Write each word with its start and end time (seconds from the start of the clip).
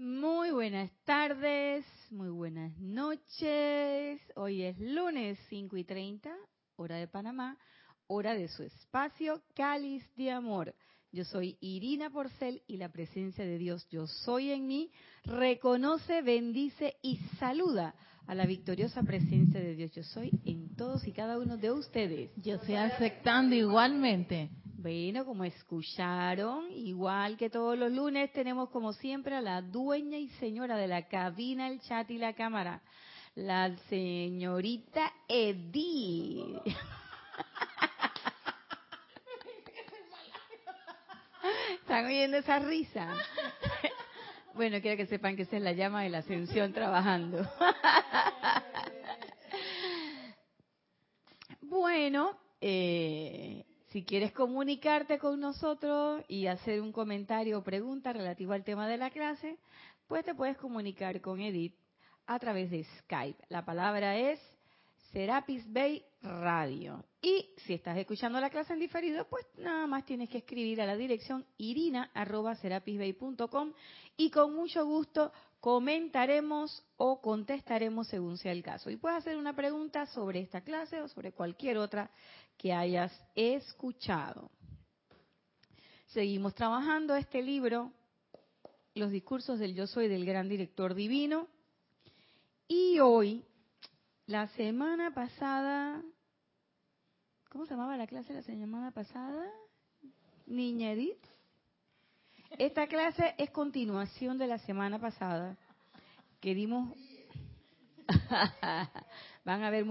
Muy 0.00 0.52
buenas 0.52 0.92
tardes, 1.04 1.84
muy 2.12 2.28
buenas 2.28 2.78
noches. 2.78 4.20
Hoy 4.36 4.62
es 4.62 4.78
lunes 4.78 5.36
5 5.48 5.76
y 5.76 5.82
30, 5.82 6.30
hora 6.76 6.94
de 6.98 7.08
Panamá, 7.08 7.58
hora 8.06 8.34
de 8.34 8.46
su 8.46 8.62
espacio 8.62 9.42
Cáliz 9.56 10.04
de 10.14 10.30
Amor. 10.30 10.72
Yo 11.10 11.24
soy 11.24 11.58
Irina 11.60 12.10
Porcel 12.10 12.62
y 12.68 12.76
la 12.76 12.90
presencia 12.90 13.44
de 13.44 13.58
Dios, 13.58 13.88
yo 13.88 14.06
soy 14.06 14.52
en 14.52 14.68
mí, 14.68 14.92
reconoce, 15.24 16.22
bendice 16.22 16.94
y 17.02 17.16
saluda 17.40 17.96
a 18.28 18.36
la 18.36 18.46
victoriosa 18.46 19.02
presencia 19.02 19.58
de 19.58 19.74
Dios. 19.74 19.90
Yo 19.90 20.04
soy 20.04 20.30
en 20.44 20.76
todos 20.76 21.08
y 21.08 21.12
cada 21.12 21.40
uno 21.40 21.56
de 21.56 21.72
ustedes. 21.72 22.30
Yo 22.36 22.54
estoy 22.54 22.76
aceptando 22.76 23.56
igualmente. 23.56 24.50
Bueno, 24.80 25.24
como 25.24 25.42
escucharon, 25.42 26.70
igual 26.70 27.36
que 27.36 27.50
todos 27.50 27.76
los 27.76 27.90
lunes, 27.90 28.32
tenemos 28.32 28.70
como 28.70 28.92
siempre 28.92 29.34
a 29.34 29.40
la 29.40 29.60
dueña 29.60 30.18
y 30.18 30.28
señora 30.38 30.76
de 30.76 30.86
la 30.86 31.08
cabina, 31.08 31.66
el 31.66 31.80
chat 31.80 32.08
y 32.12 32.16
la 32.16 32.32
cámara, 32.34 32.80
la 33.34 33.76
señorita 33.88 35.12
Edith. 35.26 36.60
¿Están 41.82 42.06
oyendo 42.06 42.36
esa 42.36 42.60
risa? 42.60 43.12
Bueno, 44.54 44.80
quiero 44.80 44.96
que 44.96 45.06
sepan 45.06 45.34
que 45.36 45.42
esa 45.42 45.56
es 45.56 45.62
la 45.62 45.72
llama 45.72 46.02
de 46.02 46.10
la 46.10 46.18
ascensión 46.18 46.72
trabajando. 46.72 47.48
Bueno, 51.60 52.38
eh, 52.60 53.64
si 53.90 54.04
quieres 54.04 54.32
comunicarte 54.32 55.18
con 55.18 55.40
nosotros 55.40 56.22
y 56.28 56.46
hacer 56.46 56.80
un 56.80 56.92
comentario 56.92 57.58
o 57.58 57.64
pregunta 57.64 58.12
relativo 58.12 58.52
al 58.52 58.64
tema 58.64 58.86
de 58.86 58.98
la 58.98 59.10
clase, 59.10 59.58
pues 60.06 60.24
te 60.24 60.34
puedes 60.34 60.56
comunicar 60.58 61.20
con 61.20 61.40
Edith 61.40 61.74
a 62.26 62.38
través 62.38 62.70
de 62.70 62.84
Skype. 62.84 63.42
La 63.48 63.64
palabra 63.64 64.16
es 64.18 64.38
Serapis 65.12 65.72
Bay 65.72 66.04
Radio. 66.22 67.04
Y 67.22 67.48
si 67.64 67.74
estás 67.74 67.96
escuchando 67.96 68.40
la 68.40 68.50
clase 68.50 68.74
en 68.74 68.78
diferido, 68.78 69.26
pues 69.28 69.44
nada 69.56 69.86
más 69.86 70.04
tienes 70.04 70.28
que 70.28 70.38
escribir 70.38 70.82
a 70.82 70.86
la 70.86 70.96
dirección 70.96 71.46
irina.serapisbay.com 71.56 73.72
y 74.16 74.30
con 74.30 74.54
mucho 74.54 74.84
gusto 74.84 75.32
comentaremos 75.60 76.84
o 76.96 77.20
contestaremos 77.20 78.06
según 78.08 78.36
sea 78.36 78.52
el 78.52 78.62
caso. 78.62 78.90
Y 78.90 78.96
puedes 78.96 79.18
hacer 79.18 79.36
una 79.36 79.56
pregunta 79.56 80.06
sobre 80.06 80.40
esta 80.40 80.60
clase 80.60 81.00
o 81.00 81.08
sobre 81.08 81.32
cualquier 81.32 81.78
otra 81.78 82.10
que 82.58 82.72
hayas 82.72 83.12
escuchado. 83.36 84.50
Seguimos 86.08 86.54
trabajando 86.54 87.14
este 87.14 87.40
libro, 87.40 87.92
Los 88.94 89.12
discursos 89.12 89.60
del 89.60 89.74
yo 89.74 89.86
soy 89.86 90.08
del 90.08 90.26
gran 90.26 90.48
director 90.48 90.94
divino. 90.94 91.46
Y 92.66 92.98
hoy, 92.98 93.44
la 94.26 94.48
semana 94.48 95.14
pasada, 95.14 96.02
¿cómo 97.48 97.64
se 97.64 97.74
llamaba 97.74 97.96
la 97.96 98.08
clase 98.08 98.32
la 98.32 98.42
semana 98.42 98.90
pasada? 98.90 99.48
Niña 100.46 100.92
Edith. 100.92 101.24
Esta 102.58 102.88
clase 102.88 103.34
es 103.38 103.50
continuación 103.50 104.36
de 104.36 104.48
la 104.48 104.58
semana 104.58 104.98
pasada, 104.98 105.56
que 106.40 106.54
dimos... 106.54 106.92
Van 109.44 109.62
a 109.62 109.70
ver 109.70 109.84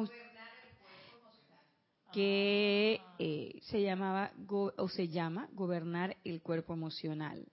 que 2.17 2.99
eh, 3.19 3.59
se 3.69 3.83
llamaba 3.83 4.33
o 4.49 4.89
se 4.89 5.07
llama 5.07 5.47
gobernar 5.53 6.17
el 6.23 6.41
cuerpo 6.41 6.73
emocional. 6.73 7.47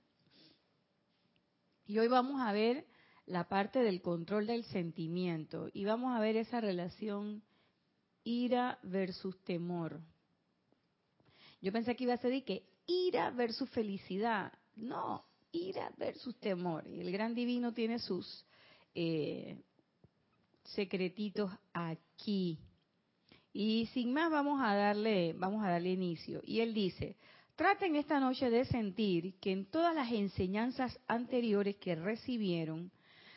Y 1.84 1.98
hoy 1.98 2.08
vamos 2.08 2.40
a 2.40 2.50
ver 2.50 2.86
la 3.26 3.46
parte 3.46 3.80
del 3.80 4.00
control 4.00 4.46
del 4.46 4.64
sentimiento 4.64 5.68
y 5.74 5.84
vamos 5.84 6.16
a 6.16 6.20
ver 6.20 6.36
esa 6.36 6.62
relación 6.62 7.42
ira 8.22 8.78
versus 8.82 9.38
temor. 9.44 10.00
Yo 11.60 11.70
pensé 11.70 11.94
que 11.94 12.04
iba 12.04 12.14
a 12.14 12.16
ser 12.16 12.42
que 12.42 12.64
ira 12.86 13.32
versus 13.32 13.68
felicidad. 13.68 14.50
No, 14.76 15.26
ira 15.52 15.92
versus 15.98 16.40
temor. 16.40 16.88
Y 16.88 17.00
el 17.00 17.12
gran 17.12 17.34
divino 17.34 17.74
tiene 17.74 17.98
sus 17.98 18.46
eh, 18.94 19.60
secretitos 20.62 21.50
aquí. 21.74 22.58
Y 23.56 23.86
sin 23.94 24.12
más 24.12 24.32
vamos 24.32 24.60
a 24.60 24.74
darle, 24.74 25.32
vamos 25.32 25.64
a 25.64 25.70
darle 25.70 25.92
inicio. 25.92 26.42
Y 26.44 26.58
él 26.58 26.74
dice, 26.74 27.16
traten 27.54 27.94
esta 27.94 28.18
noche 28.18 28.50
de 28.50 28.64
sentir 28.64 29.38
que 29.38 29.52
en 29.52 29.66
todas 29.66 29.94
las 29.94 30.10
enseñanzas 30.10 30.98
anteriores 31.06 31.76
que 31.76 31.94
recibieron, 31.94 32.90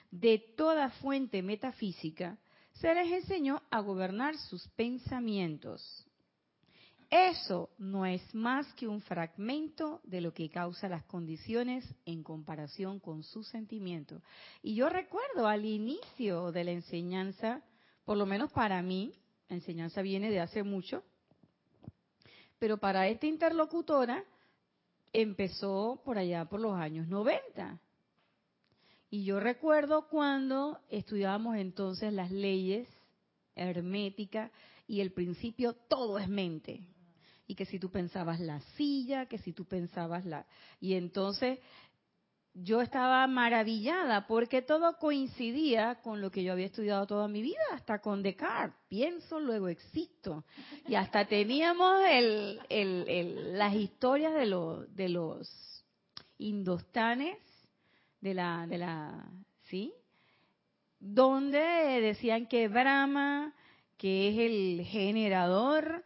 de 0.10 0.40
toda 0.58 0.90
fuente 0.90 1.44
metafísica, 1.44 2.40
se 2.74 2.96
les 2.96 3.12
enseñó 3.12 3.62
a 3.70 3.80
gobernar 3.82 4.36
sus 4.38 4.68
pensamientos. 4.70 6.08
Eso 7.12 7.70
no 7.78 8.08
es 8.08 8.34
más 8.34 8.66
que 8.74 8.88
un 8.88 9.02
fragmento 9.02 10.02
de 10.04 10.22
lo 10.22 10.34
que 10.34 10.50
causa 10.50 10.90
las 10.90 11.06
condiciones 11.06 11.86
en 12.06 12.24
comparación 12.24 13.00
con 13.00 13.24
sus 13.24 13.48
sentimientos. 13.50 14.24
Y 14.64 14.74
yo 14.74 14.90
recuerdo 14.90 15.48
al 15.48 15.64
inicio 15.64 16.52
de 16.52 16.64
la 16.64 16.72
enseñanza, 16.72 17.62
por 18.04 18.18
lo 18.18 18.26
menos 18.26 18.52
para 18.52 18.82
mí, 18.82 19.14
la 19.50 19.56
enseñanza 19.56 20.02
viene 20.02 20.30
de 20.30 20.40
hace 20.40 20.64
mucho, 20.64 21.04
pero 22.60 22.78
para 22.78 23.08
esta 23.08 23.28
interlocutora 23.28 24.24
empezó 25.14 26.02
por 26.04 26.18
allá 26.18 26.46
por 26.46 26.60
los 26.60 26.76
años 26.76 27.08
90. 27.08 27.80
Y 29.10 29.24
yo 29.24 29.40
recuerdo 29.40 30.08
cuando 30.10 30.80
estudiábamos 30.90 31.58
entonces 31.58 32.12
las 32.12 32.30
leyes 32.30 32.88
herméticas 33.56 34.52
y 34.88 35.02
el 35.02 35.12
principio 35.12 35.74
todo 35.74 36.20
es 36.20 36.28
mente. 36.28 36.84
Y 37.48 37.56
que 37.56 37.66
si 37.66 37.80
tú 37.80 37.90
pensabas 37.90 38.42
la 38.42 38.60
silla, 38.76 39.28
que 39.28 39.38
si 39.38 39.54
tú 39.54 39.64
pensabas 39.64 40.26
la... 40.26 40.46
Y 40.82 40.96
entonces 40.96 41.60
yo 42.64 42.82
estaba 42.82 43.28
maravillada 43.28 44.26
porque 44.26 44.62
todo 44.62 44.98
coincidía 44.98 45.96
con 46.02 46.22
lo 46.22 46.32
que 46.32 46.44
yo 46.44 46.54
había 46.54 46.66
estudiado 46.66 47.06
toda 47.06 47.28
mi 47.28 47.42
vida, 47.42 47.62
hasta 47.74 48.00
con 48.00 48.24
Descartes. 48.24 48.78
Pienso, 48.90 49.40
luego 49.40 49.68
existo. 49.68 50.44
Y 50.88 50.96
hasta 50.96 51.26
teníamos 51.26 52.02
el, 52.10 52.60
el, 52.70 53.58
las 53.58 53.76
historias 53.76 54.34
de, 54.34 54.46
los 54.48 54.96
de 54.96 55.10
los 55.10 55.86
indostanes, 56.40 57.38
de 58.22 58.34
la, 58.34 58.66
de 58.66 58.78
la, 58.78 59.30
¿sí? 59.64 59.94
Donde 61.00 61.60
decían 61.60 62.48
que 62.48 62.68
Brahma, 62.68 63.54
que 63.98 64.30
es 64.30 64.38
el 64.40 64.86
generador, 64.86 66.04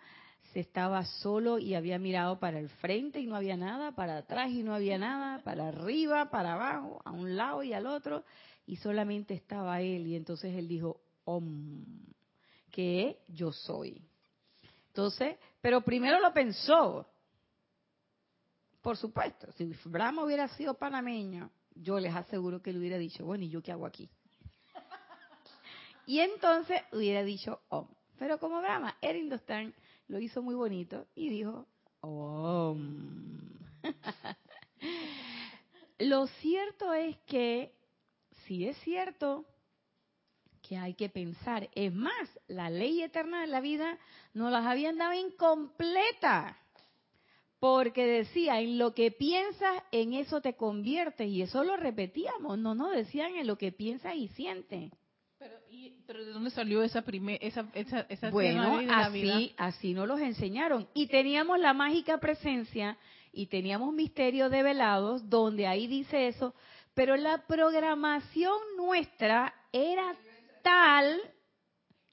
estaba 0.59 1.05
solo 1.05 1.57
y 1.59 1.75
había 1.75 1.97
mirado 1.97 2.39
para 2.39 2.59
el 2.59 2.69
frente 2.69 3.19
y 3.19 3.25
no 3.25 3.35
había 3.35 3.55
nada, 3.55 3.93
para 3.93 4.17
atrás 4.17 4.49
y 4.51 4.63
no 4.63 4.75
había 4.75 4.97
nada, 4.97 5.41
para 5.43 5.69
arriba, 5.69 6.29
para 6.29 6.53
abajo, 6.53 7.01
a 7.05 7.11
un 7.11 7.35
lado 7.35 7.63
y 7.63 7.73
al 7.73 7.87
otro, 7.87 8.23
y 8.65 8.75
solamente 8.75 9.33
estaba 9.33 9.81
él. 9.81 10.07
Y 10.07 10.15
entonces 10.15 10.53
él 10.55 10.67
dijo, 10.67 11.01
Om, 11.23 11.85
que 12.71 13.19
yo 13.27 13.51
soy. 13.51 14.01
Entonces, 14.87 15.37
pero 15.61 15.81
primero 15.81 16.19
lo 16.19 16.33
pensó. 16.33 17.07
Por 18.81 18.97
supuesto, 18.97 19.51
si 19.53 19.73
Brahma 19.85 20.23
hubiera 20.23 20.47
sido 20.49 20.73
panameño, 20.73 21.51
yo 21.75 21.99
les 21.99 22.13
aseguro 22.13 22.61
que 22.61 22.73
le 22.73 22.79
hubiera 22.79 22.97
dicho, 22.97 23.23
bueno, 23.23 23.43
¿y 23.43 23.49
yo 23.49 23.61
qué 23.61 23.71
hago 23.71 23.85
aquí? 23.85 24.09
Y 26.05 26.19
entonces 26.19 26.81
hubiera 26.91 27.23
dicho 27.23 27.61
Om. 27.69 27.87
Pero 28.17 28.39
como 28.39 28.59
Brahma 28.59 28.97
era 29.01 29.17
Indostán, 29.17 29.73
lo 30.11 30.19
hizo 30.19 30.41
muy 30.41 30.55
bonito 30.55 31.07
y 31.15 31.29
dijo, 31.29 31.65
oh. 32.01 32.75
lo 35.99 36.27
cierto 36.27 36.93
es 36.93 37.17
que, 37.19 37.73
si 38.45 38.67
es 38.67 38.77
cierto 38.79 39.45
que 40.61 40.75
hay 40.75 40.95
que 40.95 41.07
pensar, 41.07 41.69
es 41.73 41.93
más, 41.93 42.29
la 42.47 42.69
ley 42.69 43.01
eterna 43.01 43.39
de 43.39 43.47
la 43.47 43.61
vida 43.61 43.97
nos 44.33 44.51
las 44.51 44.65
habían 44.65 44.97
dado 44.97 45.13
incompleta. 45.13 46.57
Porque 47.59 48.05
decía, 48.05 48.59
en 48.59 48.77
lo 48.77 48.93
que 48.93 49.11
piensas, 49.11 49.83
en 49.91 50.13
eso 50.13 50.41
te 50.41 50.55
conviertes. 50.55 51.29
Y 51.29 51.43
eso 51.43 51.63
lo 51.63 51.77
repetíamos, 51.77 52.57
no 52.57 52.75
nos 52.75 52.91
decían 52.91 53.35
en 53.35 53.47
lo 53.47 53.57
que 53.57 53.71
piensas 53.71 54.15
y 54.15 54.27
sientes. 54.29 54.91
Pero, 56.05 56.25
¿de 56.25 56.31
dónde 56.31 56.49
salió 56.51 56.83
esa 56.83 57.01
primer, 57.01 57.37
esa, 57.41 57.65
esa, 57.73 58.01
esa 58.09 58.29
bueno, 58.29 58.81
así, 58.89 59.53
así 59.57 59.93
nos 59.93 60.07
los 60.07 60.19
enseñaron. 60.19 60.87
Y 60.93 61.07
teníamos 61.07 61.59
la 61.59 61.73
mágica 61.73 62.19
presencia 62.19 62.97
y 63.31 63.47
teníamos 63.47 63.93
misterio 63.93 64.49
de 64.49 64.63
velados 64.63 65.29
donde 65.29 65.67
ahí 65.67 65.87
dice 65.87 66.27
eso, 66.27 66.53
pero 66.93 67.15
la 67.15 67.45
programación 67.47 68.53
nuestra 68.77 69.53
era 69.71 70.13
tal, 70.61 71.19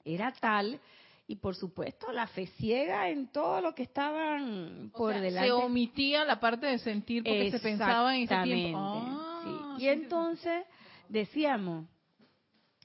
era 0.05 0.33
tal, 0.39 0.79
y 1.27 1.35
por 1.35 1.55
supuesto 1.55 2.11
la 2.11 2.27
fe 2.27 2.47
ciega 2.57 3.09
en 3.09 3.31
todo 3.31 3.61
lo 3.61 3.75
que 3.75 3.83
estaban 3.83 4.91
por 4.95 5.13
delante. 5.13 5.47
Se 5.47 5.51
omitía 5.51 6.25
la 6.25 6.39
parte 6.39 6.65
de 6.65 6.79
sentir 6.79 7.23
porque 7.23 7.51
se 7.51 7.59
pensaba 7.59 8.15
en 8.15 8.23
ese 8.23 8.35
tiempo. 8.43 8.79
Ah, 8.79 9.75
Y 9.77 9.87
entonces 9.87 10.65
decíamos, 11.07 11.85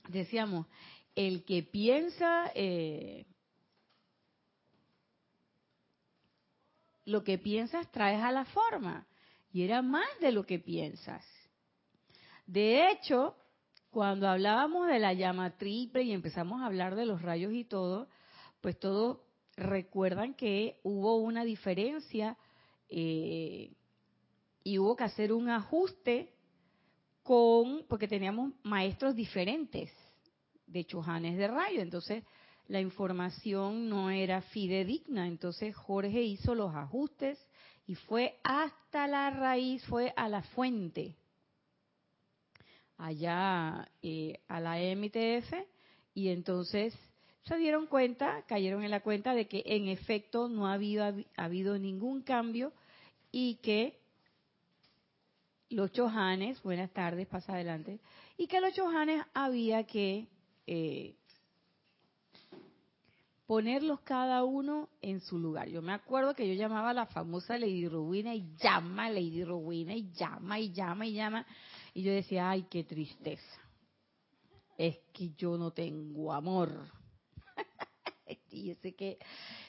decíamos, 0.09 0.67
el 1.15 1.45
que 1.45 1.63
piensa, 1.63 2.51
eh, 2.55 3.27
lo 7.05 7.23
que 7.23 7.39
piensas 7.39 7.91
traes 7.93 8.23
a 8.23 8.33
la 8.33 8.45
forma. 8.47 9.07
Y 9.53 9.63
era 9.63 9.83
más 9.83 10.09
de 10.21 10.33
lo 10.33 10.45
que 10.45 10.59
piensas. 10.59 11.25
De 12.47 12.91
hecho, 12.91 13.37
cuando 13.91 14.29
hablábamos 14.29 14.89
de 14.89 14.99
la 14.99 15.13
llama 15.13 15.57
triple 15.57 16.03
y 16.03 16.13
empezamos 16.13 16.61
a 16.61 16.67
hablar 16.67 16.97
de 16.97 17.07
los 17.07 17.23
rayos 17.23 17.53
y 17.53 17.65
todo, 17.65 18.09
pues 18.61 18.79
todos 18.79 19.19
recuerdan 19.57 20.35
que 20.35 20.81
hubo 20.83 21.17
una 21.17 21.45
diferencia 21.45 22.37
eh, 22.89 23.73
y 24.65 24.79
hubo 24.79 24.97
que 24.97 25.05
hacer 25.05 25.33
un 25.33 25.49
ajuste 25.49 26.34
con, 27.25 27.85
porque 27.89 28.07
teníamos 28.07 28.53
maestros 28.63 29.17
diferentes 29.17 29.91
de 30.67 30.85
chujanes 30.85 31.37
de 31.37 31.49
rayo, 31.49 31.81
entonces 31.81 32.23
la 32.69 32.81
información 32.81 33.89
no 33.89 34.11
era 34.11 34.43
fidedigna, 34.43 35.27
entonces 35.27 35.75
Jorge 35.75 36.23
hizo 36.23 36.55
los 36.55 36.75
ajustes 36.75 37.39
y 37.87 37.95
fue 37.95 38.39
hasta 38.45 39.07
la 39.07 39.31
raíz, 39.31 39.85
fue 39.87 40.13
a 40.17 40.29
la 40.29 40.43
fuente, 40.43 41.17
allá 42.99 43.89
eh, 44.03 44.39
a 44.47 44.61
la 44.61 44.77
MTF, 44.77 45.53
y 46.15 46.29
entonces 46.29 46.95
se 47.45 47.57
dieron 47.57 47.87
cuenta, 47.87 48.43
cayeron 48.47 48.85
en 48.85 48.91
la 48.91 49.01
cuenta 49.01 49.35
de 49.35 49.49
que 49.49 49.63
en 49.67 49.89
efecto 49.89 50.49
no 50.49 50.67
ha 50.67 50.75
habido, 50.75 51.05
ha 51.05 51.45
habido 51.45 51.79
ningún 51.79 52.23
cambio 52.23 52.73
y 53.33 53.57
que 53.57 54.04
los 55.75 55.91
chojanes, 55.91 56.63
buenas 56.63 56.91
tardes, 56.93 57.27
pasa 57.27 57.55
adelante, 57.55 57.99
y 58.37 58.47
que 58.47 58.61
los 58.61 58.73
chojanes 58.73 59.25
había 59.35 59.85
que 59.85 60.29
eh, 60.67 61.17
ponerlos 63.47 64.01
cada 64.03 64.45
uno 64.45 64.89
en 65.03 65.21
su 65.21 65.39
lugar. 65.39 65.69
Yo 65.69 65.83
me 65.83 65.93
acuerdo 65.93 66.35
que 66.35 66.47
yo 66.47 66.55
llamaba 66.55 66.91
a 66.91 66.95
la 66.95 67.07
famosa 67.07 67.59
Lady 67.59 67.89
Rowena 67.89 68.35
y 68.35 68.55
llama 68.57 69.11
Lady 69.11 69.45
Rowena 69.45 69.95
y 69.95 70.13
llama 70.13 70.61
y 70.61 70.73
llama 70.73 71.07
y 71.07 71.13
llama. 71.13 71.47
Y 71.93 72.03
yo 72.03 72.13
decía, 72.13 72.49
ay, 72.49 72.67
qué 72.71 72.85
tristeza. 72.85 73.61
Es 74.79 74.97
que 75.13 75.31
yo 75.31 75.59
no 75.59 75.73
tengo 75.73 76.33
amor. 76.33 76.71
y 78.51 78.69
yo 78.69 78.75
sé 78.77 78.95
que, 78.95 79.19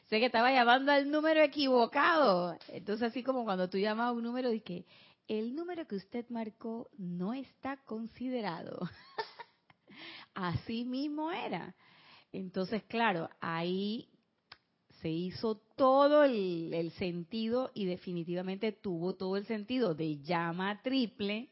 sé 0.08 0.20
que 0.20 0.28
estaba 0.28 0.52
llamando 0.52 0.92
al 0.92 1.10
número 1.10 1.42
equivocado. 1.42 2.58
Entonces, 2.70 3.10
así 3.10 3.24
como 3.24 3.44
cuando 3.44 3.70
tú 3.70 3.80
llamas 3.80 4.10
a 4.10 4.12
un 4.12 4.24
número, 4.24 4.54
y 4.54 4.62
que 4.62 4.86
el 5.28 5.56
número 5.56 5.88
que 5.88 5.96
usted 5.96 6.26
marcó 6.30 6.90
no 6.98 7.34
está 7.34 7.78
considerado. 7.86 8.80
así 10.34 10.86
mismo 10.86 11.32
era. 11.32 11.76
Entonces, 12.32 12.84
claro, 12.84 13.30
ahí 13.40 14.10
se 15.02 15.10
hizo 15.10 15.56
todo 15.76 16.24
el, 16.24 16.92
sentido 16.98 17.72
y 17.74 17.86
definitivamente 17.86 18.72
tuvo 18.72 19.16
todo 19.16 19.38
el 19.38 19.46
sentido 19.46 19.94
de 19.94 20.18
llama 20.22 20.82
triple 20.82 21.50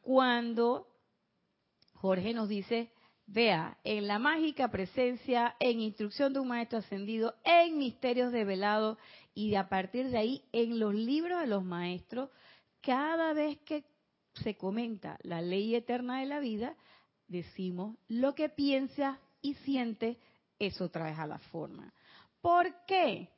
cuando 0.00 0.86
Jorge 1.94 2.32
nos 2.32 2.48
dice, 2.48 2.92
vea, 3.26 3.78
en 3.84 4.06
la 4.06 4.18
mágica 4.18 4.70
presencia, 4.70 5.54
en 5.60 5.80
instrucción 5.80 6.32
de 6.32 6.40
un 6.40 6.48
maestro 6.48 6.78
ascendido, 6.78 7.34
en 7.44 7.78
misterios 7.78 8.32
develados 8.32 8.98
y 9.34 9.54
a 9.54 9.68
partir 9.68 10.10
de 10.10 10.18
ahí 10.18 10.44
en 10.52 10.78
los 10.78 10.94
libros 10.94 11.40
de 11.40 11.46
los 11.46 11.64
maestros, 11.64 12.30
cada 12.80 13.32
vez 13.32 13.58
que 13.58 13.84
se 14.34 14.56
comenta 14.56 15.18
la 15.22 15.40
ley 15.40 15.74
eterna 15.74 16.20
de 16.20 16.26
la 16.26 16.40
vida, 16.40 16.76
decimos 17.28 17.96
lo 18.08 18.34
que 18.34 18.48
piensa 18.48 19.18
y 19.42 19.54
siente, 19.54 20.18
eso 20.58 20.90
trae 20.90 21.14
a 21.14 21.26
la 21.26 21.38
forma. 21.38 21.92
¿Por 22.40 22.84
qué? 22.86 23.28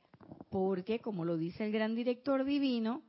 Porque, 0.48 1.00
como 1.00 1.24
lo 1.24 1.36
dice 1.36 1.64
el 1.64 1.72
gran 1.72 1.94
director 1.94 2.44
divino, 2.44 3.02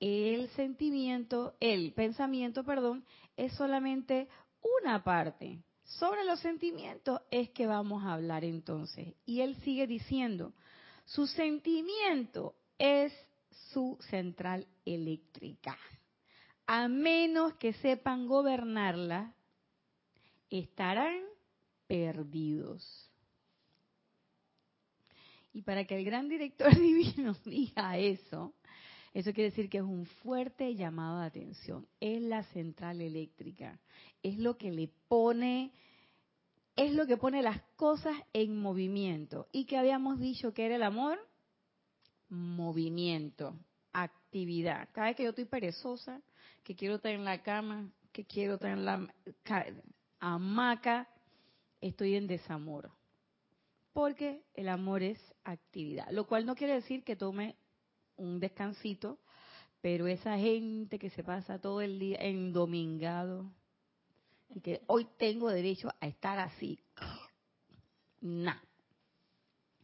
el 0.00 0.48
sentimiento, 0.50 1.56
el 1.60 1.92
pensamiento, 1.92 2.64
perdón, 2.64 3.04
es 3.36 3.52
solamente 3.54 4.28
una 4.82 5.02
parte. 5.02 5.62
Sobre 5.84 6.24
los 6.24 6.40
sentimientos 6.40 7.20
es 7.30 7.50
que 7.50 7.66
vamos 7.66 8.04
a 8.04 8.14
hablar 8.14 8.44
entonces. 8.44 9.14
Y 9.24 9.40
él 9.40 9.56
sigue 9.62 9.86
diciendo, 9.86 10.52
su 11.04 11.26
sentimiento 11.26 12.54
es 12.78 13.12
su 13.72 13.98
central 14.08 14.66
eléctrica. 14.84 15.76
A 16.66 16.88
menos 16.88 17.54
que 17.54 17.72
sepan 17.74 18.26
gobernarla, 18.26 19.34
estarán 20.50 21.20
perdidos. 21.86 23.10
Y 25.52 25.62
para 25.62 25.84
que 25.84 25.96
el 25.96 26.04
gran 26.04 26.28
director 26.28 26.74
divino 26.78 27.34
diga 27.44 27.98
eso, 27.98 28.54
eso 29.14 29.32
quiere 29.32 29.50
decir 29.50 29.70
que 29.70 29.78
es 29.78 29.84
un 29.84 30.06
fuerte 30.06 30.74
llamado 30.74 31.20
de 31.20 31.26
atención. 31.26 31.86
Es 32.00 32.20
la 32.20 32.42
central 32.44 33.00
eléctrica. 33.00 33.78
Es 34.22 34.38
lo 34.38 34.58
que 34.58 34.72
le 34.72 34.90
pone, 35.06 35.72
es 36.74 36.92
lo 36.92 37.06
que 37.06 37.16
pone 37.16 37.40
las 37.40 37.60
cosas 37.76 38.16
en 38.32 38.60
movimiento. 38.60 39.46
¿Y 39.52 39.66
que 39.66 39.78
habíamos 39.78 40.18
dicho 40.18 40.52
que 40.52 40.66
era 40.66 40.74
el 40.74 40.82
amor? 40.82 41.18
Movimiento, 42.34 43.56
actividad. 43.92 44.88
Cada 44.92 45.06
vez 45.08 45.16
que 45.16 45.22
yo 45.22 45.30
estoy 45.30 45.44
perezosa, 45.44 46.20
que 46.64 46.74
quiero 46.74 46.96
estar 46.96 47.12
en 47.12 47.24
la 47.24 47.42
cama, 47.42 47.90
que 48.12 48.24
quiero 48.24 48.54
estar 48.54 48.70
en 48.70 48.84
la 48.84 49.08
hamaca, 50.18 51.08
estoy 51.80 52.16
en 52.16 52.26
desamor. 52.26 52.90
Porque 53.92 54.42
el 54.54 54.68
amor 54.68 55.02
es 55.02 55.20
actividad. 55.44 56.10
Lo 56.10 56.26
cual 56.26 56.44
no 56.44 56.56
quiere 56.56 56.74
decir 56.74 57.04
que 57.04 57.14
tome 57.14 57.54
un 58.16 58.40
descansito, 58.40 59.20
pero 59.80 60.06
esa 60.08 60.36
gente 60.36 60.98
que 60.98 61.10
se 61.10 61.22
pasa 61.22 61.60
todo 61.60 61.80
el 61.80 61.98
día 61.98 62.18
endomingado 62.20 63.52
y 64.48 64.60
que 64.60 64.82
hoy 64.86 65.06
tengo 65.18 65.50
derecho 65.50 65.92
a 66.00 66.06
estar 66.06 66.38
así. 66.38 66.80
No. 68.20 68.54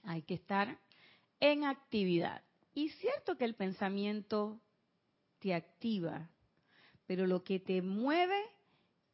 Hay 0.05 0.23
que 0.23 0.32
estar 0.32 0.79
en 1.40 1.64
actividad. 1.64 2.42
Y 2.75 2.90
cierto 2.90 3.37
que 3.37 3.44
el 3.44 3.54
pensamiento 3.54 4.60
te 5.40 5.54
activa, 5.54 6.31
pero 7.06 7.26
lo 7.26 7.42
que 7.42 7.58
te 7.58 7.82
mueve 7.82 8.40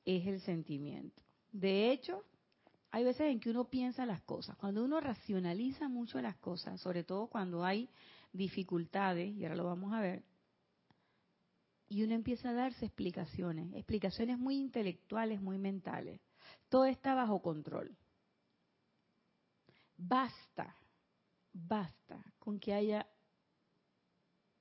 es 0.05 0.26
el 0.26 0.40
sentimiento. 0.43 1.23
De 1.52 1.90
hecho, 1.90 2.25
hay 2.90 3.04
veces 3.04 3.30
en 3.30 3.40
que 3.40 3.50
uno 3.50 3.68
piensa 3.68 4.06
las 4.06 4.23
cosas. 4.23 4.56
Cuando 4.56 4.85
uno 4.85 5.00
racionaliza 5.00 5.88
mucho 5.88 6.21
las 6.21 6.37
cosas, 6.37 6.80
sobre 6.80 7.04
todo 7.04 7.28
cuando 7.28 7.64
hay 7.64 7.88
dificultades, 8.33 9.35
y 9.35 9.45
ahora 9.45 9.56
lo 9.56 9.64
vamos 9.64 9.92
a 9.92 10.00
ver, 10.00 10.23
y 11.88 12.02
uno 12.02 12.14
empieza 12.14 12.50
a 12.50 12.52
darse 12.52 12.87
explicaciones, 12.87 13.73
explicaciones 13.75 14.38
muy 14.38 14.56
intelectuales, 14.56 15.40
muy 15.40 15.56
mentales. 15.56 16.21
Todo 16.68 16.87
está 16.87 17.14
bajo 17.14 17.40
control. 17.40 17.97
Basta, 19.97 20.76
basta 21.56 22.22
con 22.38 22.60
que 22.60 22.75
haya 22.75 23.06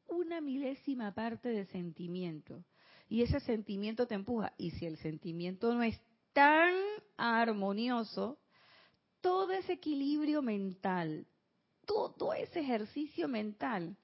una 0.07 0.41
milésima 0.41 1.13
parte 1.13 1.49
de 1.49 1.65
sentimiento. 1.65 2.63
Y 3.07 3.21
ese 3.21 3.39
sentimiento 3.41 4.07
te 4.07 4.15
empuja. 4.15 4.53
Y 4.57 4.71
si 4.71 4.85
el 4.85 4.97
sentimiento 4.97 5.73
no 5.73 5.83
es 5.83 5.99
tan 6.33 6.73
armonioso, 7.17 8.39
todo 9.21 9.51
ese 9.51 9.73
equilibrio 9.73 10.41
mental, 10.41 11.27
todo 11.85 12.33
ese 12.33 12.61
ejercicio 12.61 13.27
mental, 13.27 13.95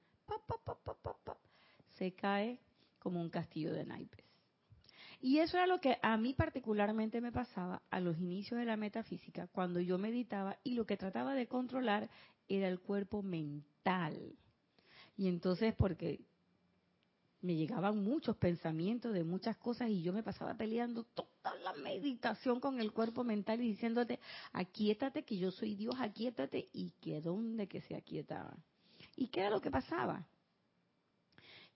se 1.98 2.13
cae 2.13 2.60
como 3.00 3.21
un 3.21 3.29
castillo 3.29 3.74
de 3.74 3.86
naipes. 3.86 4.25
Y 5.19 5.38
eso 5.38 5.57
era 5.57 5.67
lo 5.67 5.79
que 5.79 6.00
a 6.01 6.17
mí 6.17 6.33
particularmente 6.33 7.21
me 7.21 7.31
pasaba 7.31 7.83
a 7.91 8.00
los 8.00 8.17
inicios 8.17 8.60
de 8.60 8.65
la 8.65 8.75
metafísica, 8.75 9.48
cuando 9.48 9.79
yo 9.79 10.00
meditaba 10.00 10.57
y 10.63 10.74
lo 10.74 10.86
que 10.88 10.98
trataba 10.98 11.36
de 11.36 11.48
controlar 11.48 12.10
era 12.55 12.67
el 12.67 12.79
cuerpo 12.79 13.22
mental. 13.22 14.36
Y 15.17 15.27
entonces, 15.27 15.74
porque 15.75 16.22
me 17.41 17.55
llegaban 17.55 17.98
muchos 18.03 18.38
pensamientos 18.38 19.13
de 19.13 19.24
muchas 19.24 19.58
cosas 19.58 19.89
y 19.89 20.03
yo 20.03 20.13
me 20.13 20.24
pasaba 20.24 20.53
peleando 20.55 21.03
toda 21.03 21.55
la 21.63 21.74
meditación 21.74 22.60
con 22.60 22.79
el 22.79 22.91
cuerpo 22.91 23.24
mental 23.24 23.62
y 23.62 23.70
diciéndote, 23.70 24.20
aquietate 24.53 25.24
que 25.24 25.38
yo 25.38 25.51
soy 25.51 25.75
Dios, 25.75 25.96
aquietate 26.00 26.70
y 26.72 26.91
que 27.01 27.20
dónde 27.22 27.67
que 27.67 27.81
se 27.81 27.96
aquietaba. 27.96 28.55
¿Y 29.15 29.27
qué 29.27 29.41
era 29.41 29.50
lo 29.50 29.62
que 29.62 29.72
pasaba? 29.72 30.27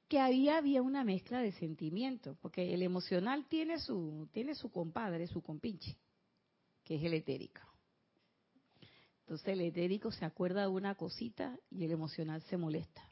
Que 0.07 0.19
había, 0.19 0.57
había 0.57 0.83
una 0.83 1.03
mezcla 1.03 1.39
de 1.39 1.51
sentimientos, 1.53 2.37
porque 2.41 2.73
el 2.73 2.83
emocional 2.83 3.45
tiene 3.47 3.79
su, 3.79 4.29
tiene 4.31 4.53
su 4.53 4.71
compadre, 4.71 5.25
su 5.25 5.41
compinche, 5.41 5.97
que 6.83 6.95
es 6.95 7.03
el 7.03 7.15
etérico. 7.15 7.61
Entonces 9.25 9.47
el 9.47 9.61
etérico 9.61 10.11
se 10.11 10.23
acuerda 10.23 10.61
de 10.61 10.67
una 10.67 10.93
cosita 10.93 11.57
y 11.71 11.83
el 11.83 11.91
emocional 11.91 12.43
se 12.43 12.57
molesta. 12.57 13.03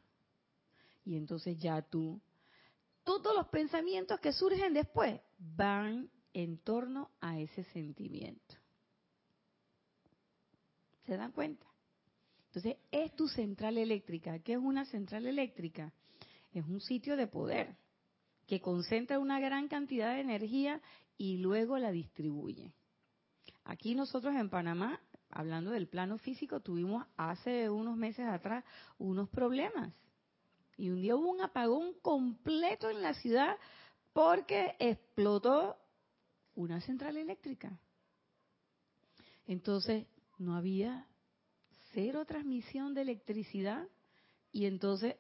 Y 1.06 1.18
entonces 1.18 1.58
ya 1.58 1.82
tú 1.82 2.22
todos 3.04 3.36
los 3.36 3.48
pensamientos 3.48 4.20
que 4.20 4.32
surgen 4.32 4.74
después 4.74 5.20
van 5.38 6.10
en 6.34 6.58
torno 6.60 7.10
a 7.20 7.40
ese 7.40 7.64
sentimiento. 7.66 8.56
¿Se 11.06 11.18
dan 11.18 11.32
cuenta? 11.32 11.66
Entonces, 12.48 12.78
es 12.92 13.16
tu 13.16 13.28
central 13.28 13.78
eléctrica. 13.78 14.40
¿Qué 14.40 14.54
es 14.54 14.60
una 14.60 14.86
central 14.86 15.26
eléctrica? 15.26 15.92
Es 16.54 16.64
un 16.66 16.80
sitio 16.80 17.18
de 17.18 17.28
poder 17.28 17.76
que 18.46 18.62
concentra 18.62 19.20
una 19.20 19.40
gran 19.40 19.68
cantidad 19.68 20.14
de 20.14 20.22
energía 20.22 20.82
y 21.18 21.38
luego 21.38 21.78
la 21.78 21.92
distribuye. 21.92 22.72
Aquí 23.66 23.96
nosotros 23.96 24.36
en 24.36 24.50
Panamá, 24.50 25.02
hablando 25.34 25.72
del 25.72 25.88
plano 25.88 26.18
físico, 26.18 26.60
tuvimos 26.60 27.06
hace 27.18 27.70
unos 27.70 27.98
meses 27.98 28.26
atrás 28.28 28.64
unos 28.98 29.30
problemas. 29.30 29.94
Y 30.78 30.90
un 30.90 31.02
día 31.02 31.16
hubo 31.16 31.30
un 31.30 31.42
apagón 31.42 31.94
completo 32.02 32.90
en 32.90 33.02
la 33.02 33.14
ciudad 33.14 33.58
porque 34.14 34.76
explotó 34.80 35.78
una 36.56 36.82
central 36.82 37.18
eléctrica. 37.18 37.78
Entonces, 39.46 40.06
no 40.38 40.56
había 40.56 41.08
cero 41.94 42.26
transmisión 42.26 42.94
de 42.94 43.02
electricidad 43.02 43.88
y 44.52 44.66
entonces 44.66 45.16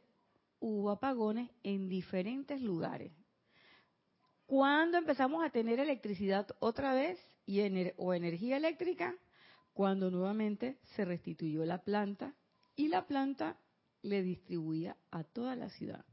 hubo 0.59 0.91
apagones 0.91 1.49
en 1.63 1.89
diferentes 1.89 2.61
lugares. 2.61 3.11
¿Cuándo 4.45 4.97
empezamos 4.97 5.43
a 5.43 5.49
tener 5.49 5.79
electricidad 5.79 6.47
otra 6.59 6.93
vez 6.93 7.19
y 7.45 7.61
o 7.97 8.13
energía 8.13 8.57
eléctrica? 8.57 9.15
Cuando 9.73 10.11
nuevamente 10.11 10.77
se 10.95 11.05
restituyó 11.05 11.65
la 11.65 11.79
planta 11.79 12.35
y 12.75 12.87
la 12.87 13.05
planta 13.07 13.57
le 14.01 14.21
distribuía 14.21 14.97
a 15.11 15.23
toda 15.23 15.55
la 15.55 15.69
ciudad. 15.69 16.05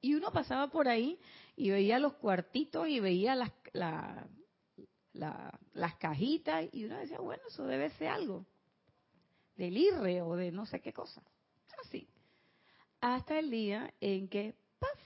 Y 0.00 0.14
uno 0.14 0.32
pasaba 0.32 0.68
por 0.68 0.88
ahí 0.88 1.18
y 1.56 1.70
veía 1.70 1.98
los 1.98 2.14
cuartitos 2.14 2.88
y 2.88 3.00
veía 3.00 3.34
las, 3.34 3.52
las 5.12 5.94
cajitas 5.98 6.66
y 6.72 6.84
uno 6.84 6.98
decía, 6.98 7.20
bueno, 7.20 7.42
eso 7.48 7.64
debe 7.66 7.90
ser 7.90 8.08
algo 8.08 8.46
del 9.56 9.76
IRRE 9.76 10.22
o 10.22 10.36
de 10.36 10.50
no 10.50 10.66
sé 10.66 10.80
qué 10.80 10.92
cosa. 10.92 11.22
Así. 11.84 12.08
Hasta 13.00 13.38
el 13.38 13.50
día 13.50 13.92
en 14.00 14.28
que, 14.28 14.54
¡paf! 14.78 14.98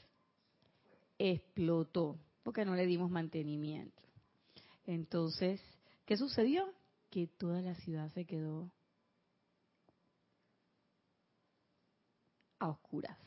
explotó, 1.19 2.19
porque 2.43 2.65
no 2.65 2.75
le 2.75 2.87
dimos 2.87 3.11
mantenimiento. 3.11 4.03
Entonces, 4.87 5.61
¿qué 6.07 6.17
sucedió? 6.17 6.73
Que 7.11 7.27
toda 7.27 7.63
la 7.63 7.75
ciudad 7.75 8.11
se 8.13 8.25
quedó 8.27 8.71
a 12.59 12.69
oscuras. 12.69 13.19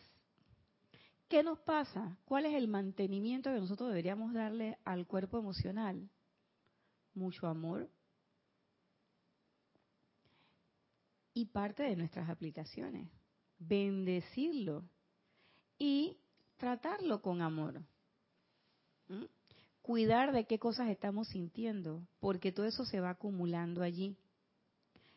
¿Qué 1.27 1.43
nos 1.43 1.59
pasa? 1.59 2.17
¿Cuál 2.25 2.45
es 2.45 2.53
el 2.53 2.67
mantenimiento 2.67 3.51
que 3.51 3.59
nosotros 3.59 3.89
deberíamos 3.89 4.33
darle 4.33 4.77
al 4.83 5.07
cuerpo 5.07 5.39
emocional? 5.39 6.09
Mucho 7.13 7.47
amor, 7.47 7.89
y 11.33 11.45
parte 11.45 11.83
de 11.83 11.95
nuestras 11.95 12.29
aplicaciones. 12.29 13.09
Bendecirlo 13.59 14.83
y 15.77 16.17
tratarlo 16.57 17.21
con 17.21 17.41
amor. 17.41 17.81
¿Mm? 19.07 19.25
Cuidar 19.81 20.31
de 20.31 20.45
qué 20.45 20.59
cosas 20.59 20.89
estamos 20.89 21.29
sintiendo, 21.29 22.01
porque 22.19 22.51
todo 22.51 22.65
eso 22.65 22.85
se 22.85 22.99
va 22.99 23.11
acumulando 23.11 23.81
allí. 23.81 24.15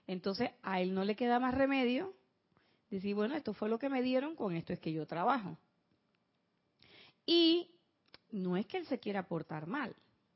Entonces 0.07 0.51
a 0.63 0.81
él 0.81 0.95
no 0.95 1.05
le 1.05 1.17
queda 1.17 1.39
más 1.39 1.55
remedio 1.55 2.15
decir, 2.91 3.15
bueno, 3.15 3.35
esto 3.35 3.53
fue 3.55 3.69
lo 3.69 3.79
que 3.79 3.89
me 3.89 4.03
dieron, 4.03 4.37
con 4.37 4.55
esto 4.55 4.73
es 4.73 4.79
que 4.79 4.93
yo 4.93 5.07
trabajo. 5.07 5.59
Y 7.27 7.71
no 8.31 8.57
es 8.57 8.67
que 8.67 8.79
él 8.79 8.87
se 8.87 8.99
quiera 8.99 9.27
portar 9.27 9.67
mal, 9.67 9.95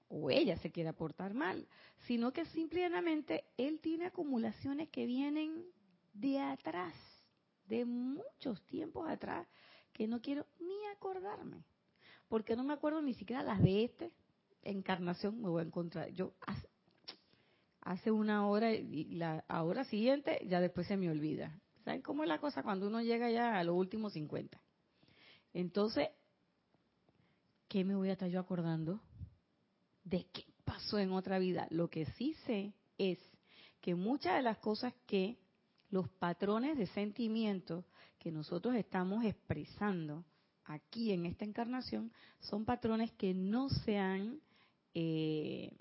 o 0.08 0.30
ella 0.30 0.56
se 0.58 0.70
quiera 0.70 0.92
portar 0.92 1.34
mal, 1.34 1.66
sino 2.06 2.32
que 2.32 2.46
simplemente 2.46 3.44
él 3.56 3.80
tiene 3.80 4.06
acumulaciones 4.06 4.88
que 4.88 5.06
vienen 5.06 5.64
de 6.14 6.40
atrás, 6.40 6.94
de 7.66 7.84
muchos 7.84 8.64
tiempos 8.66 9.08
atrás, 9.08 9.46
que 9.92 10.06
no 10.06 10.20
quiero 10.20 10.46
ni 10.60 10.86
acordarme, 10.94 11.62
porque 12.28 12.56
no 12.56 12.64
me 12.64 12.74
acuerdo 12.74 13.02
ni 13.02 13.14
siquiera 13.14 13.42
las 13.42 13.62
de 13.62 13.84
este 13.84 14.12
encarnación 14.62 15.40
me 15.40 15.48
voy 15.48 15.62
a 15.62 15.66
encontrar. 15.66 16.10
Yo 16.10 16.34
hace, 17.80 18.10
una 18.10 18.46
hora 18.46 18.72
y 18.72 19.04
la 19.14 19.44
hora 19.48 19.84
siguiente 19.84 20.40
ya 20.46 20.60
después 20.60 20.86
se 20.86 20.96
me 20.96 21.10
olvida. 21.10 21.58
¿Saben 21.84 22.02
cómo 22.02 22.22
es 22.22 22.28
la 22.28 22.38
cosa 22.38 22.62
cuando 22.62 22.86
uno 22.86 23.00
llega 23.00 23.30
ya 23.30 23.58
a 23.58 23.64
los 23.64 23.74
últimos 23.76 24.12
50? 24.12 24.60
Entonces, 25.54 26.08
¿qué 27.66 27.84
me 27.84 27.96
voy 27.96 28.10
a 28.10 28.12
estar 28.12 28.28
yo 28.28 28.40
acordando? 28.40 29.00
¿De 30.04 30.26
qué 30.32 30.44
pasó 30.64 30.98
en 30.98 31.12
otra 31.12 31.38
vida? 31.38 31.66
Lo 31.70 31.88
que 31.88 32.04
sí 32.12 32.34
sé 32.44 32.74
es 32.98 33.18
que 33.80 33.94
muchas 33.94 34.36
de 34.36 34.42
las 34.42 34.58
cosas 34.58 34.92
que 35.06 35.38
los 35.88 36.08
patrones 36.10 36.76
de 36.76 36.86
sentimiento 36.88 37.86
que 38.18 38.30
nosotros 38.30 38.74
estamos 38.74 39.24
expresando 39.24 40.24
aquí 40.68 41.12
en 41.12 41.26
esta 41.26 41.44
encarnación 41.44 42.12
son 42.40 42.64
patrones 42.64 43.12
que 43.12 43.34
no 43.34 43.68
sean 43.68 44.40
eh, 44.94 45.72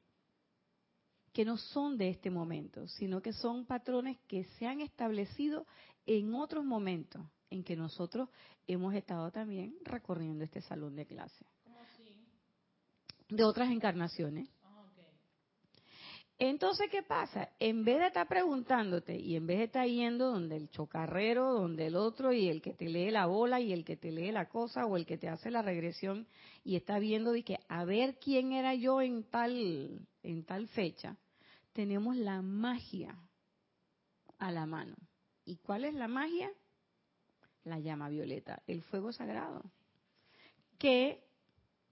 que 1.34 1.46
no 1.46 1.58
son 1.58 1.98
de 1.98 2.10
este 2.10 2.32
momento, 2.32 2.88
sino 2.88 3.22
que 3.22 3.32
son 3.32 3.66
patrones 3.66 4.18
que 4.28 4.46
se 4.58 4.66
han 4.66 4.82
establecido 4.82 5.68
en 6.08 6.34
otros 6.34 6.66
momentos 6.66 7.22
en 7.50 7.64
que 7.64 7.76
nosotros 7.76 8.30
hemos 8.66 8.96
estado 8.96 9.32
también 9.32 9.76
recorriendo 9.84 10.44
este 10.44 10.62
salón 10.62 10.96
de 10.96 11.06
clase. 11.06 11.46
De 13.30 13.44
otras 13.44 13.70
encarnaciones. 13.70 14.50
Entonces, 16.40 16.88
¿qué 16.92 17.02
pasa? 17.02 17.50
En 17.58 17.84
vez 17.84 17.98
de 17.98 18.08
estar 18.08 18.28
preguntándote 18.28 19.18
y 19.18 19.36
en 19.36 19.48
vez 19.48 19.58
de 19.58 19.64
estar 19.64 19.88
yendo 19.88 20.32
donde 20.32 20.56
el 20.56 20.70
chocarrero, 20.70 21.52
donde 21.52 21.88
el 21.88 21.96
otro 21.96 22.32
y 22.32 22.48
el 22.48 22.62
que 22.62 22.74
te 22.74 22.86
lee 22.86 23.10
la 23.10 23.26
bola 23.26 23.60
y 23.60 23.74
el 23.74 23.84
que 23.84 23.98
te 23.98 24.12
lee 24.12 24.32
la 24.32 24.48
cosa 24.48 24.86
o 24.86 24.98
el 24.98 25.08
que 25.08 25.18
te 25.18 25.30
hace 25.30 25.50
la 25.50 25.64
regresión 25.64 26.28
y 26.64 26.76
está 26.76 27.00
viendo 27.00 27.32
de 27.32 27.44
que 27.44 27.58
a 27.68 27.86
ver 27.86 28.20
quién 28.20 28.52
era 28.52 28.76
yo 28.76 29.02
en 29.02 29.24
tal 29.24 30.06
en 30.22 30.44
tal 30.44 30.68
fecha, 30.68 31.18
tenemos 31.74 32.16
la 32.16 32.42
magia 32.44 33.18
a 34.38 34.52
la 34.52 34.68
mano. 34.68 34.96
¿Y 35.44 35.58
cuál 35.58 35.86
es 35.86 35.96
la 35.96 36.08
magia? 36.08 36.52
La 37.64 37.80
llama 37.80 38.10
violeta, 38.10 38.62
el 38.68 38.84
fuego 38.84 39.12
sagrado, 39.12 39.64
que 40.78 41.24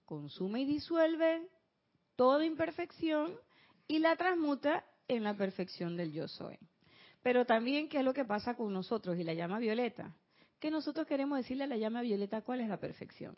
consume 0.04 0.60
y 0.60 0.66
disuelve 0.66 1.48
toda 2.14 2.44
imperfección 2.44 3.34
y 3.88 3.98
la 3.98 4.16
transmuta 4.16 4.84
en 5.08 5.24
la 5.24 5.34
perfección 5.34 5.96
del 5.96 6.12
yo 6.12 6.28
soy. 6.28 6.58
Pero 7.22 7.44
también, 7.44 7.88
¿qué 7.88 7.98
es 7.98 8.04
lo 8.04 8.14
que 8.14 8.24
pasa 8.24 8.54
con 8.54 8.72
nosotros 8.72 9.18
y 9.18 9.24
la 9.24 9.34
llama 9.34 9.58
violeta? 9.58 10.14
Que 10.60 10.70
nosotros 10.70 11.06
queremos 11.06 11.38
decirle 11.38 11.64
a 11.64 11.66
la 11.66 11.76
llama 11.76 12.02
violeta 12.02 12.42
cuál 12.42 12.60
es 12.60 12.68
la 12.68 12.78
perfección. 12.78 13.36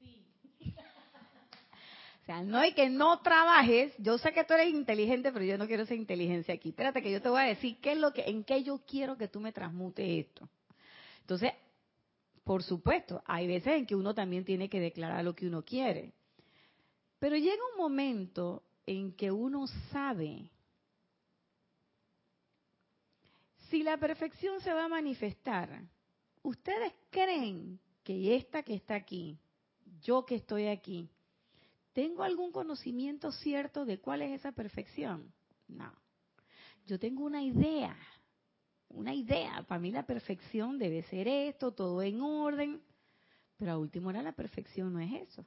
O 2.22 2.26
sea, 2.26 2.42
no 2.42 2.58
hay 2.58 2.72
que 2.72 2.90
no 2.90 3.20
trabajes. 3.20 3.94
Yo 3.98 4.18
sé 4.18 4.32
que 4.32 4.42
tú 4.42 4.54
eres 4.54 4.74
inteligente, 4.74 5.30
pero 5.30 5.44
yo 5.44 5.56
no 5.56 5.68
quiero 5.68 5.84
esa 5.84 5.94
inteligencia 5.94 6.54
aquí. 6.54 6.70
Espérate 6.70 7.00
que 7.00 7.12
yo 7.12 7.22
te 7.22 7.28
voy 7.28 7.40
a 7.40 7.44
decir 7.44 7.78
qué 7.80 7.92
es 7.92 7.98
lo 7.98 8.12
que, 8.12 8.22
en 8.22 8.42
qué 8.42 8.64
yo 8.64 8.80
quiero 8.84 9.16
que 9.16 9.28
tú 9.28 9.38
me 9.38 9.52
transmutes 9.52 10.26
esto. 10.26 10.48
Entonces, 11.20 11.52
por 12.42 12.64
supuesto, 12.64 13.22
hay 13.26 13.46
veces 13.46 13.74
en 13.74 13.86
que 13.86 13.94
uno 13.94 14.12
también 14.12 14.44
tiene 14.44 14.68
que 14.68 14.80
declarar 14.80 15.24
lo 15.24 15.36
que 15.36 15.46
uno 15.46 15.64
quiere. 15.64 16.14
Pero 17.20 17.36
llega 17.36 17.62
un 17.74 17.78
momento 17.78 18.64
en 18.86 19.12
que 19.12 19.30
uno 19.30 19.66
sabe 19.90 20.50
si 23.68 23.82
la 23.82 23.96
perfección 23.98 24.60
se 24.60 24.72
va 24.72 24.84
a 24.84 24.88
manifestar. 24.88 25.82
¿Ustedes 26.42 26.92
creen 27.10 27.80
que 28.04 28.36
esta 28.36 28.62
que 28.62 28.74
está 28.74 28.94
aquí, 28.94 29.38
yo 30.00 30.24
que 30.24 30.36
estoy 30.36 30.68
aquí, 30.68 31.10
tengo 31.92 32.22
algún 32.22 32.52
conocimiento 32.52 33.32
cierto 33.32 33.84
de 33.84 33.98
cuál 33.98 34.22
es 34.22 34.38
esa 34.38 34.52
perfección? 34.52 35.32
No. 35.66 35.92
Yo 36.86 36.98
tengo 36.98 37.24
una 37.24 37.42
idea, 37.42 37.96
una 38.88 39.12
idea. 39.12 39.64
Para 39.66 39.80
mí 39.80 39.90
la 39.90 40.06
perfección 40.06 40.78
debe 40.78 41.02
ser 41.04 41.26
esto, 41.26 41.72
todo 41.72 42.02
en 42.02 42.20
orden. 42.20 42.80
Pero 43.56 43.72
a 43.72 43.78
último 43.78 44.10
hora 44.10 44.22
la 44.22 44.32
perfección 44.32 44.92
no 44.92 45.00
es 45.00 45.12
eso. 45.28 45.44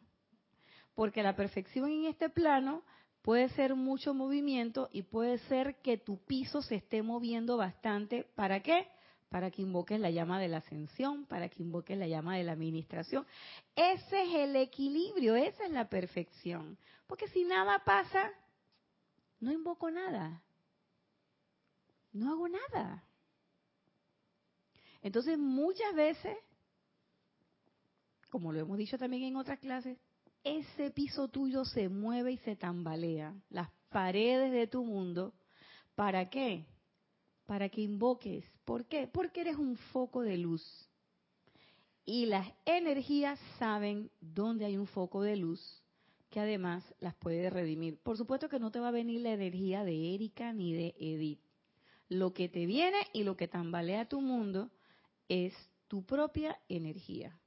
Porque 0.93 1.24
la 1.24 1.36
perfección 1.36 1.89
en 1.89 2.05
este 2.05 2.29
plano 2.29 2.84
puede 3.29 3.50
ser 3.50 3.75
mucho 3.75 4.15
movimiento 4.15 4.89
y 4.91 5.03
puede 5.03 5.38
ser 5.50 5.75
que 5.83 6.00
tu 6.00 6.17
piso 6.17 6.63
se 6.63 6.74
esté 6.74 7.03
moviendo 7.03 7.57
bastante. 7.57 8.24
¿Para 8.33 8.63
qué? 8.63 8.88
Para 9.29 9.51
que 9.51 9.62
invoques 9.62 10.00
la 10.00 10.09
llama 10.09 10.39
de 10.39 10.48
la 10.48 10.57
ascensión, 10.57 11.27
para 11.27 11.48
que 11.48 11.62
invoques 11.62 11.95
la 11.95 12.07
llama 12.07 12.38
de 12.38 12.43
la 12.43 12.53
administración. 12.53 13.27
Ese 13.75 14.24
es 14.24 14.33
el 14.33 14.55
equilibrio, 14.55 15.36
esa 15.36 15.63
es 15.63 15.69
la 15.69 15.88
perfección. 15.88 16.75
Porque 17.05 17.27
si 17.27 17.43
nada 17.43 17.83
pasa, 17.86 18.31
no 19.39 19.51
invoco 19.51 19.91
nada. 19.91 20.41
No 22.12 22.31
hago 22.31 22.50
nada. 22.50 23.03
Entonces 25.03 25.38
muchas 25.38 25.93
veces, 25.93 26.36
como 28.31 28.51
lo 28.51 28.59
hemos 28.59 28.79
dicho 28.79 28.98
también 28.98 29.21
en 29.21 29.36
otras 29.36 29.59
clases, 29.59 30.00
ese 30.43 30.91
piso 30.91 31.27
tuyo 31.27 31.65
se 31.65 31.89
mueve 31.89 32.34
y 32.34 32.38
se 32.38 32.55
tambalea, 32.55 33.34
las 33.50 33.69
paredes 33.89 34.51
de 34.51 34.67
tu 34.67 34.84
mundo, 34.84 35.34
¿para 35.96 36.29
qué? 36.29 36.65
Para 37.46 37.69
que 37.69 37.81
invoques. 37.81 38.46
¿Por 38.65 38.86
qué? 38.86 39.08
Porque 39.08 39.41
eres 39.41 39.58
un 39.58 39.75
foco 39.75 40.22
de 40.22 40.38
luz. 40.38 40.63
Y 42.05 42.25
las 42.25 42.48
energías 42.65 43.39
saben 43.58 44.10
dónde 44.19 44.65
hay 44.65 44.77
un 44.77 44.88
foco 44.88 45.22
de 45.22 45.36
luz 45.36 45.84
que 46.29 46.39
además 46.39 46.84
las 47.00 47.15
puede 47.15 47.50
redimir. 47.50 47.98
Por 47.98 48.17
supuesto 48.17 48.50
que 48.50 48.60
no 48.60 48.72
te 48.72 48.79
va 48.79 48.89
a 48.89 48.91
venir 48.91 49.22
la 49.22 49.34
energía 49.34 49.84
de 49.84 50.13
Erika 50.13 50.53
ni 50.53 50.74
de 50.74 50.96
Edith. 51.00 51.41
Lo 52.08 52.34
que 52.34 52.50
te 52.50 52.65
viene 52.65 52.98
y 53.13 53.24
lo 53.24 53.36
que 53.36 53.48
tambalea 53.48 54.08
tu 54.08 54.22
mundo 54.22 54.72
es 55.27 55.53
tu 55.88 56.05
propia 56.05 56.60
energía. 56.69 57.39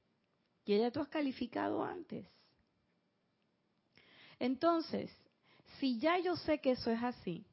Que 0.65 0.79
ya 0.79 0.91
tú 0.91 1.01
has 1.01 1.09
calificado 1.09 1.83
antes. 1.83 2.25
Entonces, 4.43 5.09
si 5.79 5.99
ya 5.99 6.19
yo 6.19 6.35
sé 6.35 6.59
que 6.59 6.71
eso 6.71 6.91
es 6.91 7.01
así, 7.01 7.45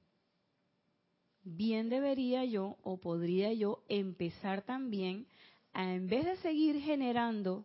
bien 1.44 1.88
debería 1.88 2.44
yo 2.44 2.78
o 2.82 2.96
podría 2.96 3.52
yo 3.52 3.84
empezar 3.88 4.62
también 4.62 5.28
a, 5.72 5.94
en 5.94 6.08
vez 6.08 6.24
de 6.24 6.36
seguir 6.38 6.80
generando 6.80 7.64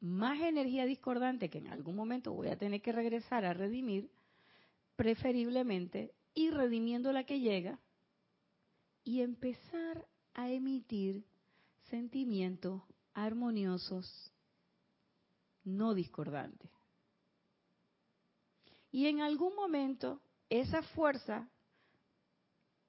más 0.00 0.40
energía 0.40 0.86
discordante 0.86 1.50
que 1.50 1.58
en 1.58 1.68
algún 1.68 1.94
momento 1.94 2.32
voy 2.32 2.48
a 2.48 2.58
tener 2.58 2.82
que 2.82 2.90
regresar 2.90 3.44
a 3.44 3.54
redimir, 3.54 4.10
preferiblemente 4.96 6.12
ir 6.34 6.52
redimiendo 6.54 7.12
la 7.12 7.22
que 7.22 7.38
llega 7.38 7.78
y 9.04 9.20
empezar 9.20 10.04
a 10.34 10.50
emitir 10.50 11.22
sentimientos 11.90 12.82
armoniosos, 13.14 14.32
no 15.62 15.94
discordantes. 15.94 16.79
Y 18.90 19.06
en 19.06 19.20
algún 19.20 19.54
momento 19.54 20.20
esa 20.48 20.82
fuerza, 20.82 21.48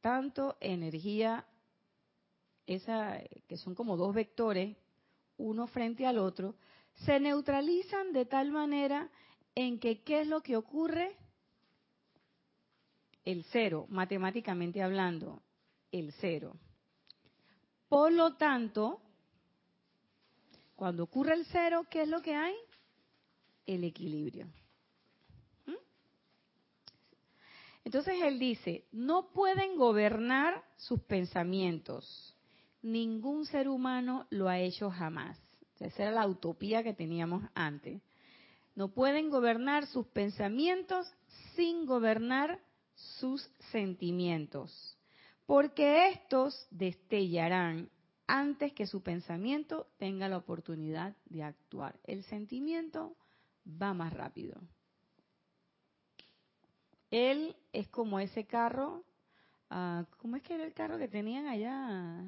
tanto 0.01 0.57
energía, 0.59 1.45
esa 2.65 3.19
que 3.47 3.57
son 3.57 3.75
como 3.75 3.97
dos 3.97 4.13
vectores, 4.13 4.75
uno 5.37 5.67
frente 5.67 6.05
al 6.05 6.17
otro, 6.17 6.55
se 7.05 7.19
neutralizan 7.19 8.13
de 8.13 8.25
tal 8.25 8.51
manera 8.51 9.09
en 9.55 9.79
que 9.79 10.01
¿qué 10.01 10.21
es 10.21 10.27
lo 10.27 10.41
que 10.41 10.57
ocurre? 10.57 11.15
El 13.23 13.43
cero, 13.51 13.85
matemáticamente 13.89 14.81
hablando, 14.81 15.41
el 15.91 16.11
cero. 16.13 16.55
Por 17.87 18.11
lo 18.11 18.35
tanto, 18.35 19.01
cuando 20.75 21.03
ocurre 21.03 21.33
el 21.35 21.45
cero, 21.45 21.85
¿qué 21.89 22.03
es 22.03 22.07
lo 22.07 22.21
que 22.21 22.33
hay? 22.35 22.55
El 23.65 23.83
equilibrio. 23.83 24.47
¿Mm? 25.65 25.73
Entonces 27.83 28.15
él 28.23 28.39
dice, 28.39 28.85
no 28.91 29.31
pueden 29.31 29.75
gobernar 29.77 30.63
sus 30.77 31.01
pensamientos. 31.01 32.35
Ningún 32.81 33.45
ser 33.45 33.67
humano 33.67 34.27
lo 34.29 34.49
ha 34.49 34.59
hecho 34.59 34.89
jamás. 34.89 35.39
Esa 35.79 36.03
era 36.03 36.11
la 36.11 36.27
utopía 36.27 36.83
que 36.83 36.93
teníamos 36.93 37.43
antes. 37.55 38.01
No 38.75 38.89
pueden 38.89 39.29
gobernar 39.29 39.87
sus 39.87 40.05
pensamientos 40.07 41.11
sin 41.55 41.85
gobernar 41.85 42.59
sus 42.95 43.49
sentimientos, 43.71 44.97
porque 45.45 46.09
estos 46.09 46.67
destellarán 46.69 47.89
antes 48.27 48.73
que 48.73 48.85
su 48.87 49.01
pensamiento 49.01 49.87
tenga 49.97 50.29
la 50.29 50.37
oportunidad 50.37 51.15
de 51.25 51.43
actuar. 51.43 51.99
El 52.03 52.23
sentimiento 52.23 53.15
va 53.65 53.93
más 53.93 54.13
rápido. 54.13 54.61
Él 57.11 57.55
es 57.73 57.87
como 57.89 58.19
ese 58.19 58.45
carro, 58.45 59.03
uh, 59.69 60.03
¿cómo 60.17 60.37
es 60.37 60.43
que 60.43 60.55
era 60.55 60.63
el 60.63 60.73
carro 60.73 60.97
que 60.97 61.07
tenían 61.07 61.47
allá 61.47 62.23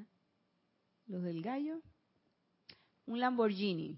los 1.07 1.23
del 1.23 1.41
gallo? 1.41 1.81
un 3.05 3.19
Lamborghini. 3.19 3.97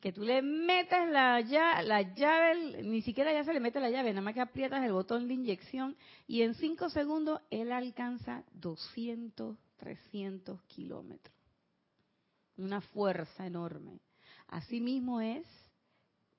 Que 0.00 0.12
tú 0.12 0.22
le 0.22 0.42
metes 0.42 1.08
la 1.10 1.40
llave, 1.40 1.84
la 1.84 2.02
llave, 2.02 2.82
ni 2.82 3.02
siquiera 3.02 3.32
ya 3.32 3.44
se 3.44 3.52
le 3.52 3.60
mete 3.60 3.78
la 3.78 3.88
llave, 3.88 4.10
nada 4.10 4.22
más 4.22 4.34
que 4.34 4.40
aprietas 4.40 4.84
el 4.84 4.92
botón 4.92 5.28
de 5.28 5.34
inyección 5.34 5.96
y 6.26 6.42
en 6.42 6.54
cinco 6.54 6.90
segundos 6.90 7.40
él 7.50 7.70
alcanza 7.70 8.42
200, 8.54 9.56
300 9.76 10.60
kilómetros. 10.62 11.36
Una 12.56 12.80
fuerza 12.80 13.46
enorme. 13.46 14.00
Asimismo 14.48 15.20
es 15.20 15.46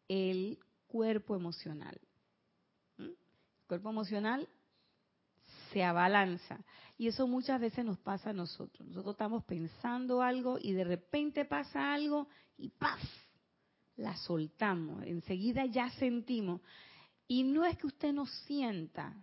el 0.10 0.60
cuerpo 0.88 1.34
emocional. 1.34 1.98
Cuerpo 3.74 3.90
emocional 3.90 4.48
se 5.72 5.84
abalanza. 5.84 6.64
Y 6.96 7.08
eso 7.08 7.26
muchas 7.26 7.60
veces 7.60 7.84
nos 7.84 7.98
pasa 7.98 8.30
a 8.30 8.34
nosotros. 8.34 8.88
Nosotros 8.88 9.16
estamos 9.16 9.44
pensando 9.46 10.22
algo 10.22 10.60
y 10.62 10.74
de 10.74 10.84
repente 10.84 11.44
pasa 11.44 11.92
algo 11.92 12.28
y 12.56 12.70
¡paf! 12.70 13.02
La 13.96 14.16
soltamos. 14.16 15.02
Enseguida 15.08 15.66
ya 15.66 15.90
sentimos. 15.90 16.62
Y 17.28 17.42
no 17.46 17.66
es 17.66 17.76
que 17.80 17.88
usted 17.88 18.14
no 18.14 18.28
sienta 18.28 19.16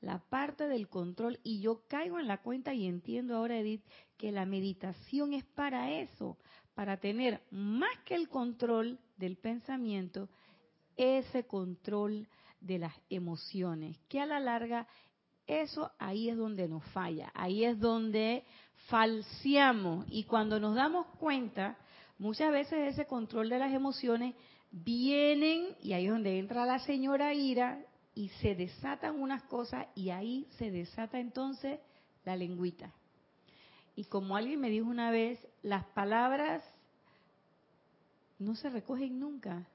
la 0.00 0.20
parte 0.20 0.66
del 0.66 0.88
control. 0.88 1.38
Y 1.42 1.60
yo 1.60 1.82
caigo 1.86 2.18
en 2.18 2.28
la 2.28 2.38
cuenta 2.38 2.72
y 2.72 2.86
entiendo 2.86 3.36
ahora, 3.36 3.58
Edith, 3.58 3.84
que 4.16 4.32
la 4.32 4.46
meditación 4.46 5.34
es 5.34 5.44
para 5.44 5.90
eso, 6.00 6.38
para 6.72 6.96
tener 6.96 7.42
más 7.50 7.94
que 8.06 8.14
el 8.14 8.30
control 8.30 8.98
del 9.18 9.36
pensamiento, 9.36 10.30
ese 10.96 11.44
control 11.46 12.26
de 12.60 12.78
las 12.78 12.94
emociones, 13.08 13.98
que 14.08 14.20
a 14.20 14.26
la 14.26 14.40
larga 14.40 14.86
eso 15.46 15.90
ahí 15.98 16.28
es 16.28 16.36
donde 16.36 16.68
nos 16.68 16.84
falla, 16.92 17.32
ahí 17.34 17.64
es 17.64 17.78
donde 17.78 18.44
falseamos 18.88 20.06
y 20.08 20.24
cuando 20.24 20.60
nos 20.60 20.74
damos 20.74 21.06
cuenta, 21.18 21.76
muchas 22.18 22.52
veces 22.52 22.92
ese 22.92 23.06
control 23.06 23.48
de 23.48 23.58
las 23.58 23.72
emociones 23.72 24.34
vienen 24.70 25.74
y 25.82 25.92
ahí 25.92 26.06
es 26.06 26.12
donde 26.12 26.38
entra 26.38 26.66
la 26.66 26.78
señora 26.80 27.34
ira 27.34 27.84
y 28.14 28.28
se 28.40 28.54
desatan 28.54 29.20
unas 29.20 29.42
cosas 29.44 29.86
y 29.94 30.10
ahí 30.10 30.46
se 30.58 30.70
desata 30.70 31.18
entonces 31.18 31.80
la 32.24 32.36
lengüita. 32.36 32.92
Y 33.96 34.04
como 34.04 34.36
alguien 34.36 34.60
me 34.60 34.70
dijo 34.70 34.88
una 34.88 35.10
vez, 35.10 35.38
las 35.62 35.84
palabras 35.86 36.64
no 38.38 38.54
se 38.54 38.70
recogen 38.70 39.18
nunca, 39.18 39.66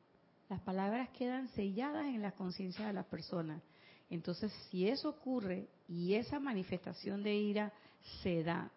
las 0.50 0.62
palabras 0.62 1.10
quedan 1.10 1.48
selladas 1.50 2.06
en 2.06 2.22
la 2.22 2.32
conciencia 2.32 2.86
de 2.88 2.94
las 2.94 3.06
personas. 3.06 3.62
Entonces, 4.10 4.52
si 4.70 4.88
eso 4.88 5.10
ocurre 5.10 5.68
y 5.88 6.14
esa 6.14 6.40
manifestación 6.40 7.24
de 7.24 7.34
ira 7.36 7.74
se 8.22 8.44
da 8.44 8.72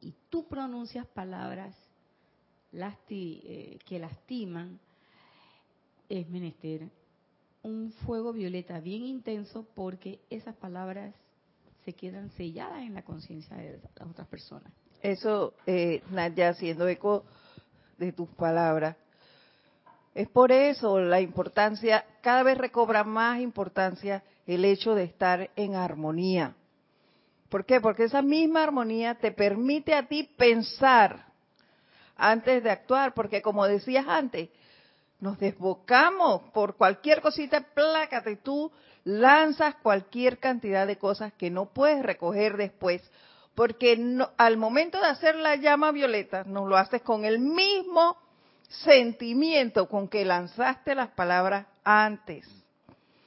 y 0.00 0.14
tú 0.28 0.46
pronuncias 0.48 1.06
palabras 1.06 1.74
eh, 3.08 3.78
que 3.86 3.98
lastiman, 3.98 4.80
es 6.08 6.28
menester 6.28 6.90
un 7.62 7.92
fuego 8.04 8.32
violeta 8.32 8.80
bien 8.80 9.04
intenso 9.04 9.66
porque 9.74 10.20
esas 10.28 10.54
palabras 10.56 11.14
se 11.84 11.92
quedan 11.94 12.30
selladas 12.30 12.82
en 12.82 12.94
la 12.94 13.02
conciencia 13.02 13.56
de 13.56 13.80
las 13.96 14.08
otras 14.08 14.26
personas. 14.28 14.72
Eso, 15.02 15.54
eh, 15.66 16.02
Nadia, 16.10 16.50
haciendo 16.50 16.88
eco 16.88 17.24
de 17.98 18.12
tus 18.12 18.28
palabras, 18.30 18.96
es 20.14 20.28
por 20.28 20.52
eso 20.52 21.00
la 21.00 21.20
importancia, 21.20 22.04
cada 22.20 22.44
vez 22.44 22.56
recobra 22.56 23.02
más 23.02 23.40
importancia 23.40 24.22
el 24.46 24.64
hecho 24.64 24.94
de 24.94 25.04
estar 25.04 25.50
en 25.56 25.74
armonía. 25.74 26.54
¿Por 27.48 27.64
qué? 27.64 27.80
Porque 27.80 28.04
esa 28.04 28.22
misma 28.22 28.62
armonía 28.62 29.16
te 29.16 29.32
permite 29.32 29.94
a 29.94 30.06
ti 30.06 30.28
pensar 30.36 31.26
antes 32.16 32.62
de 32.62 32.70
actuar, 32.70 33.12
porque 33.14 33.42
como 33.42 33.66
decías 33.66 34.06
antes, 34.06 34.50
nos 35.18 35.38
desbocamos 35.38 36.42
por 36.52 36.76
cualquier 36.76 37.20
cosita, 37.20 37.60
plácate, 37.74 38.36
tú 38.36 38.70
lanzas 39.04 39.74
cualquier 39.76 40.38
cantidad 40.38 40.86
de 40.86 40.96
cosas 40.96 41.32
que 41.32 41.50
no 41.50 41.66
puedes 41.66 42.02
recoger 42.04 42.56
después, 42.56 43.02
porque 43.54 43.98
al 44.36 44.56
momento 44.58 45.00
de 45.00 45.06
hacer 45.06 45.34
la 45.36 45.56
llama 45.56 45.92
violeta, 45.92 46.44
nos 46.44 46.68
lo 46.68 46.76
haces 46.76 47.02
con 47.02 47.24
el 47.24 47.38
mismo 47.38 48.16
sentimiento 48.68 49.88
con 49.88 50.08
que 50.08 50.24
lanzaste 50.24 50.94
las 50.94 51.10
palabras 51.10 51.66
antes. 51.84 52.46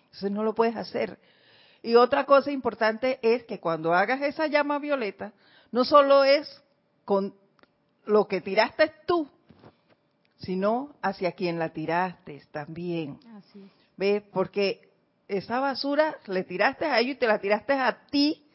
Entonces 0.06 0.32
no 0.32 0.44
lo 0.44 0.56
puedes 0.56 0.76
hacer. 0.76 1.20
Y 1.84 1.96
otra 1.96 2.26
cosa 2.26 2.52
importante 2.52 3.20
es 3.22 3.44
que 3.46 3.60
cuando 3.60 3.94
hagas 3.94 4.22
esa 4.22 4.48
llama 4.48 4.80
violeta, 4.80 5.34
no 5.72 5.86
solo 5.86 6.24
es 6.24 6.62
con 7.06 7.34
lo 8.06 8.28
que 8.28 8.42
tiraste 8.42 8.92
tú, 9.06 9.30
sino 10.38 10.96
hacia 11.02 11.32
quien 11.34 11.60
la 11.60 11.70
tiraste 11.70 12.44
también. 12.52 13.20
Así 13.36 13.70
¿Ves? 13.96 14.24
Porque 14.32 14.90
esa 15.28 15.60
basura 15.60 16.18
le 16.28 16.44
tiraste 16.44 16.86
a 16.86 17.00
ellos 17.00 17.16
y 17.16 17.20
te 17.20 17.28
la 17.28 17.40
tiraste 17.40 17.74
a 17.74 18.06
ti 18.10 18.47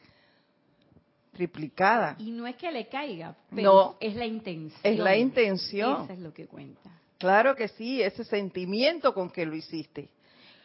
triplicada. 1.33 2.15
Y 2.19 2.31
no 2.31 2.47
es 2.47 2.55
que 2.55 2.71
le 2.71 2.87
caiga, 2.87 3.35
pero 3.53 3.97
es 3.99 4.15
la 4.15 4.25
intención. 4.25 4.79
Es 4.83 4.99
la 4.99 5.17
intención. 5.17 6.03
Eso 6.03 6.13
es 6.13 6.19
lo 6.19 6.33
que 6.33 6.47
cuenta. 6.47 6.89
Claro 7.17 7.55
que 7.55 7.67
sí, 7.69 8.01
ese 8.01 8.23
sentimiento 8.23 9.13
con 9.13 9.29
que 9.29 9.45
lo 9.45 9.55
hiciste. 9.55 10.09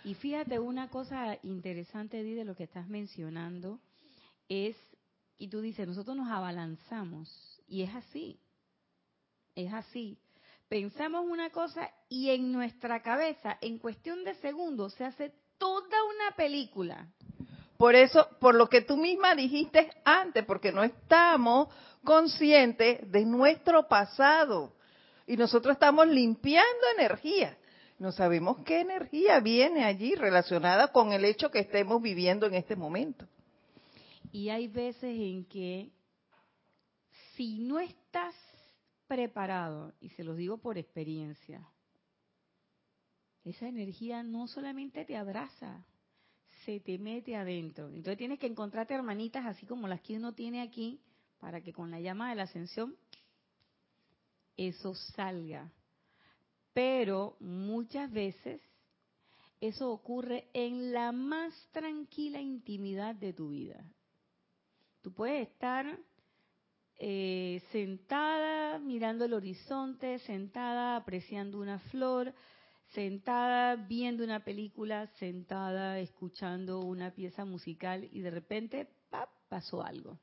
Y 0.04 0.14
fíjate, 0.14 0.58
una 0.58 0.88
cosa 0.88 1.38
interesante, 1.42 2.22
Di, 2.22 2.34
de 2.34 2.44
lo 2.44 2.54
que 2.54 2.64
estás 2.64 2.88
mencionando, 2.88 3.80
es, 4.48 4.76
y 5.38 5.48
tú 5.48 5.60
dices, 5.60 5.86
nosotros 5.86 6.16
nos 6.16 6.28
abalanzamos, 6.28 7.62
y 7.66 7.82
es 7.82 7.94
así, 7.94 8.38
es 9.54 9.72
así. 9.72 10.18
Pensamos 10.68 11.24
una 11.28 11.50
cosa 11.50 11.90
y 12.08 12.30
en 12.30 12.52
nuestra 12.52 13.02
cabeza, 13.02 13.58
en 13.60 13.78
cuestión 13.78 14.24
de 14.24 14.34
segundos, 14.36 14.94
se 14.94 15.04
hace 15.04 15.32
toda 15.58 15.96
una 16.04 16.36
película. 16.36 17.08
Por 17.78 17.94
eso, 17.94 18.28
por 18.40 18.56
lo 18.56 18.68
que 18.68 18.82
tú 18.82 18.96
misma 18.96 19.36
dijiste 19.36 19.88
antes, 20.04 20.44
porque 20.44 20.72
no 20.72 20.82
estamos 20.82 21.68
conscientes 22.02 23.10
de 23.10 23.24
nuestro 23.24 23.86
pasado. 23.86 24.74
Y 25.28 25.36
nosotros 25.36 25.74
estamos 25.74 26.08
limpiando 26.08 26.80
energía. 26.98 27.56
No 28.00 28.10
sabemos 28.10 28.62
qué 28.64 28.80
energía 28.80 29.38
viene 29.38 29.84
allí 29.84 30.16
relacionada 30.16 30.88
con 30.88 31.12
el 31.12 31.24
hecho 31.24 31.52
que 31.52 31.60
estemos 31.60 32.02
viviendo 32.02 32.46
en 32.46 32.54
este 32.54 32.74
momento. 32.74 33.28
Y 34.32 34.48
hay 34.48 34.66
veces 34.66 35.16
en 35.16 35.44
que 35.44 35.92
si 37.36 37.60
no 37.60 37.78
estás 37.78 38.34
preparado, 39.06 39.92
y 40.00 40.08
se 40.10 40.24
los 40.24 40.36
digo 40.36 40.58
por 40.58 40.78
experiencia, 40.78 41.64
esa 43.44 43.68
energía 43.68 44.24
no 44.24 44.48
solamente 44.48 45.04
te 45.04 45.16
abraza, 45.16 45.84
se 46.68 46.80
te 46.80 46.98
mete 46.98 47.34
adentro. 47.34 47.88
Entonces 47.88 48.18
tienes 48.18 48.38
que 48.38 48.46
encontrarte 48.46 48.92
hermanitas 48.92 49.46
así 49.46 49.64
como 49.64 49.88
las 49.88 50.02
que 50.02 50.18
uno 50.18 50.34
tiene 50.34 50.60
aquí, 50.60 51.00
para 51.40 51.62
que 51.62 51.72
con 51.72 51.90
la 51.90 51.98
llama 51.98 52.28
de 52.28 52.34
la 52.36 52.42
ascensión 52.42 52.94
eso 54.54 54.94
salga. 54.94 55.72
Pero 56.74 57.38
muchas 57.40 58.12
veces 58.12 58.60
eso 59.62 59.90
ocurre 59.90 60.50
en 60.52 60.92
la 60.92 61.10
más 61.10 61.54
tranquila 61.72 62.38
intimidad 62.38 63.14
de 63.14 63.32
tu 63.32 63.48
vida. 63.48 63.82
Tú 65.00 65.14
puedes 65.14 65.48
estar 65.48 65.98
eh, 66.98 67.62
sentada 67.72 68.78
mirando 68.78 69.24
el 69.24 69.32
horizonte, 69.32 70.18
sentada 70.18 70.96
apreciando 70.96 71.60
una 71.60 71.78
flor, 71.78 72.34
sentada 72.94 73.76
viendo 73.76 74.24
una 74.24 74.44
película, 74.44 75.06
sentada 75.18 75.98
escuchando 75.98 76.80
una 76.80 77.10
pieza 77.10 77.44
musical 77.44 78.08
y 78.10 78.20
de 78.20 78.30
repente 78.30 78.88
¡pap! 79.10 79.28
pasó 79.48 79.82
algo. 79.82 80.18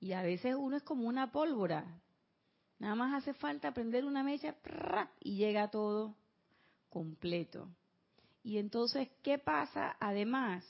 Y 0.00 0.12
a 0.12 0.22
veces 0.22 0.54
uno 0.58 0.76
es 0.76 0.82
como 0.82 1.08
una 1.08 1.32
pólvora. 1.32 2.00
Nada 2.78 2.94
más 2.94 3.14
hace 3.14 3.32
falta 3.34 3.72
prender 3.72 4.04
una 4.04 4.22
mecha 4.22 4.56
y 5.20 5.36
llega 5.36 5.70
todo 5.70 6.14
completo. 6.90 7.68
Y 8.42 8.58
entonces, 8.58 9.08
¿qué 9.22 9.38
pasa? 9.38 9.96
Además, 9.98 10.64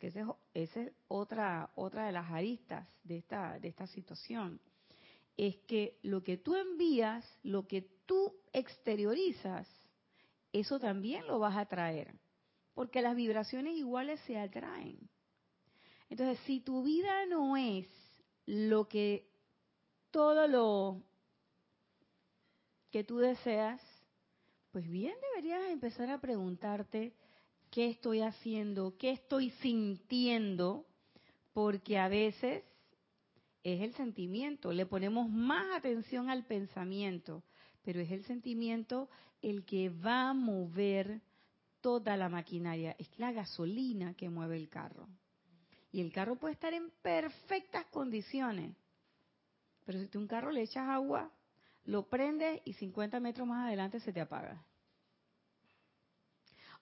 que 0.00 0.08
esa 0.08 0.34
es, 0.54 0.70
otra, 1.06 1.70
otra 1.76 2.06
de 2.06 2.12
las 2.12 2.30
aristas 2.30 2.88
de 3.04 3.18
esta, 3.18 3.58
de 3.60 3.68
esta 3.68 3.86
situación, 3.86 4.60
es 5.36 5.56
que 5.66 5.98
lo 6.02 6.22
que 6.22 6.36
tú 6.36 6.54
envías, 6.56 7.24
lo 7.42 7.66
que 7.66 7.82
tú 8.06 8.34
exteriorizas, 8.52 9.66
eso 10.52 10.78
también 10.78 11.26
lo 11.26 11.38
vas 11.38 11.56
a 11.56 11.66
traer, 11.66 12.14
porque 12.74 13.02
las 13.02 13.16
vibraciones 13.16 13.76
iguales 13.76 14.20
se 14.26 14.38
atraen. 14.38 14.98
Entonces, 16.08 16.38
si 16.44 16.60
tu 16.60 16.82
vida 16.82 17.26
no 17.26 17.56
es 17.56 17.86
lo 18.46 18.88
que 18.88 19.28
todo 20.10 20.48
lo 20.48 21.02
que 22.90 23.04
tú 23.04 23.18
deseas, 23.18 23.80
pues 24.72 24.88
bien 24.88 25.14
deberías 25.30 25.70
empezar 25.70 26.10
a 26.10 26.20
preguntarte 26.20 27.14
qué 27.70 27.88
estoy 27.88 28.20
haciendo, 28.20 28.96
qué 28.98 29.10
estoy 29.10 29.50
sintiendo, 29.62 30.86
porque 31.52 31.98
a 31.98 32.08
veces 32.08 32.64
es 33.62 33.82
el 33.82 33.94
sentimiento, 33.94 34.72
le 34.72 34.86
ponemos 34.86 35.28
más 35.28 35.76
atención 35.76 36.30
al 36.30 36.44
pensamiento, 36.44 37.42
pero 37.82 38.00
es 38.00 38.10
el 38.10 38.24
sentimiento 38.24 39.08
el 39.42 39.64
que 39.64 39.88
va 39.88 40.30
a 40.30 40.34
mover 40.34 41.20
toda 41.80 42.16
la 42.16 42.28
maquinaria, 42.28 42.94
es 42.98 43.08
la 43.18 43.32
gasolina 43.32 44.14
que 44.14 44.28
mueve 44.28 44.56
el 44.56 44.68
carro. 44.68 45.08
Y 45.92 46.00
el 46.00 46.12
carro 46.12 46.36
puede 46.36 46.54
estar 46.54 46.72
en 46.72 46.90
perfectas 47.02 47.86
condiciones. 47.86 48.76
Pero 49.84 49.98
si 49.98 50.06
tú 50.06 50.18
un 50.18 50.28
carro 50.28 50.50
le 50.52 50.62
echas 50.62 50.88
agua, 50.88 51.30
lo 51.84 52.08
prendes 52.08 52.60
y 52.64 52.74
50 52.74 53.18
metros 53.20 53.48
más 53.48 53.66
adelante 53.66 53.98
se 54.00 54.12
te 54.12 54.20
apaga. 54.20 54.62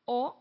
O, 0.04 0.38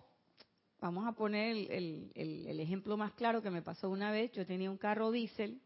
vamos 0.80 1.08
a 1.08 1.14
poner 1.14 1.72
el, 1.72 2.12
el, 2.16 2.60
ejemplo 2.60 2.98
más 2.98 3.14
claro 3.14 3.42
que 3.42 3.50
me 3.50 3.62
pasó 3.62 3.90
una 3.90 4.12
vez, 4.12 4.32
yo 4.32 4.46
tenía 4.46 4.72
un 4.72 4.78
carro 4.78 5.12
diésel, 5.12 5.62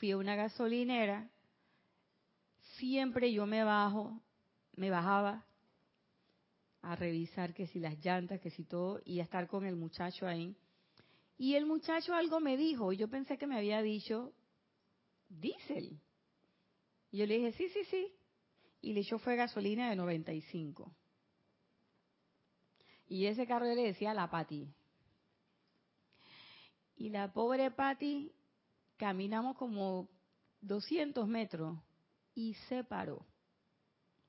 fui 0.00 0.12
a 0.12 0.16
una 0.16 0.34
gasolinera, 0.34 1.30
siempre 2.78 3.30
yo 3.30 3.44
me 3.44 3.62
bajo, 3.62 4.18
me 4.74 4.88
bajaba 4.88 5.44
a 6.80 6.96
revisar 6.96 7.52
que 7.52 7.66
si 7.66 7.78
las 7.80 8.02
llantas, 8.02 8.40
que 8.40 8.50
si 8.50 8.64
todo, 8.64 9.02
y 9.04 9.20
a 9.20 9.24
estar 9.24 9.46
con 9.46 9.66
el 9.66 9.76
muchacho 9.76 10.26
ahí. 10.26 10.56
Y 11.36 11.54
el 11.54 11.66
muchacho 11.66 12.14
algo 12.14 12.40
me 12.40 12.56
dijo, 12.56 12.94
yo 12.94 13.08
pensé 13.08 13.36
que 13.36 13.46
me 13.46 13.58
había 13.58 13.82
dicho 13.82 14.32
diésel. 15.28 16.00
Y 17.10 17.18
yo 17.18 17.26
le 17.26 17.36
dije, 17.36 17.52
sí, 17.52 17.68
sí, 17.68 17.84
sí. 17.90 18.12
Y 18.80 18.94
le 18.94 19.00
echó 19.00 19.18
fue 19.18 19.36
gasolina 19.36 19.90
de 19.90 19.96
95. 19.96 20.90
Y 23.06 23.26
ese 23.26 23.46
carro 23.46 23.66
yo 23.66 23.74
le 23.74 23.82
decía 23.82 24.14
la 24.14 24.30
Pati. 24.30 24.66
Y 26.96 27.10
la 27.10 27.30
pobre 27.34 27.70
Pati, 27.70 28.32
caminamos 29.00 29.56
como 29.56 30.10
200 30.60 31.26
metros 31.26 31.78
y 32.34 32.52
se 32.68 32.84
paró. 32.84 33.24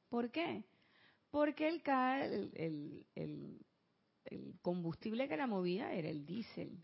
¿Por 0.08 0.32
qué? 0.32 0.64
Porque 1.30 1.68
el, 1.68 1.82
el, 2.56 3.06
el, 3.16 3.66
el 4.24 4.56
combustible 4.62 5.28
que 5.28 5.36
la 5.36 5.46
movía 5.46 5.92
era 5.92 6.08
el 6.08 6.26
diésel 6.26 6.82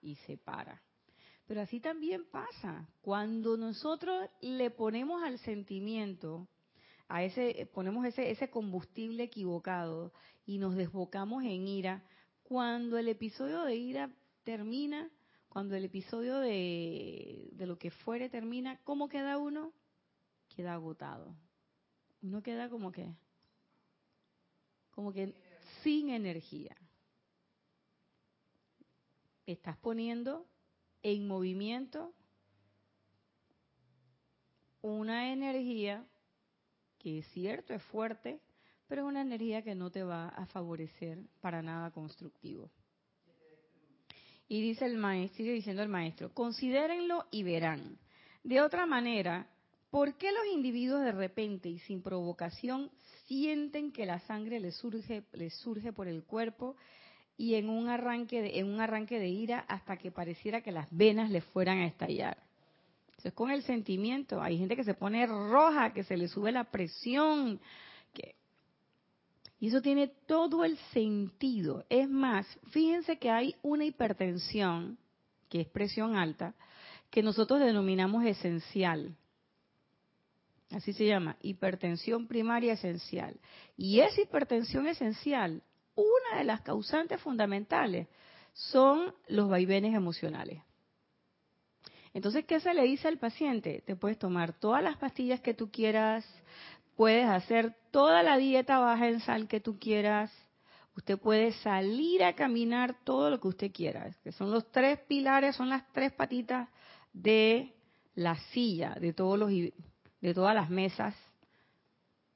y 0.00 0.14
se 0.26 0.38
para. 0.38 0.82
Pero 1.46 1.60
así 1.60 1.80
también 1.80 2.24
pasa. 2.30 2.88
Cuando 3.02 3.58
nosotros 3.58 4.30
le 4.40 4.70
ponemos 4.70 5.22
al 5.22 5.38
sentimiento, 5.40 6.48
a 7.08 7.24
ese, 7.24 7.68
ponemos 7.74 8.06
ese, 8.06 8.30
ese 8.30 8.48
combustible 8.48 9.24
equivocado 9.24 10.14
y 10.46 10.56
nos 10.56 10.76
desbocamos 10.76 11.44
en 11.44 11.68
ira, 11.68 12.02
cuando 12.42 12.96
el 12.96 13.08
episodio 13.08 13.64
de 13.64 13.76
ira 13.76 14.10
termina, 14.44 15.10
cuando 15.58 15.74
el 15.74 15.86
episodio 15.86 16.38
de, 16.38 17.48
de 17.50 17.66
lo 17.66 17.76
que 17.80 17.90
fuere 17.90 18.28
termina, 18.28 18.78
¿cómo 18.84 19.08
queda 19.08 19.38
uno? 19.38 19.72
Queda 20.54 20.74
agotado. 20.74 21.34
Uno 22.22 22.44
queda 22.44 22.70
como 22.70 22.92
que, 22.92 23.12
como 24.92 25.12
que 25.12 25.34
sin 25.82 26.10
energía 26.10 26.76
estás 29.46 29.76
poniendo 29.78 30.46
en 31.02 31.26
movimiento 31.26 32.14
una 34.80 35.32
energía 35.32 36.06
que 36.98 37.18
es 37.18 37.26
cierto, 37.32 37.74
es 37.74 37.82
fuerte, 37.82 38.40
pero 38.86 39.02
es 39.02 39.08
una 39.08 39.22
energía 39.22 39.62
que 39.62 39.74
no 39.74 39.90
te 39.90 40.04
va 40.04 40.28
a 40.28 40.46
favorecer 40.46 41.26
para 41.40 41.62
nada 41.62 41.90
constructivo. 41.90 42.70
Y 44.48 44.62
dice 44.62 44.86
el 44.86 44.96
maestro, 44.96 45.36
sigue 45.36 45.52
diciendo 45.52 45.82
el 45.82 45.88
maestro, 45.88 46.32
considérenlo 46.32 47.26
y 47.30 47.42
verán. 47.42 47.98
De 48.42 48.60
otra 48.62 48.86
manera, 48.86 49.46
¿por 49.90 50.16
qué 50.16 50.32
los 50.32 50.46
individuos 50.52 51.02
de 51.02 51.12
repente 51.12 51.68
y 51.68 51.78
sin 51.80 52.02
provocación 52.02 52.90
sienten 53.26 53.92
que 53.92 54.06
la 54.06 54.20
sangre 54.20 54.58
les 54.58 54.74
surge, 54.76 55.24
les 55.32 55.54
surge 55.54 55.92
por 55.92 56.08
el 56.08 56.24
cuerpo 56.24 56.76
y 57.36 57.54
en 57.54 57.68
un 57.68 57.88
arranque 57.88 58.42
de, 58.42 58.58
en 58.58 58.66
un 58.68 58.80
arranque 58.80 59.18
de 59.18 59.28
ira 59.28 59.60
hasta 59.68 59.96
que 59.96 60.10
pareciera 60.10 60.62
que 60.62 60.72
las 60.72 60.88
venas 60.90 61.30
le 61.30 61.40
fueran 61.40 61.78
a 61.78 61.86
estallar. 61.86 62.38
Eso 63.18 63.28
es 63.28 63.34
con 63.34 63.50
el 63.50 63.62
sentimiento. 63.62 64.40
Hay 64.40 64.58
gente 64.58 64.76
que 64.76 64.84
se 64.84 64.94
pone 64.94 65.26
roja, 65.26 65.92
que 65.92 66.04
se 66.04 66.16
le 66.16 66.28
sube 66.28 66.52
la 66.52 66.64
presión. 66.64 67.60
Y 69.60 69.68
eso 69.68 69.82
tiene 69.82 70.08
todo 70.26 70.64
el 70.64 70.76
sentido. 70.92 71.84
Es 71.88 72.08
más, 72.08 72.46
fíjense 72.70 73.18
que 73.18 73.30
hay 73.30 73.56
una 73.62 73.84
hipertensión, 73.84 74.98
que 75.48 75.62
es 75.62 75.68
presión 75.68 76.16
alta, 76.16 76.54
que 77.10 77.22
nosotros 77.22 77.60
denominamos 77.60 78.24
esencial. 78.24 79.16
Así 80.70 80.92
se 80.92 81.06
llama, 81.06 81.36
hipertensión 81.40 82.26
primaria 82.26 82.74
esencial. 82.74 83.40
Y 83.76 84.00
esa 84.00 84.20
hipertensión 84.20 84.86
esencial 84.86 85.62
una 85.98 86.38
de 86.38 86.44
las 86.44 86.60
causantes 86.60 87.20
fundamentales 87.20 88.06
son 88.52 89.12
los 89.26 89.48
vaivenes 89.48 89.94
emocionales. 89.94 90.62
Entonces, 92.14 92.44
¿qué 92.46 92.60
se 92.60 92.72
le 92.72 92.82
dice 92.84 93.08
al 93.08 93.18
paciente? 93.18 93.82
Te 93.84 93.96
puedes 93.96 94.18
tomar 94.18 94.52
todas 94.52 94.82
las 94.82 94.96
pastillas 94.96 95.40
que 95.40 95.54
tú 95.54 95.70
quieras 95.70 96.24
puedes 96.98 97.28
hacer 97.28 97.76
toda 97.92 98.24
la 98.24 98.36
dieta 98.38 98.80
baja 98.80 99.06
en 99.06 99.20
sal 99.20 99.46
que 99.46 99.60
tú 99.60 99.78
quieras, 99.78 100.32
usted 100.96 101.16
puede 101.16 101.52
salir 101.52 102.24
a 102.24 102.34
caminar 102.34 102.96
todo 103.04 103.30
lo 103.30 103.38
que 103.38 103.46
usted 103.46 103.70
quiera, 103.70 104.12
que 104.24 104.32
son 104.32 104.50
los 104.50 104.68
tres 104.72 104.98
pilares, 105.06 105.54
son 105.54 105.68
las 105.68 105.86
tres 105.92 106.10
patitas 106.10 106.68
de 107.12 107.72
la 108.16 108.34
silla, 108.50 108.96
de 109.00 109.12
todos 109.12 109.38
los 109.38 109.48
de 109.48 110.34
todas 110.34 110.56
las 110.56 110.70
mesas 110.70 111.14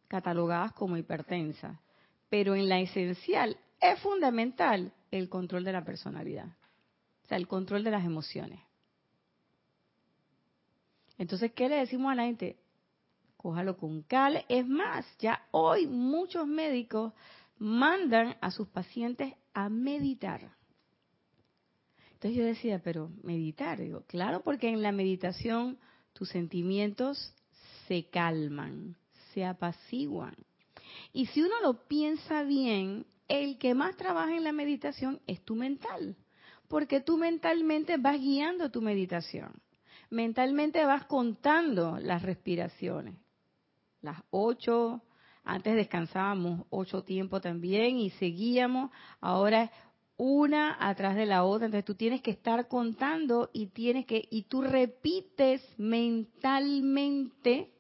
catalogadas 0.07 0.70
como 0.75 0.96
hipertensas. 0.96 1.77
Pero 2.29 2.55
en 2.55 2.68
la 2.68 2.79
esencial 2.79 3.59
es 3.81 3.98
fundamental 3.98 4.92
el 5.11 5.29
control 5.29 5.64
de 5.64 5.72
la 5.72 5.85
personalidad, 5.85 6.46
o 7.25 7.27
sea, 7.27 7.37
el 7.37 7.48
control 7.48 7.83
de 7.83 7.90
las 7.90 8.05
emociones. 8.05 8.61
Entonces, 11.18 11.51
¿qué 11.51 11.68
le 11.68 11.79
decimos 11.79 12.12
a 12.12 12.14
la 12.14 12.27
gente? 12.27 12.62
Cójalo 13.42 13.76
con 13.76 14.02
cal. 14.02 14.44
Es 14.48 14.68
más, 14.68 15.05
ya 15.18 15.42
hoy 15.50 15.88
muchos 15.88 16.46
médicos 16.46 17.12
mandan 17.59 18.37
a 18.40 18.52
sus 18.52 18.68
pacientes 18.68 19.35
a 19.52 19.68
meditar. 19.68 20.52
Entonces 22.12 22.38
yo 22.38 22.44
decía, 22.44 22.81
pero 22.85 23.11
meditar, 23.24 23.81
digo, 23.81 24.05
claro, 24.07 24.42
porque 24.44 24.68
en 24.68 24.81
la 24.81 24.92
meditación 24.92 25.76
tus 26.12 26.28
sentimientos 26.28 27.35
se 27.88 28.09
calman, 28.11 28.96
se 29.35 29.44
apaciguan. 29.44 30.37
Y 31.12 31.26
si 31.26 31.42
uno 31.42 31.61
lo 31.62 31.88
piensa 31.88 32.44
bien, 32.44 33.07
el 33.26 33.59
que 33.59 33.74
más 33.74 33.96
trabaja 33.96 34.37
en 34.37 34.44
la 34.44 34.52
meditación 34.52 35.20
es 35.26 35.44
tu 35.44 35.57
mental, 35.57 36.16
porque 36.68 37.00
tú 37.00 37.16
mentalmente 37.16 37.96
vas 37.96 38.20
guiando 38.20 38.70
tu 38.70 38.83
meditación. 38.83 39.61
Mentalmente 40.11 40.85
vas 40.85 41.07
contando 41.07 41.98
las 41.98 42.22
respiraciones. 42.22 43.21
Las 44.02 44.22
ocho, 44.30 45.02
antes 45.44 45.74
descansábamos 45.74 46.66
ocho 46.70 47.02
tiempos 47.02 47.40
también 47.40 47.96
y 47.96 48.10
seguíamos, 48.10 48.90
ahora 49.20 49.70
una 50.16 50.76
atrás 50.78 51.16
de 51.16 51.26
la 51.26 51.44
otra, 51.44 51.66
entonces 51.66 51.84
tú 51.84 51.94
tienes 51.94 52.20
que 52.20 52.30
estar 52.32 52.68
contando 52.68 53.50
y 53.52 53.66
tienes 53.68 54.06
que 54.06 54.28
y 54.30 54.42
tú 54.42 54.62
repites 54.62 55.62
mentalmente 55.78 57.72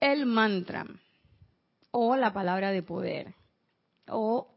el 0.00 0.26
mantra 0.26 0.86
o 1.92 2.16
la 2.16 2.32
palabra 2.32 2.72
de 2.72 2.82
poder 2.82 3.34
o 4.08 4.52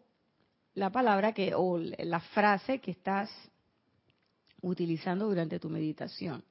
la 0.74 0.92
palabra 0.92 1.34
que 1.34 1.54
o 1.56 1.78
la 1.78 2.20
frase 2.20 2.80
que 2.80 2.92
estás 2.92 3.30
utilizando 4.62 5.28
durante 5.28 5.60
tu 5.60 5.70
meditación. 5.70 6.44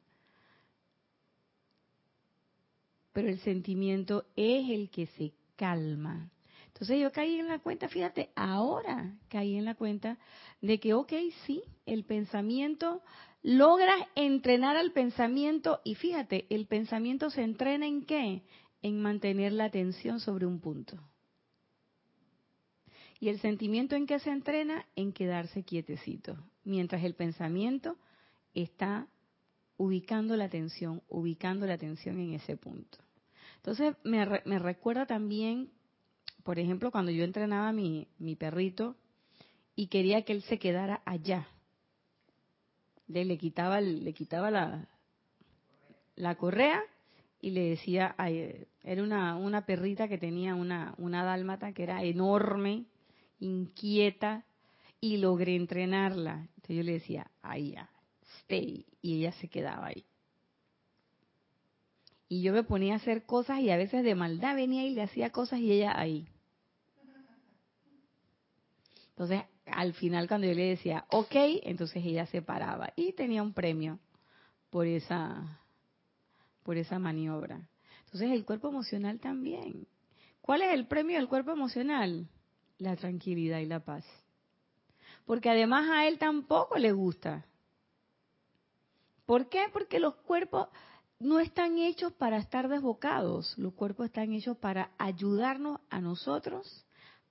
Pero 3.14 3.28
el 3.28 3.38
sentimiento 3.38 4.26
es 4.36 4.68
el 4.68 4.90
que 4.90 5.06
se 5.06 5.32
calma. 5.56 6.30
Entonces 6.66 7.00
yo 7.00 7.12
caí 7.12 7.38
en 7.38 7.46
la 7.46 7.60
cuenta, 7.60 7.88
fíjate, 7.88 8.30
ahora 8.34 9.16
caí 9.28 9.56
en 9.56 9.64
la 9.64 9.76
cuenta 9.76 10.18
de 10.60 10.80
que, 10.80 10.92
ok, 10.92 11.12
sí, 11.46 11.62
el 11.86 12.04
pensamiento, 12.04 13.00
logras 13.42 13.96
entrenar 14.16 14.76
al 14.76 14.90
pensamiento 14.90 15.80
y 15.84 15.94
fíjate, 15.94 16.46
el 16.50 16.66
pensamiento 16.66 17.30
se 17.30 17.42
entrena 17.42 17.86
en 17.86 18.04
qué? 18.04 18.42
En 18.82 19.00
mantener 19.00 19.52
la 19.52 19.66
atención 19.66 20.18
sobre 20.18 20.46
un 20.46 20.58
punto. 20.58 20.98
Y 23.20 23.28
el 23.28 23.38
sentimiento 23.38 23.94
en 23.94 24.08
qué 24.08 24.18
se 24.18 24.30
entrena? 24.30 24.84
En 24.96 25.12
quedarse 25.12 25.62
quietecito, 25.62 26.36
mientras 26.64 27.04
el 27.04 27.14
pensamiento 27.14 27.96
está 28.52 29.06
ubicando 29.76 30.36
la 30.36 30.46
atención, 30.46 31.02
ubicando 31.08 31.66
la 31.66 31.74
atención 31.74 32.18
en 32.18 32.34
ese 32.34 32.56
punto. 32.56 33.03
Entonces 33.64 33.96
me, 34.04 34.42
me 34.44 34.58
recuerda 34.58 35.06
también 35.06 35.70
por 36.44 36.58
ejemplo, 36.58 36.90
cuando 36.90 37.10
yo 37.10 37.24
entrenaba 37.24 37.70
a 37.70 37.72
mi, 37.72 38.06
perrito 38.38 38.96
y 39.74 39.88
quería 39.88 40.22
que 40.22 40.34
él 40.34 40.42
se 40.42 40.58
quedara 40.58 41.02
allá, 41.06 41.48
le, 43.08 43.38
quitaba, 43.38 43.80
le 43.80 44.12
quitaba 44.12 44.50
la, 44.50 46.34
correa 46.36 46.82
y 47.40 47.50
le 47.50 47.70
decía, 47.70 48.14
era 48.82 49.02
una, 49.02 49.36
una 49.36 49.64
perrita 49.64 50.06
que 50.06 50.18
tenía 50.18 50.54
una, 50.54 50.94
una 50.98 51.24
dálmata 51.24 51.72
que 51.72 51.82
era 51.82 52.04
enorme, 52.04 52.84
inquieta, 53.40 54.44
y 55.00 55.18
logré 55.18 55.56
entrenarla. 55.56 56.48
Entonces 56.56 56.76
yo 56.76 56.82
le 56.82 56.92
decía, 56.92 57.30
ya, 57.42 57.90
stay, 58.40 58.86
y 59.02 59.18
ella 59.18 59.32
se 59.32 59.48
quedaba 59.48 59.88
ahí. 59.88 60.04
Y 62.28 62.42
yo 62.42 62.52
me 62.52 62.62
ponía 62.62 62.94
a 62.94 62.96
hacer 62.96 63.24
cosas 63.24 63.60
y 63.60 63.70
a 63.70 63.76
veces 63.76 64.02
de 64.04 64.14
maldad 64.14 64.54
venía 64.54 64.84
y 64.84 64.90
le 64.94 65.02
hacía 65.02 65.30
cosas 65.30 65.60
y 65.60 65.72
ella 65.72 65.98
ahí. 65.98 66.26
Entonces, 69.10 69.42
al 69.66 69.92
final 69.94 70.26
cuando 70.26 70.46
yo 70.46 70.54
le 70.54 70.70
decía, 70.70 71.04
ok, 71.10 71.34
entonces 71.62 72.04
ella 72.04 72.26
se 72.26 72.42
paraba 72.42 72.92
y 72.96 73.12
tenía 73.12 73.42
un 73.42 73.52
premio 73.52 74.00
por 74.70 74.86
esa, 74.86 75.60
por 76.62 76.76
esa 76.76 76.98
maniobra. 76.98 77.68
Entonces, 78.06 78.32
el 78.32 78.44
cuerpo 78.44 78.68
emocional 78.68 79.20
también. 79.20 79.86
¿Cuál 80.40 80.62
es 80.62 80.72
el 80.72 80.86
premio 80.86 81.16
del 81.16 81.28
cuerpo 81.28 81.52
emocional? 81.52 82.28
La 82.78 82.96
tranquilidad 82.96 83.60
y 83.60 83.66
la 83.66 83.80
paz. 83.80 84.04
Porque 85.26 85.48
además 85.48 85.88
a 85.90 86.06
él 86.06 86.18
tampoco 86.18 86.76
le 86.76 86.92
gusta. 86.92 87.46
¿Por 89.26 89.48
qué? 89.48 89.66
Porque 89.72 90.00
los 90.00 90.16
cuerpos 90.16 90.68
no 91.18 91.40
están 91.40 91.78
hechos 91.78 92.12
para 92.12 92.38
estar 92.38 92.68
desbocados, 92.68 93.56
los 93.58 93.74
cuerpos 93.74 94.06
están 94.06 94.32
hechos 94.32 94.56
para 94.58 94.90
ayudarnos 94.98 95.80
a 95.90 96.00
nosotros 96.00 96.84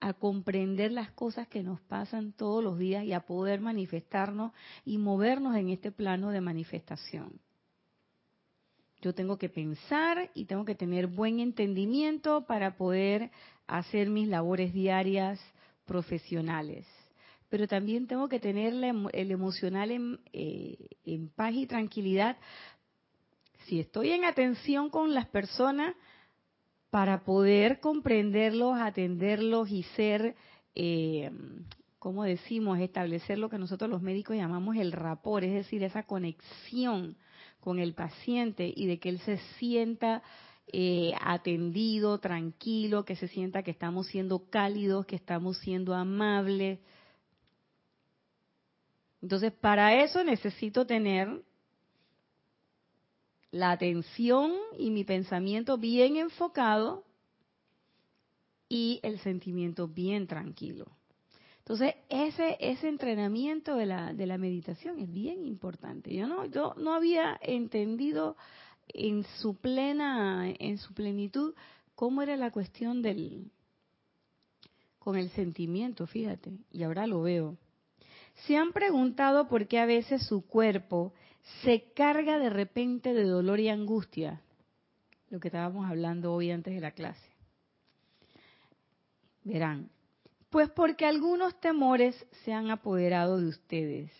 a 0.03 0.13
comprender 0.13 0.91
las 0.91 1.11
cosas 1.11 1.47
que 1.47 1.63
nos 1.63 1.79
pasan 1.79 2.33
todos 2.33 2.61
los 2.61 2.77
días 2.77 3.05
y 3.05 3.13
a 3.13 3.21
poder 3.21 3.61
manifestarnos 3.61 4.51
y 4.83 4.97
movernos 4.97 5.55
en 5.55 5.69
este 5.69 5.93
plano 5.93 6.31
de 6.31 6.41
manifestación. 6.41 7.39
Yo 9.01 9.13
tengo 9.13 9.37
que 9.37 9.47
pensar 9.47 10.29
y 10.33 10.45
tengo 10.45 10.65
que 10.65 10.75
tener 10.75 11.07
buen 11.07 11.39
entendimiento 11.39 12.45
para 12.45 12.75
poder 12.75 13.31
hacer 13.65 14.09
mis 14.09 14.27
labores 14.27 14.73
diarias 14.73 15.39
profesionales. 15.85 16.85
Pero 17.47 17.67
también 17.67 18.07
tengo 18.07 18.27
que 18.27 18.39
tener 18.39 18.73
el 18.73 19.31
emocional 19.31 19.91
en, 19.91 20.19
eh, 20.33 20.77
en 21.05 21.29
paz 21.29 21.53
y 21.53 21.65
tranquilidad. 21.65 22.35
Si 23.65 23.79
estoy 23.79 24.11
en 24.11 24.25
atención 24.25 24.89
con 24.89 25.13
las 25.13 25.27
personas, 25.27 25.95
para 26.93 27.23
poder 27.23 27.79
comprenderlos, 27.79 28.77
atenderlos 28.79 29.67
y 29.71 29.81
ser, 29.95 30.35
eh, 30.75 31.31
como 31.97 32.23
decimos, 32.23 32.79
establecer 32.79 33.39
lo 33.39 33.49
que 33.49 33.57
nosotros 33.57 33.89
los 33.89 34.03
médicos 34.03 34.35
llamamos 34.35 34.75
el 34.75 34.91
rapor, 34.91 35.43
es 35.43 35.53
decir, 35.53 35.81
esa 35.81 36.03
conexión 36.03 37.17
con 37.59 37.79
el 37.79 37.95
paciente 37.95 38.71
y 38.75 38.85
de 38.85 38.99
que 38.99 39.09
él 39.09 39.17
se 39.21 39.39
sienta 39.57 40.21
eh, 40.71 41.13
atendido, 41.19 42.19
tranquilo, 42.19 43.05
que 43.05 43.15
se 43.15 43.27
sienta 43.27 43.63
que 43.63 43.71
estamos 43.71 44.05
siendo 44.05 44.47
cálidos, 44.51 45.07
que 45.07 45.15
estamos 45.15 45.57
siendo 45.57 45.95
amables. 45.95 46.77
Entonces, 49.19 49.51
para 49.51 50.03
eso 50.03 50.23
necesito 50.23 50.85
tener 50.85 51.41
la 53.53 53.69
atención 53.69 54.51
y 54.79 54.89
mi 54.89 55.03
pensamiento 55.03 55.77
bien 55.77 56.17
enfocado 56.17 57.03
y 58.67 58.99
el 59.03 59.19
sentimiento 59.19 59.87
bien 59.87 60.25
tranquilo. 60.25 60.87
Entonces, 61.59 61.93
ese, 62.09 62.57
ese 62.59 62.87
entrenamiento 62.87 63.75
de 63.75 63.85
la, 63.85 64.11
de 64.11 64.25
la 64.25 64.39
meditación 64.39 64.97
es 64.97 65.13
bien 65.13 65.45
importante. 65.45 66.11
Yo 66.15 66.27
no, 66.27 66.45
yo 66.45 66.73
no 66.77 66.95
había 66.95 67.39
entendido 67.43 68.35
en 68.87 69.23
su 69.37 69.55
plena, 69.55 70.49
en 70.49 70.79
su 70.79 70.95
plenitud, 70.95 71.53
cómo 71.93 72.23
era 72.23 72.35
la 72.35 72.49
cuestión 72.49 73.03
del, 73.03 73.51
con 74.97 75.15
el 75.15 75.29
sentimiento, 75.29 76.07
fíjate, 76.07 76.57
y 76.71 76.81
ahora 76.81 77.05
lo 77.05 77.21
veo. 77.21 77.55
Se 78.47 78.57
han 78.57 78.73
preguntado 78.73 79.47
por 79.47 79.67
qué 79.67 79.77
a 79.77 79.85
veces 79.85 80.25
su 80.25 80.41
cuerpo 80.41 81.13
se 81.63 81.91
carga 81.93 82.39
de 82.39 82.49
repente 82.49 83.13
de 83.13 83.25
dolor 83.25 83.59
y 83.59 83.69
angustia, 83.69 84.41
lo 85.29 85.39
que 85.39 85.49
estábamos 85.49 85.89
hablando 85.89 86.33
hoy 86.33 86.51
antes 86.51 86.73
de 86.73 86.81
la 86.81 86.91
clase. 86.91 87.29
Verán, 89.43 89.89
pues 90.49 90.69
porque 90.69 91.05
algunos 91.05 91.59
temores 91.59 92.15
se 92.43 92.53
han 92.53 92.69
apoderado 92.69 93.39
de 93.39 93.47
ustedes, 93.47 94.11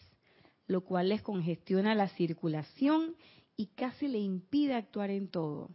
lo 0.67 0.81
cual 0.81 1.09
les 1.09 1.21
congestiona 1.21 1.95
la 1.95 2.09
circulación 2.09 3.15
y 3.55 3.67
casi 3.67 4.07
le 4.07 4.19
impide 4.19 4.73
actuar 4.73 5.11
en 5.11 5.27
todo. 5.27 5.69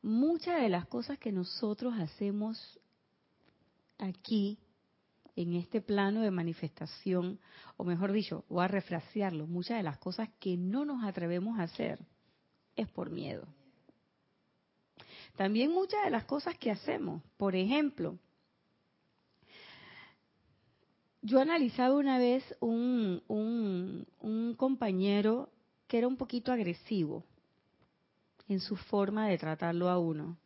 Muchas 0.00 0.60
de 0.62 0.68
las 0.68 0.86
cosas 0.86 1.18
que 1.18 1.32
nosotros 1.32 1.94
hacemos 1.98 2.78
aquí 3.98 4.58
en 5.40 5.54
este 5.54 5.80
plano 5.80 6.22
de 6.22 6.32
manifestación, 6.32 7.38
o 7.76 7.84
mejor 7.84 8.10
dicho, 8.10 8.44
voy 8.48 8.64
a 8.64 8.68
refrasearlo, 8.68 9.46
muchas 9.46 9.76
de 9.76 9.84
las 9.84 9.96
cosas 9.98 10.28
que 10.40 10.56
no 10.56 10.84
nos 10.84 11.04
atrevemos 11.04 11.60
a 11.60 11.62
hacer 11.62 12.00
es 12.74 12.88
por 12.88 13.10
miedo. 13.10 13.46
también 15.36 15.70
muchas 15.70 16.02
de 16.04 16.10
las 16.10 16.24
cosas 16.24 16.58
que 16.58 16.72
hacemos. 16.72 17.22
Por 17.36 17.54
ejemplo, 17.54 18.18
yo 21.22 21.38
he 21.38 21.42
analizado 21.42 21.98
una 21.98 22.18
vez 22.18 22.42
un, 22.58 23.22
un, 23.28 24.08
un 24.18 24.54
compañero 24.56 25.50
que 25.86 25.98
era 25.98 26.08
un 26.08 26.16
poquito 26.16 26.50
agresivo 26.50 27.22
en 28.48 28.58
su 28.58 28.74
forma 28.74 29.28
de 29.28 29.38
tratarlo 29.38 29.88
a 29.88 30.00
uno. 30.00 30.36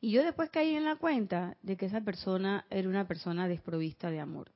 Y 0.00 0.12
yo 0.12 0.22
después 0.22 0.50
caí 0.50 0.74
en 0.74 0.84
la 0.84 0.96
cuenta 0.96 1.56
de 1.62 1.76
que 1.76 1.86
esa 1.86 2.00
persona 2.00 2.64
era 2.70 2.88
una 2.88 3.08
persona 3.08 3.48
desprovista 3.48 4.10
de 4.10 4.20
amor. 4.20 4.50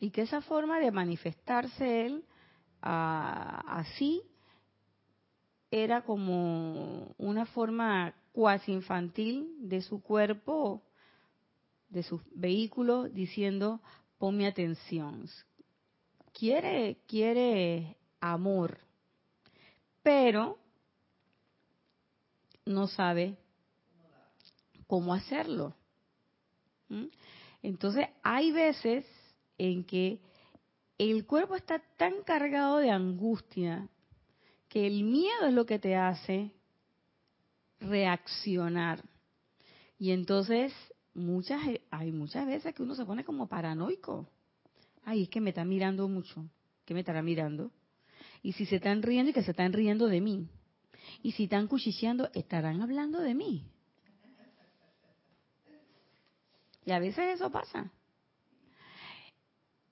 Y 0.00 0.10
que 0.10 0.22
esa 0.22 0.40
forma 0.40 0.78
de 0.78 0.90
manifestarse 0.90 2.06
él 2.06 2.24
así 2.80 4.22
era 5.70 6.02
como 6.02 7.14
una 7.18 7.44
forma 7.46 8.14
cuasi 8.32 8.72
infantil 8.72 9.54
de 9.58 9.82
su 9.82 10.00
cuerpo, 10.00 10.82
de 11.88 12.02
sus 12.02 12.22
vehículos, 12.34 13.12
diciendo, 13.12 13.80
ponme 14.16 14.46
atención. 14.46 15.26
Quiere, 16.32 16.98
quiere 17.06 17.96
amor, 18.20 18.78
pero 20.02 20.58
no 22.64 22.86
sabe 22.86 23.36
cómo 24.88 25.14
hacerlo. 25.14 25.76
Entonces, 27.62 28.08
hay 28.24 28.50
veces 28.50 29.06
en 29.56 29.84
que 29.84 30.18
el 30.98 31.24
cuerpo 31.26 31.54
está 31.54 31.80
tan 31.96 32.24
cargado 32.24 32.78
de 32.78 32.90
angustia 32.90 33.88
que 34.68 34.86
el 34.86 35.04
miedo 35.04 35.46
es 35.46 35.54
lo 35.54 35.64
que 35.64 35.78
te 35.78 35.94
hace 35.94 36.50
reaccionar. 37.80 39.04
Y 39.98 40.10
entonces 40.10 40.72
muchas 41.14 41.60
hay 41.90 42.12
muchas 42.12 42.46
veces 42.46 42.74
que 42.74 42.82
uno 42.82 42.94
se 42.94 43.04
pone 43.04 43.24
como 43.24 43.48
paranoico. 43.48 44.28
Ay, 45.04 45.22
es 45.22 45.28
que 45.28 45.40
me 45.40 45.50
está 45.50 45.64
mirando 45.64 46.08
mucho. 46.08 46.44
¿Qué 46.84 46.94
me 46.94 47.00
estará 47.00 47.22
mirando? 47.22 47.70
Y 48.42 48.52
si 48.52 48.66
se 48.66 48.76
están 48.76 49.02
riendo 49.02 49.30
y 49.30 49.34
que 49.34 49.42
se 49.42 49.52
están 49.52 49.72
riendo 49.72 50.06
de 50.06 50.20
mí. 50.20 50.48
Y 51.22 51.32
si 51.32 51.44
están 51.44 51.66
cuchicheando, 51.66 52.28
estarán 52.34 52.82
hablando 52.82 53.20
de 53.20 53.34
mí. 53.34 53.64
Y 56.84 56.92
a 56.92 56.98
veces 56.98 57.34
eso 57.34 57.50
pasa. 57.50 57.90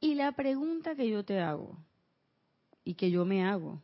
Y 0.01 0.14
la 0.14 0.33
pregunta 0.33 0.94
que 0.94 1.09
yo 1.09 1.25
te 1.25 1.40
hago, 1.40 1.77
y 2.85 2.94
que 2.94 3.11
yo 3.11 3.25
me 3.25 3.44
hago, 3.44 3.83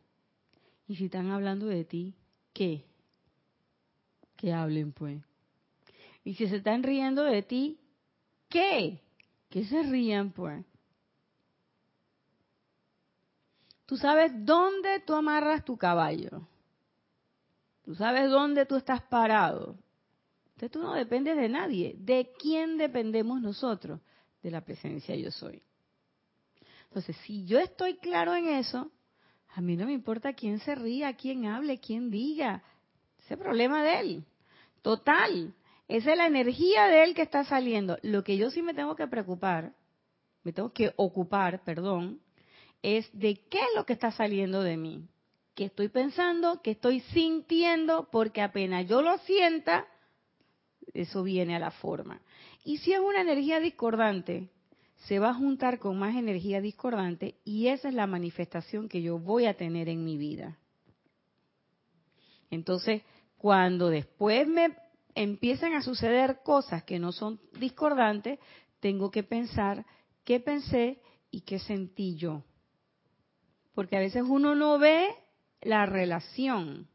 y 0.87 0.95
si 0.95 1.05
están 1.05 1.31
hablando 1.31 1.67
de 1.67 1.85
ti, 1.85 2.15
¿qué? 2.53 2.85
Que 4.35 4.53
hablen 4.53 4.91
pues. 4.91 5.21
Y 6.23 6.35
si 6.35 6.47
se 6.47 6.57
están 6.57 6.83
riendo 6.83 7.23
de 7.23 7.43
ti, 7.43 7.79
¿qué? 8.49 9.01
Que 9.49 9.65
se 9.65 9.83
rían 9.83 10.31
pues. 10.31 10.65
Tú 13.85 13.97
sabes 13.97 14.31
dónde 14.45 15.01
tú 15.01 15.13
amarras 15.13 15.65
tu 15.65 15.77
caballo. 15.77 16.47
Tú 17.83 17.95
sabes 17.95 18.29
dónde 18.29 18.65
tú 18.65 18.75
estás 18.75 19.01
parado. 19.01 19.77
Entonces 20.63 20.81
tú 20.81 20.87
no 20.87 20.93
dependes 20.93 21.35
de 21.35 21.49
nadie. 21.49 21.93
¿De 21.97 22.31
quién 22.39 22.77
dependemos 22.77 23.41
nosotros? 23.41 23.99
De 24.41 24.49
la 24.49 24.61
presencia 24.61 25.13
yo 25.13 25.29
soy. 25.29 25.61
Entonces, 26.85 27.17
si 27.25 27.43
yo 27.43 27.59
estoy 27.59 27.97
claro 27.97 28.33
en 28.33 28.47
eso, 28.47 28.89
a 29.49 29.59
mí 29.59 29.75
no 29.75 29.85
me 29.85 29.91
importa 29.91 30.31
quién 30.31 30.59
se 30.59 30.73
ría, 30.75 31.17
quién 31.17 31.47
hable, 31.47 31.81
quién 31.81 32.09
diga. 32.09 32.63
Ese 33.25 33.35
problema 33.35 33.83
de 33.83 33.99
él. 33.99 34.25
Total. 34.81 35.53
Esa 35.89 36.11
es 36.11 36.17
la 36.17 36.27
energía 36.27 36.85
de 36.85 37.03
él 37.03 37.13
que 37.13 37.23
está 37.23 37.43
saliendo. 37.43 37.97
Lo 38.01 38.23
que 38.23 38.37
yo 38.37 38.49
sí 38.49 38.61
me 38.61 38.73
tengo 38.73 38.95
que 38.95 39.07
preocupar, 39.07 39.73
me 40.43 40.53
tengo 40.53 40.71
que 40.71 40.93
ocupar, 40.95 41.61
perdón, 41.65 42.21
es 42.81 43.09
de 43.11 43.35
qué 43.49 43.57
es 43.57 43.75
lo 43.75 43.85
que 43.85 43.91
está 43.91 44.11
saliendo 44.11 44.63
de 44.63 44.77
mí. 44.77 45.09
¿Qué 45.55 45.65
estoy 45.65 45.89
pensando? 45.89 46.61
¿Qué 46.61 46.71
estoy 46.71 47.01
sintiendo? 47.01 48.07
Porque 48.09 48.41
apenas 48.41 48.87
yo 48.87 49.01
lo 49.01 49.17
sienta, 49.19 49.87
eso 50.93 51.23
viene 51.23 51.55
a 51.55 51.59
la 51.59 51.71
forma. 51.71 52.21
Y 52.63 52.77
si 52.77 52.93
es 52.93 52.99
una 52.99 53.21
energía 53.21 53.59
discordante, 53.59 54.49
se 55.07 55.19
va 55.19 55.29
a 55.29 55.33
juntar 55.33 55.79
con 55.79 55.97
más 55.97 56.15
energía 56.15 56.61
discordante 56.61 57.35
y 57.43 57.67
esa 57.67 57.89
es 57.89 57.93
la 57.93 58.07
manifestación 58.07 58.87
que 58.87 59.01
yo 59.01 59.19
voy 59.19 59.45
a 59.45 59.57
tener 59.57 59.89
en 59.89 60.03
mi 60.03 60.17
vida. 60.17 60.57
Entonces, 62.49 63.01
cuando 63.37 63.89
después 63.89 64.47
me 64.47 64.75
empiezan 65.15 65.73
a 65.73 65.81
suceder 65.81 66.39
cosas 66.43 66.83
que 66.83 66.99
no 66.99 67.11
son 67.11 67.39
discordantes, 67.59 68.39
tengo 68.79 69.11
que 69.11 69.23
pensar 69.23 69.85
qué 70.23 70.39
pensé 70.39 71.01
y 71.31 71.41
qué 71.41 71.59
sentí 71.59 72.15
yo. 72.15 72.43
Porque 73.73 73.97
a 73.97 73.99
veces 73.99 74.23
uno 74.25 74.55
no 74.55 74.77
ve 74.77 75.07
la 75.61 75.85
relación 75.85 76.87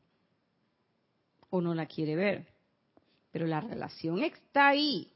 o 1.50 1.60
no 1.60 1.74
la 1.74 1.86
quiere 1.86 2.14
ver, 2.14 2.46
pero 3.30 3.46
la 3.46 3.60
relación 3.60 4.22
está 4.22 4.68
ahí 4.68 5.12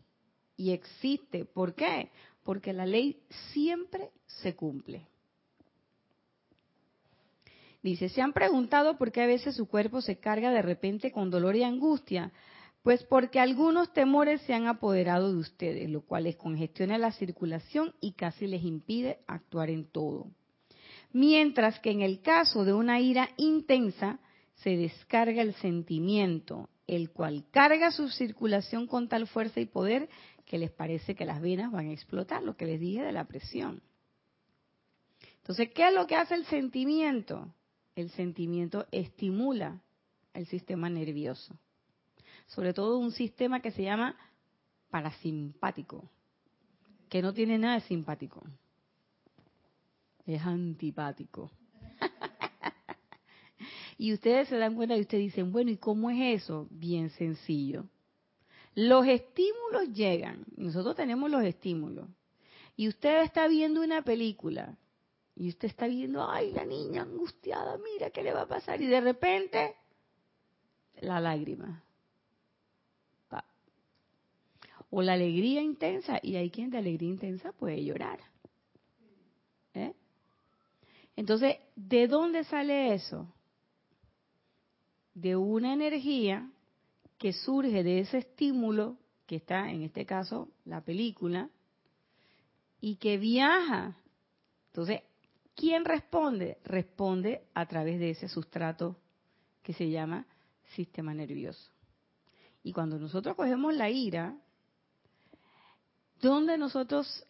y 0.57 0.73
existe. 0.73 1.45
¿Por 1.45 1.75
qué? 1.75 2.11
porque 2.45 2.73
la 2.73 2.87
ley 2.87 3.21
siempre 3.53 4.11
se 4.27 4.55
cumple. 4.55 5.07
Dice, 7.83 8.09
¿se 8.09 8.23
han 8.23 8.33
preguntado 8.33 8.97
por 8.97 9.11
qué 9.11 9.23
a 9.23 9.27
veces 9.27 9.57
su 9.57 9.67
cuerpo 9.67 10.01
se 10.01 10.19
carga 10.19 10.51
de 10.53 10.63
repente 10.63 11.11
con 11.11 11.31
dolor 11.31 11.57
y 11.57 11.65
angustia? 11.65 12.33
Pues 12.83 13.03
porque 13.05 13.41
algunos 13.41 13.93
temores 13.93 14.41
se 14.43 14.55
han 14.55 14.67
apoderado 14.67 15.33
de 15.33 15.39
ustedes, 15.39 15.91
lo 15.91 16.03
cual 16.03 16.25
les 16.25 16.37
congestiona 16.37 16.99
la 16.99 17.13
circulación 17.13 17.95
y 18.01 18.13
casi 18.13 18.47
les 18.47 18.63
impide 18.65 19.19
actuar 19.27 19.71
en 19.71 19.85
todo. 19.85 20.31
Mientras 21.13 21.79
que 21.81 21.91
en 21.91 22.03
el 22.03 22.21
caso 22.23 22.65
de 22.65 22.73
una 22.73 23.01
ira 23.01 23.31
intensa, 23.37 24.21
se 24.55 24.77
descarga 24.77 25.43
el 25.43 25.55
sentimiento, 25.55 26.69
el 26.97 27.11
cual 27.11 27.47
carga 27.51 27.91
su 27.91 28.11
circulación 28.11 28.87
con 28.87 29.09
tal 29.09 29.27
fuerza 29.27 29.61
y 29.61 29.67
poder 29.67 30.11
que 30.45 30.59
les 30.59 30.71
parece 30.71 31.15
que 31.15 31.25
las 31.25 31.41
venas 31.41 31.73
van 31.73 31.89
a 31.89 31.93
explotar, 31.93 32.43
lo 32.43 32.57
que 32.57 32.67
les 32.67 32.79
dije 32.79 33.03
de 33.03 33.13
la 33.13 33.25
presión. 33.25 33.83
Entonces, 35.37 35.71
¿qué 35.75 35.89
es 35.89 35.95
lo 35.95 36.07
que 36.07 36.17
hace 36.17 36.35
el 36.35 36.45
sentimiento? 36.47 37.55
El 37.97 38.11
sentimiento 38.11 38.87
estimula 38.93 39.81
el 40.35 40.47
sistema 40.47 40.91
nervioso, 40.91 41.59
sobre 42.47 42.75
todo 42.75 42.99
un 42.99 43.13
sistema 43.13 43.61
que 43.61 43.71
se 43.71 43.83
llama 43.83 44.17
parasimpático, 44.91 46.11
que 47.09 47.23
no 47.23 47.33
tiene 47.33 47.59
nada 47.59 47.75
de 47.77 47.81
simpático, 47.83 48.43
es 50.27 50.43
antipático. 50.43 51.51
Y 54.03 54.13
ustedes 54.13 54.49
se 54.49 54.57
dan 54.57 54.75
cuenta 54.75 54.97
y 54.97 55.03
ustedes 55.03 55.27
dicen, 55.27 55.53
bueno, 55.53 55.71
¿y 55.71 55.77
cómo 55.77 56.11
es 56.11 56.43
eso? 56.43 56.67
Bien 56.71 57.11
sencillo. 57.11 57.85
Los 58.75 59.07
estímulos 59.07 59.93
llegan, 59.95 60.45
nosotros 60.57 60.97
tenemos 60.97 61.31
los 61.31 61.45
estímulos, 61.45 62.09
y 62.75 62.89
usted 62.89 63.23
está 63.23 63.47
viendo 63.47 63.81
una 63.81 64.03
película, 64.03 64.77
y 65.37 65.51
usted 65.51 65.69
está 65.69 65.87
viendo, 65.87 66.29
ay, 66.29 66.51
la 66.51 66.65
niña 66.65 67.03
angustiada, 67.03 67.79
mira 67.79 68.11
qué 68.11 68.25
le 68.25 68.33
va 68.33 68.41
a 68.41 68.49
pasar, 68.49 68.83
y 68.83 68.89
de 68.89 69.01
repente, 69.01 69.77
la 71.01 71.21
lágrima. 71.21 71.85
O 74.91 75.01
la 75.01 75.13
alegría 75.13 75.63
intensa, 75.63 76.19
y 76.21 76.35
hay 76.35 76.51
quien 76.51 76.71
de 76.71 76.79
alegría 76.79 77.09
intensa 77.09 77.53
puede 77.53 77.85
llorar. 77.85 78.19
¿Eh? 79.75 79.95
Entonces, 81.15 81.59
¿de 81.77 82.09
dónde 82.09 82.43
sale 82.43 82.95
eso? 82.95 83.33
De 85.15 85.37
una 85.37 85.73
energía 85.73 86.51
que 87.19 87.33
surge 87.33 87.83
de 87.83 88.01
ese 88.01 88.19
estímulo, 88.19 88.97
que 89.27 89.37
está 89.37 89.71
en 89.71 89.83
este 89.83 90.05
caso 90.07 90.49
la 90.65 90.81
película, 90.81 91.51
y 92.81 92.97
que 92.97 93.17
viaja. 93.17 93.97
Entonces, 94.69 95.03
¿quién 95.55 95.85
responde? 95.85 96.59
Responde 96.65 97.47
a 97.55 97.67
través 97.67 98.01
de 98.01 98.11
ese 98.11 98.29
sustrato 98.29 98.97
que 99.63 99.73
se 99.73 99.89
llama 99.89 100.27
sistema 100.75 101.15
nervioso. 101.15 101.71
Y 102.65 102.73
cuando 102.73 102.99
nosotros 102.99 103.37
cogemos 103.37 103.75
la 103.75 103.91
ira, 103.91 104.37
¿dónde 106.21 106.59
nosotros 106.59 107.25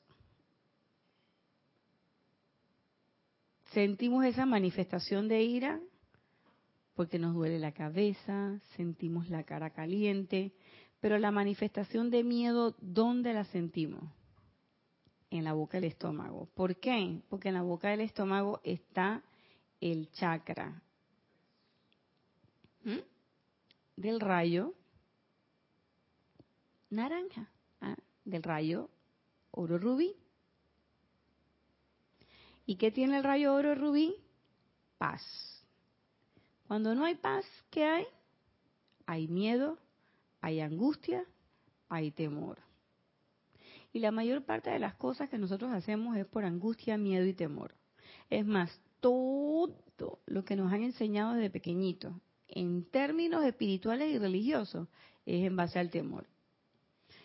sentimos 3.73 4.25
esa 4.25 4.47
manifestación 4.47 5.29
de 5.29 5.43
ira? 5.43 5.81
Porque 6.95 7.19
nos 7.19 7.35
duele 7.35 7.59
la 7.59 7.73
cabeza, 7.73 8.59
sentimos 8.77 9.31
la 9.31 9.45
cara 9.45 9.71
caliente, 9.71 10.53
pero 11.01 11.19
la 11.19 11.31
manifestación 11.31 12.11
de 12.11 12.23
miedo, 12.23 12.75
¿dónde 12.81 13.33
la 13.33 13.45
sentimos? 13.45 14.03
En 15.31 15.45
la 15.45 15.55
boca 15.55 15.79
del 15.79 15.91
estómago. 15.91 16.49
¿Por 16.55 16.77
qué? 16.77 17.21
Porque 17.29 17.49
en 17.49 17.55
la 17.55 17.63
boca 17.63 17.89
del 17.89 18.03
estómago 18.03 18.61
está 18.65 19.23
el 19.81 20.11
chakra 20.13 20.83
del 23.97 24.21
rayo 24.21 24.75
naranja, 26.91 27.49
¿ah? 27.81 27.97
del 28.25 28.43
rayo 28.43 28.91
oro 29.51 29.79
rubí. 29.79 30.17
¿Y 32.67 32.77
qué 32.77 32.91
tiene 32.91 33.19
el 33.19 33.25
rayo 33.25 33.55
oro 33.55 33.75
rubí? 33.75 34.17
Paz. 34.99 35.23
Cuando 36.73 36.95
no 36.95 37.05
hay 37.05 37.17
paz, 37.17 37.45
¿qué 37.69 37.85
hay? 37.85 38.07
Hay 39.05 39.29
miedo, 39.29 39.77
hay 40.41 40.61
angustia, 40.61 41.27
hay 41.91 42.13
temor. 42.13 42.61
Y 43.93 43.99
la 43.99 44.11
mayor 44.11 44.43
parte 44.47 44.71
de 44.71 44.79
las 44.79 44.95
cosas 44.95 45.29
que 45.29 45.37
nosotros 45.37 45.71
hacemos 45.71 46.17
es 46.17 46.25
por 46.25 46.47
angustia, 46.47 46.97
miedo 46.97 47.27
y 47.27 47.35
temor. 47.35 47.75
Es 48.31 48.47
más, 48.47 48.81
todo 49.01 49.75
lo 50.25 50.47
que 50.47 50.57
nos 50.57 50.73
han 50.73 50.83
enseñado 50.83 51.35
desde 51.35 51.51
pequeñitos, 51.51 52.15
en 52.49 52.87
términos 52.87 53.45
espirituales 53.45 54.11
y 54.11 54.19
religiosos, 54.19 54.89
es 55.27 55.45
en 55.45 55.55
base 55.55 55.79
al 55.79 55.91
temor. 55.91 56.27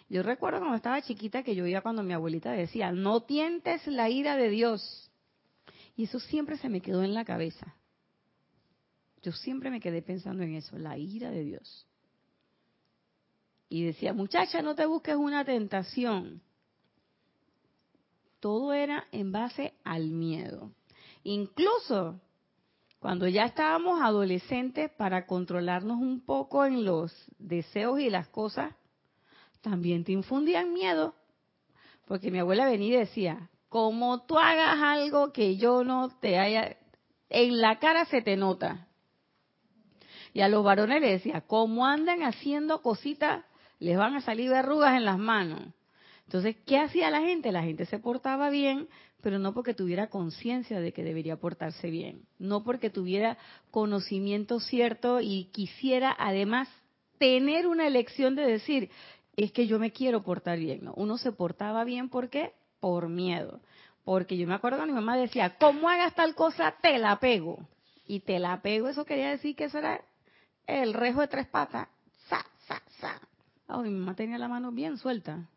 Yo 0.09 0.23
recuerdo 0.23 0.59
cuando 0.59 0.75
estaba 0.75 1.01
chiquita 1.01 1.43
que 1.43 1.55
yo 1.55 1.65
iba 1.65 1.79
cuando 1.79 2.03
mi 2.03 2.11
abuelita 2.11 2.51
decía, 2.51 2.91
no 2.91 3.21
tientes 3.21 3.87
la 3.87 4.09
ira 4.09 4.35
de 4.35 4.49
Dios. 4.49 5.09
Y 5.95 6.03
eso 6.03 6.19
siempre 6.19 6.57
se 6.57 6.67
me 6.67 6.81
quedó 6.81 7.01
en 7.01 7.13
la 7.13 7.23
cabeza. 7.23 7.77
Yo 9.27 9.33
siempre 9.33 9.69
me 9.69 9.81
quedé 9.81 10.01
pensando 10.01 10.41
en 10.43 10.55
eso, 10.55 10.77
la 10.77 10.97
ira 10.97 11.29
de 11.29 11.43
Dios. 11.43 11.85
Y 13.67 13.83
decía, 13.83 14.13
muchacha, 14.13 14.61
no 14.61 14.73
te 14.73 14.85
busques 14.85 15.17
una 15.17 15.43
tentación. 15.43 16.41
Todo 18.39 18.71
era 18.71 19.05
en 19.11 19.33
base 19.33 19.73
al 19.83 20.11
miedo. 20.11 20.71
Incluso 21.23 22.21
cuando 22.99 23.27
ya 23.27 23.43
estábamos 23.43 24.01
adolescentes, 24.01 24.91
para 24.91 25.25
controlarnos 25.25 25.99
un 25.99 26.21
poco 26.21 26.63
en 26.63 26.85
los 26.85 27.13
deseos 27.37 27.99
y 27.99 28.09
las 28.09 28.29
cosas, 28.29 28.73
también 29.59 30.05
te 30.05 30.13
infundían 30.13 30.71
miedo. 30.71 31.15
Porque 32.05 32.31
mi 32.31 32.39
abuela 32.39 32.65
venía 32.65 32.95
y 32.95 32.99
decía, 32.99 33.49
como 33.67 34.25
tú 34.25 34.39
hagas 34.39 34.81
algo 34.81 35.33
que 35.33 35.57
yo 35.57 35.83
no 35.83 36.17
te 36.21 36.39
haya, 36.39 36.77
en 37.27 37.59
la 37.59 37.77
cara 37.79 38.05
se 38.05 38.21
te 38.21 38.37
nota. 38.37 38.86
Y 40.37 40.41
a 40.41 40.49
los 40.49 40.63
varones 40.63 41.01
les 41.01 41.13
decía, 41.13 41.41
como 41.41 41.87
andan 41.87 42.21
haciendo 42.21 42.83
cositas, 42.83 43.43
les 43.79 43.97
van 43.97 44.15
a 44.15 44.21
salir 44.21 44.51
verrugas 44.51 44.95
en 44.95 45.03
las 45.03 45.17
manos. 45.17 45.63
Entonces, 46.25 46.55
¿qué 46.63 46.77
hacía 46.77 47.09
la 47.09 47.21
gente? 47.21 47.51
La 47.51 47.63
gente 47.63 47.87
se 47.87 47.97
portaba 47.97 48.51
bien, 48.51 48.87
pero 49.23 49.39
no 49.39 49.55
porque 49.55 49.73
tuviera 49.73 50.11
conciencia 50.11 50.79
de 50.79 50.93
que 50.93 51.03
debería 51.03 51.37
portarse 51.37 51.89
bien, 51.89 52.27
no 52.37 52.63
porque 52.63 52.91
tuviera 52.91 53.39
conocimiento 53.71 54.59
cierto 54.59 55.21
y 55.21 55.45
quisiera 55.45 56.15
además 56.19 56.69
tener 57.17 57.65
una 57.65 57.87
elección 57.87 58.35
de 58.35 58.45
decir, 58.45 58.91
es 59.37 59.51
que 59.51 59.65
yo 59.65 59.79
me 59.79 59.91
quiero 59.91 60.21
portar 60.21 60.59
bien, 60.59 60.83
¿no? 60.83 60.93
Uno 60.97 61.17
se 61.17 61.31
portaba 61.31 61.83
bien, 61.83 62.09
¿por 62.09 62.29
qué? 62.29 62.53
Por 62.79 63.09
miedo. 63.09 63.59
Porque 64.03 64.37
yo 64.37 64.45
me 64.45 64.53
acuerdo 64.53 64.81
que 64.81 64.85
mi 64.85 64.93
mamá 64.93 65.17
decía, 65.17 65.55
¿cómo 65.57 65.89
hagas 65.89 66.13
tal 66.13 66.35
cosa? 66.35 66.75
Te 66.79 66.99
la 66.99 67.19
pego. 67.19 67.57
Y 68.05 68.19
te 68.19 68.37
la 68.37 68.61
pego, 68.61 68.87
eso 68.87 69.03
quería 69.03 69.31
decir 69.31 69.55
que 69.55 69.63
eso 69.63 69.79
era 69.79 69.99
el 70.67 70.93
rejo 70.93 71.21
de 71.21 71.27
tres 71.27 71.47
patas. 71.47 71.87
Sa, 72.27 72.45
sa, 72.67 72.81
sa. 72.99 73.21
Oh, 73.69 73.81
mi 73.81 73.89
mamá 73.89 74.13
tenía 74.15 74.37
la 74.37 74.47
mano 74.47 74.71
bien 74.71 74.97
suelta. 74.97 75.49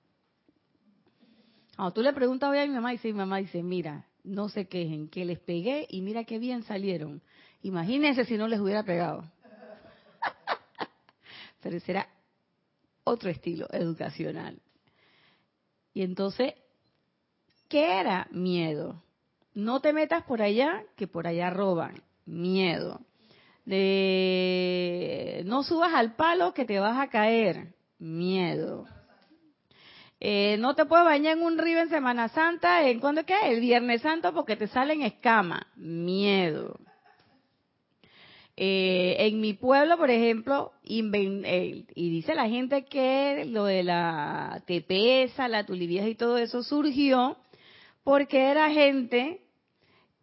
Cuando 1.77 1.93
tú 1.93 2.03
le 2.03 2.13
preguntas 2.13 2.51
hoy 2.51 2.59
a 2.59 2.67
mi 2.67 2.75
mamá, 2.75 2.91
dice, 2.91 3.09
mi 3.09 3.15
mamá 3.15 3.39
dice, 3.39 3.63
mira, 3.63 4.07
no 4.23 4.49
se 4.49 4.69
quejen, 4.69 5.09
que 5.09 5.25
les 5.25 5.39
pegué 5.39 5.87
y 5.89 6.03
mira 6.03 6.25
qué 6.25 6.39
bien 6.39 6.63
salieron. 6.63 7.23
Imagínense 7.63 8.25
si 8.25 8.37
no 8.37 8.49
les 8.49 8.61
hubiera 8.61 8.83
pegado. 8.83 9.25
Pero 11.63 11.77
ese 11.77 11.93
era 11.93 12.09
otro 13.05 13.31
estilo 13.31 13.67
educacional. 13.73 14.61
Y 15.93 16.03
entonces, 16.03 16.55
¿qué 17.69 18.01
era 18.01 18.29
miedo? 18.31 19.03
No 19.55 19.81
te 19.81 19.93
metas 19.93 20.23
por 20.25 20.43
allá, 20.43 20.85
que 20.97 21.07
por 21.09 21.27
allá 21.27 21.51
roban. 21.51 22.03
Miedo. 22.25 23.01
De 23.71 25.43
no 25.47 25.63
subas 25.63 25.95
al 25.95 26.17
palo 26.17 26.53
que 26.55 26.65
te 26.65 26.81
vas 26.81 26.99
a 26.99 27.09
caer. 27.09 27.75
Miedo. 28.01 28.85
Eh, 30.19 30.57
no 30.59 30.75
te 30.75 30.87
puedes 30.87 31.05
bañar 31.05 31.39
en 31.39 31.45
un 31.45 31.57
río 31.57 31.79
en 31.79 31.89
Semana 31.89 32.29
Santa, 32.29 32.89
¿en 32.89 32.99
cuándo 32.99 33.25
qué? 33.25 33.35
El 33.45 33.61
Viernes 33.61 34.03
Santo 34.03 34.35
porque 34.35 34.57
te 34.57 34.67
salen 34.67 35.03
escamas. 35.03 35.63
Miedo. 35.77 36.81
Eh, 38.57 39.17
en 39.21 39.41
mi 39.41 39.55
pueblo, 39.55 39.97
por 39.97 40.11
ejemplo, 40.11 40.73
eh, 40.83 41.85
y 41.95 42.11
dice 42.11 42.35
la 42.35 42.49
gente 42.49 42.87
que 42.87 43.45
lo 43.47 43.67
de 43.67 43.85
la 43.85 44.65
tepesa, 44.67 45.47
la 45.47 45.65
tulivieja 45.65 46.09
y 46.09 46.17
todo 46.17 46.39
eso 46.39 46.65
surgió 46.65 47.37
porque 48.03 48.51
era 48.51 48.69
gente 48.71 49.41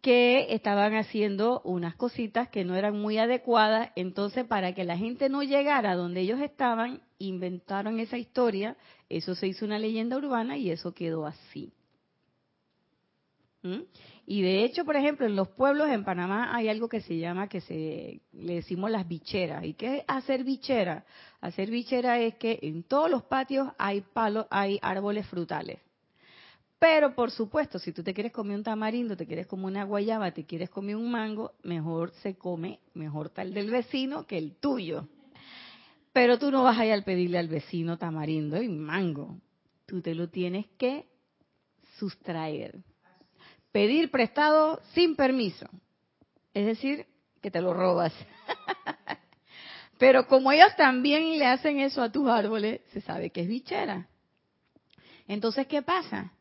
que 0.00 0.54
estaban 0.54 0.94
haciendo 0.94 1.60
unas 1.64 1.96
cositas 1.96 2.48
que 2.48 2.64
no 2.64 2.76
eran 2.76 3.00
muy 3.00 3.18
adecuadas, 3.18 3.90
entonces 3.96 4.44
para 4.44 4.72
que 4.74 4.84
la 4.84 4.96
gente 4.96 5.28
no 5.28 5.42
llegara 5.42 5.96
donde 5.96 6.20
ellos 6.20 6.40
estaban, 6.40 7.02
inventaron 7.18 7.98
esa 7.98 8.16
historia, 8.16 8.76
eso 9.08 9.34
se 9.34 9.48
hizo 9.48 9.64
una 9.64 9.78
leyenda 9.78 10.16
urbana 10.16 10.56
y 10.56 10.70
eso 10.70 10.94
quedó 10.94 11.26
así. 11.26 11.72
¿Mm? 13.62 13.82
Y 14.26 14.42
de 14.42 14.64
hecho, 14.64 14.84
por 14.84 14.94
ejemplo, 14.94 15.26
en 15.26 15.34
los 15.34 15.48
pueblos 15.48 15.88
en 15.88 16.04
Panamá 16.04 16.54
hay 16.54 16.68
algo 16.68 16.88
que 16.88 17.00
se 17.00 17.18
llama, 17.18 17.48
que 17.48 17.60
se 17.60 18.20
le 18.32 18.54
decimos 18.54 18.90
las 18.90 19.08
bicheras. 19.08 19.64
¿Y 19.64 19.74
qué 19.74 19.98
es 19.98 20.04
hacer 20.06 20.44
bichera? 20.44 21.04
Hacer 21.40 21.70
bichera 21.70 22.20
es 22.20 22.36
que 22.36 22.58
en 22.62 22.84
todos 22.84 23.10
los 23.10 23.24
patios 23.24 23.68
hay 23.78 24.02
palos, 24.02 24.46
hay 24.50 24.78
árboles 24.80 25.26
frutales. 25.26 25.80
Pero 26.78 27.14
por 27.14 27.30
supuesto, 27.30 27.78
si 27.78 27.92
tú 27.92 28.02
te 28.02 28.14
quieres 28.14 28.32
comer 28.32 28.56
un 28.56 28.62
tamarindo, 28.62 29.16
te 29.16 29.26
quieres 29.26 29.46
comer 29.46 29.66
una 29.66 29.84
guayaba, 29.84 30.30
te 30.30 30.44
quieres 30.44 30.70
comer 30.70 30.96
un 30.96 31.10
mango, 31.10 31.52
mejor 31.62 32.12
se 32.22 32.36
come, 32.36 32.78
mejor 32.94 33.30
tal 33.30 33.52
del 33.52 33.70
vecino 33.70 34.26
que 34.26 34.38
el 34.38 34.56
tuyo. 34.56 35.08
Pero 36.12 36.38
tú 36.38 36.50
no 36.50 36.62
vas 36.62 36.78
a 36.78 36.86
ir 36.86 36.92
a 36.92 37.02
pedirle 37.02 37.38
al 37.38 37.48
vecino 37.48 37.96
tamarindo 37.98 38.62
y 38.62 38.68
mango. 38.68 39.38
Tú 39.86 40.00
te 40.00 40.14
lo 40.14 40.28
tienes 40.28 40.66
que 40.78 41.06
sustraer 41.98 42.78
pedir 43.72 44.10
prestado 44.10 44.80
sin 44.94 45.16
permiso. 45.16 45.68
Es 46.54 46.66
decir, 46.66 47.06
que 47.40 47.50
te 47.50 47.60
lo 47.60 47.74
robas. 47.74 48.12
Pero 49.98 50.26
como 50.26 50.52
ellos 50.52 50.74
también 50.76 51.38
le 51.38 51.46
hacen 51.46 51.80
eso 51.80 52.02
a 52.02 52.10
tus 52.10 52.28
árboles, 52.28 52.80
se 52.92 53.00
sabe 53.00 53.30
que 53.30 53.42
es 53.42 53.48
bichera. 53.48 54.08
Entonces, 55.26 55.66
¿qué 55.66 55.82
pasa? 55.82 56.32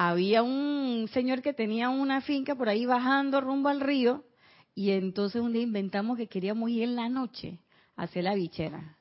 Había 0.00 0.44
un 0.44 1.08
señor 1.12 1.42
que 1.42 1.52
tenía 1.52 1.88
una 1.88 2.20
finca 2.20 2.54
por 2.54 2.68
ahí 2.68 2.86
bajando 2.86 3.40
rumbo 3.40 3.68
al 3.68 3.80
río 3.80 4.24
y 4.72 4.92
entonces 4.92 5.42
un 5.42 5.52
día 5.52 5.62
inventamos 5.62 6.16
que 6.16 6.28
queríamos 6.28 6.70
ir 6.70 6.84
en 6.84 6.94
la 6.94 7.08
noche 7.08 7.58
a 7.96 8.04
hacer 8.04 8.22
la 8.22 8.36
bichera. 8.36 8.96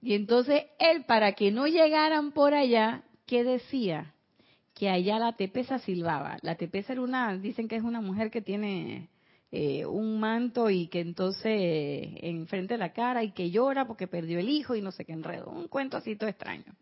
Y 0.00 0.14
entonces 0.14 0.62
él, 0.78 1.04
para 1.04 1.32
que 1.32 1.50
no 1.50 1.66
llegaran 1.66 2.32
por 2.32 2.54
allá, 2.54 3.02
¿qué 3.26 3.44
decía? 3.44 4.14
que 4.72 4.88
allá 4.88 5.18
la 5.18 5.32
tepesa 5.32 5.78
silbaba. 5.80 6.38
La 6.42 6.54
tepesa 6.54 6.92
era 6.92 7.02
una, 7.02 7.36
dicen 7.36 7.66
que 7.66 7.76
es 7.76 7.82
una 7.82 8.00
mujer 8.00 8.30
que 8.30 8.40
tiene 8.40 9.10
eh, 9.50 9.84
un 9.84 10.20
manto 10.20 10.70
y 10.70 10.86
que 10.86 11.00
entonces 11.00 11.46
eh, 11.46 12.18
enfrente 12.22 12.74
de 12.74 12.78
la 12.78 12.92
cara 12.92 13.24
y 13.24 13.32
que 13.32 13.50
llora 13.50 13.88
porque 13.88 14.06
perdió 14.06 14.38
el 14.38 14.48
hijo 14.48 14.76
y 14.76 14.80
no 14.80 14.92
sé 14.92 15.04
qué 15.04 15.12
enredo. 15.12 15.50
Un 15.50 15.66
cuento 15.66 15.96
así 15.96 16.14
todo 16.14 16.30
extraño. 16.30 16.76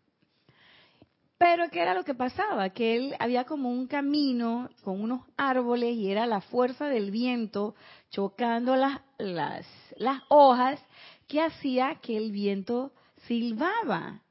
Pero 1.37 1.69
¿qué 1.69 1.81
era 1.81 1.93
lo 1.93 2.03
que 2.03 2.15
pasaba? 2.15 2.69
Que 2.69 2.95
él 2.95 3.15
había 3.19 3.43
como 3.43 3.69
un 3.69 3.87
camino 3.87 4.69
con 4.83 5.01
unos 5.01 5.21
árboles 5.37 5.95
y 5.95 6.11
era 6.11 6.25
la 6.25 6.41
fuerza 6.41 6.87
del 6.87 7.11
viento 7.11 7.75
chocando 8.09 8.75
las, 8.75 9.01
las, 9.19 9.67
las 9.97 10.23
hojas 10.29 10.79
que 11.27 11.41
hacía 11.41 11.99
que 12.01 12.17
el 12.17 12.31
viento 12.31 12.91
silbaba. 13.27 14.21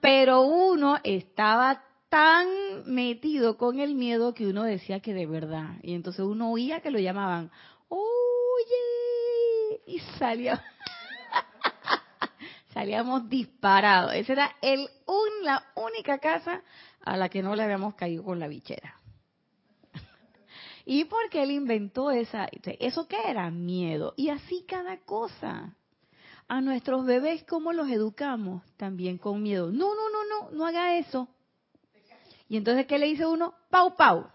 Pero 0.00 0.42
uno 0.42 0.98
estaba 1.04 1.82
tan 2.08 2.48
metido 2.86 3.56
con 3.56 3.80
el 3.80 3.94
miedo 3.94 4.34
que 4.34 4.46
uno 4.46 4.64
decía 4.64 5.00
que 5.00 5.14
de 5.14 5.26
verdad. 5.26 5.76
Y 5.82 5.94
entonces 5.94 6.24
uno 6.24 6.50
oía 6.50 6.80
que 6.80 6.90
lo 6.90 6.98
llamaban, 6.98 7.50
oye, 7.88 8.04
y 9.86 9.98
salía, 10.18 10.62
salíamos 12.72 13.28
disparados. 13.28 14.14
Esa 14.14 14.32
era 14.32 14.56
el, 14.60 14.88
un, 15.06 15.44
la 15.44 15.64
única 15.74 16.18
casa 16.18 16.62
a 17.00 17.16
la 17.16 17.28
que 17.28 17.42
no 17.42 17.54
le 17.54 17.62
habíamos 17.62 17.94
caído 17.94 18.24
con 18.24 18.38
la 18.38 18.48
bichera. 18.48 19.00
¿Y 20.84 21.04
porque 21.04 21.42
él 21.42 21.50
inventó 21.50 22.10
esa? 22.10 22.48
¿Eso 22.62 23.06
qué 23.08 23.18
era? 23.26 23.50
Miedo. 23.50 24.14
Y 24.16 24.30
así 24.30 24.64
cada 24.66 24.98
cosa. 24.98 25.74
A 26.50 26.62
nuestros 26.62 27.04
bebés, 27.04 27.44
¿cómo 27.44 27.74
los 27.74 27.90
educamos? 27.90 28.62
También 28.78 29.18
con 29.18 29.42
miedo. 29.42 29.70
No, 29.70 29.94
no, 29.94 30.10
no, 30.10 30.24
no, 30.24 30.50
no 30.50 30.66
haga 30.66 30.96
eso. 30.96 31.28
Y 32.48 32.56
entonces, 32.56 32.86
¿qué 32.86 32.98
le 32.98 33.06
dice 33.06 33.26
uno? 33.26 33.54
Pau, 33.68 33.94
pau. 33.96 34.28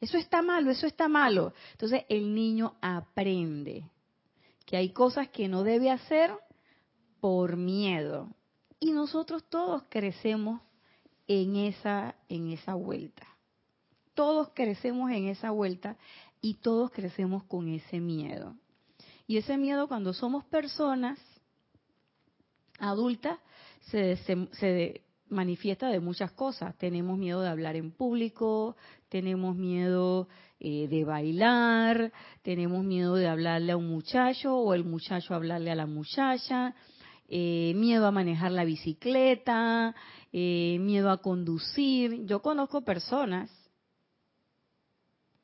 Eso 0.00 0.16
está 0.18 0.42
malo, 0.42 0.70
eso 0.70 0.86
está 0.86 1.08
malo. 1.08 1.52
Entonces, 1.72 2.04
el 2.08 2.34
niño 2.34 2.76
aprende 2.80 3.88
que 4.66 4.76
hay 4.76 4.90
cosas 4.90 5.28
que 5.28 5.48
no 5.48 5.64
debe 5.64 5.90
hacer 5.90 6.32
por 7.22 7.56
miedo. 7.56 8.34
Y 8.80 8.90
nosotros 8.90 9.44
todos 9.48 9.84
crecemos 9.88 10.60
en 11.28 11.54
esa, 11.54 12.16
en 12.28 12.50
esa 12.50 12.74
vuelta. 12.74 13.24
Todos 14.14 14.50
crecemos 14.52 15.08
en 15.12 15.28
esa 15.28 15.52
vuelta 15.52 15.96
y 16.40 16.54
todos 16.54 16.90
crecemos 16.90 17.44
con 17.44 17.68
ese 17.68 18.00
miedo. 18.00 18.56
Y 19.28 19.36
ese 19.36 19.56
miedo 19.56 19.86
cuando 19.86 20.12
somos 20.12 20.44
personas 20.46 21.16
adultas 22.80 23.38
se, 23.82 24.16
se, 24.16 25.02
manifiesta 25.28 25.88
de 25.90 26.00
muchas 26.00 26.32
cosas. 26.32 26.76
Tenemos 26.76 27.16
miedo 27.18 27.40
de 27.40 27.48
hablar 27.48 27.76
en 27.76 27.92
público, 27.92 28.76
tenemos 29.08 29.54
miedo 29.54 30.28
eh, 30.58 30.88
de 30.88 31.04
bailar, 31.04 32.12
tenemos 32.42 32.84
miedo 32.84 33.14
de 33.14 33.28
hablarle 33.28 33.72
a 33.72 33.76
un 33.76 33.88
muchacho 33.88 34.56
o 34.56 34.74
el 34.74 34.84
muchacho 34.84 35.34
hablarle 35.34 35.70
a 35.70 35.76
la 35.76 35.86
muchacha, 35.86 36.74
eh, 37.34 37.72
miedo 37.76 38.06
a 38.06 38.10
manejar 38.10 38.52
la 38.52 38.62
bicicleta, 38.62 39.94
eh, 40.34 40.76
miedo 40.80 41.10
a 41.10 41.22
conducir. 41.22 42.26
Yo 42.26 42.42
conozco 42.42 42.82
personas, 42.82 43.50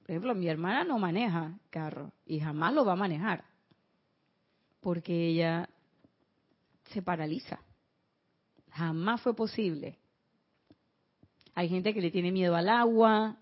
por 0.01 0.11
ejemplo, 0.11 0.34
mi 0.34 0.49
hermana 0.49 0.84
no 0.84 0.99
maneja 0.99 1.59
carro 1.70 2.12
y 2.26 2.41
jamás 2.41 2.74
lo 2.74 2.84
va 2.84 2.93
a 2.93 2.97
manejar, 2.97 3.45
porque 4.80 5.28
ella 5.28 5.70
se 6.91 7.01
paraliza 7.01 7.59
Jamás 8.72 9.22
fue 9.22 9.34
posible. 9.34 9.99
Hay 11.55 11.70
gente 11.70 11.95
que 11.95 12.03
le 12.03 12.11
tiene 12.11 12.30
miedo 12.30 12.55
al 12.55 12.68
agua, 12.68 13.39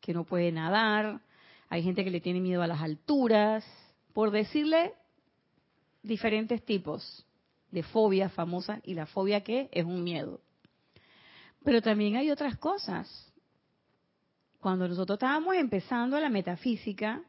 que 0.00 0.14
no 0.14 0.24
puede 0.24 0.52
nadar. 0.52 1.20
Hay 1.68 1.82
gente 1.82 2.04
que 2.04 2.10
le 2.10 2.20
tiene 2.20 2.40
miedo 2.40 2.62
a 2.62 2.68
las 2.68 2.80
alturas. 2.80 3.64
Por 4.14 4.30
decirle 4.30 4.94
diferentes 6.02 6.64
tipos 6.64 7.27
de 7.70 7.82
fobia 7.82 8.28
famosa 8.28 8.80
y 8.84 8.94
la 8.94 9.06
fobia 9.06 9.42
que 9.42 9.68
es 9.72 9.84
un 9.84 10.02
miedo. 10.02 10.40
Pero 11.64 11.82
también 11.82 12.16
hay 12.16 12.30
otras 12.30 12.56
cosas. 12.56 13.32
Cuando 14.60 14.88
nosotros 14.88 15.16
estábamos 15.16 15.54
empezando 15.54 16.18
la 16.18 16.28
metafísica, 16.28 17.22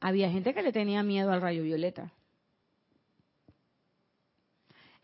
había 0.00 0.30
gente 0.30 0.52
que 0.52 0.62
le 0.62 0.72
tenía 0.72 1.02
miedo 1.02 1.30
al 1.32 1.40
rayo 1.40 1.62
violeta 1.62 2.12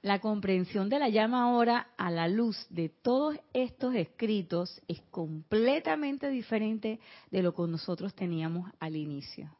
la 0.02 0.18
comprensión 0.20 0.88
de 0.88 0.98
la 0.98 1.08
llama 1.08 1.44
ahora 1.44 1.92
a 1.96 2.10
la 2.10 2.28
luz 2.28 2.66
de 2.68 2.88
todos 2.88 3.38
estos 3.52 3.94
escritos 3.94 4.82
es 4.88 5.00
completamente 5.10 6.28
diferente 6.28 6.98
de 7.30 7.42
lo 7.42 7.54
que 7.54 7.62
nosotros 7.62 8.12
teníamos 8.14 8.68
al 8.80 8.96
inicio. 8.96 9.56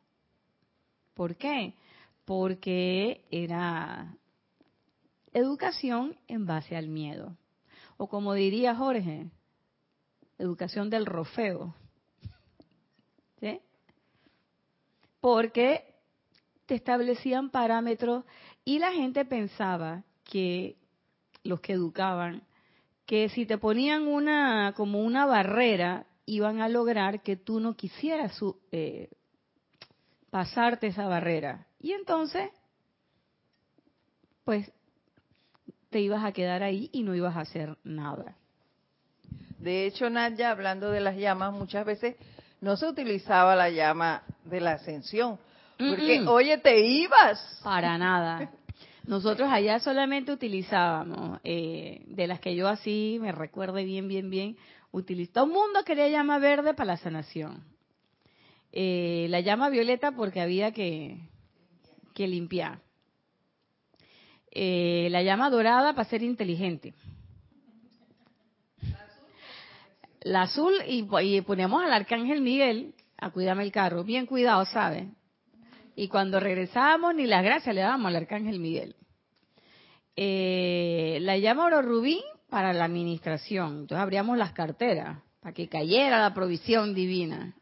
¿Por 1.15 1.37
qué? 1.37 1.75
Porque 2.25 3.25
era 3.31 4.17
educación 5.33 6.17
en 6.29 6.47
base 6.47 6.77
al 6.77 6.89
miedo. 6.89 7.37
O 7.97 8.09
como 8.09 8.35
diría 8.35 8.75
Jorge, 8.75 9.31
educación 10.39 10.91
del 10.91 11.07
rofeo. 11.07 11.75
¿Sí? 13.41 13.61
Porque 15.21 15.95
te 16.67 16.75
establecían 16.75 17.51
parámetros 17.51 18.25
y 18.65 18.79
la 18.79 18.93
gente 18.93 19.25
pensaba 19.25 20.05
que 20.25 20.77
los 21.45 21.61
que 21.61 21.73
educaban, 21.73 22.43
que 23.07 23.29
si 23.29 23.47
te 23.47 23.59
ponían 23.59 24.07
una 24.07 24.75
como 24.77 25.01
una 25.03 25.27
barrera, 25.27 26.07
iban 26.25 26.61
a 26.61 26.69
lograr 26.69 27.23
que 27.23 27.37
tú 27.37 27.61
no 27.61 27.75
quisieras 27.75 28.39
eh, 28.71 29.11
pasarte 30.31 30.89
esa 30.89 31.07
barrera. 31.07 31.67
Y 31.81 31.93
entonces, 31.93 32.49
pues, 34.45 34.71
te 35.93 36.01
ibas 36.01 36.25
a 36.25 36.33
quedar 36.33 36.65
ahí 36.65 36.91
y 36.93 37.05
no 37.05 37.15
ibas 37.15 37.37
a 37.37 37.41
hacer 37.41 37.77
nada. 37.85 38.35
De 39.61 39.87
hecho, 39.87 40.11
Nadia, 40.11 40.51
hablando 40.51 40.91
de 40.91 41.01
las 41.01 41.17
llamas, 41.17 41.53
muchas 41.53 41.87
veces 41.87 42.17
no 42.61 42.77
se 42.77 42.87
utilizaba 42.87 43.55
la 43.55 43.71
llama 43.71 44.25
de 44.45 44.61
la 44.61 44.73
ascensión. 44.73 45.39
Porque, 45.79 46.25
oye, 46.27 46.59
te 46.59 46.81
ibas. 46.81 47.61
Para 47.63 47.97
nada. 47.97 48.51
Nosotros 49.07 49.49
allá 49.51 49.79
solamente 49.81 50.33
utilizábamos, 50.33 51.41
eh, 51.45 52.03
de 52.07 52.27
las 52.27 52.41
que 52.41 52.55
yo 52.55 52.69
así 52.69 53.19
me 53.21 53.33
recuerde 53.33 53.85
bien, 53.85 54.09
bien, 54.09 54.31
bien, 54.31 54.57
utilizó. 54.93 55.33
Todo 55.33 55.45
el 55.47 55.53
mundo 55.53 55.85
quería 55.85 56.09
llama 56.09 56.39
verde 56.39 56.75
para 56.75 56.93
la 56.93 56.97
sanación. 56.97 57.65
Eh, 58.73 59.27
la 59.29 59.41
llama 59.41 59.69
violeta 59.71 60.13
porque 60.13 60.41
había 60.41 60.73
que, 60.73 61.19
que 62.15 62.27
limpiar. 62.29 62.79
Eh, 64.55 65.09
la 65.11 65.23
llama 65.23 65.49
dorada 65.49 65.95
para 65.95 66.09
ser 66.09 66.23
inteligente. 66.23 66.95
La 70.21 70.43
azul 70.43 70.75
y, 70.87 71.09
y 71.23 71.41
ponemos 71.41 71.83
al 71.83 71.93
arcángel 71.93 72.43
Miguel 72.43 72.95
a 73.17 73.31
cuidarme 73.31 73.63
el 73.65 73.73
carro, 73.73 74.05
bien 74.05 74.27
cuidado, 74.27 74.65
¿sabe? 74.67 75.09
Y 75.97 76.09
cuando 76.09 76.39
regresábamos, 76.39 77.15
ni 77.15 77.27
las 77.27 77.43
gracias 77.43 77.75
le 77.75 77.81
dábamos 77.81 78.09
al 78.09 78.17
arcángel 78.17 78.61
Miguel. 78.61 78.95
Eh, 80.17 81.19
la 81.23 81.39
llama 81.39 81.65
oro 81.67 81.83
rubí 81.83 82.23
para 82.51 82.73
la 82.73 82.85
administración. 82.85 83.81
Entonces 83.81 84.03
abríamos 84.03 84.37
las 84.37 84.53
carteras 84.53 85.19
para 85.41 85.55
que 85.55 85.69
cayera 85.69 86.21
la 86.21 86.35
provisión 86.35 86.95
divina. 86.95 87.55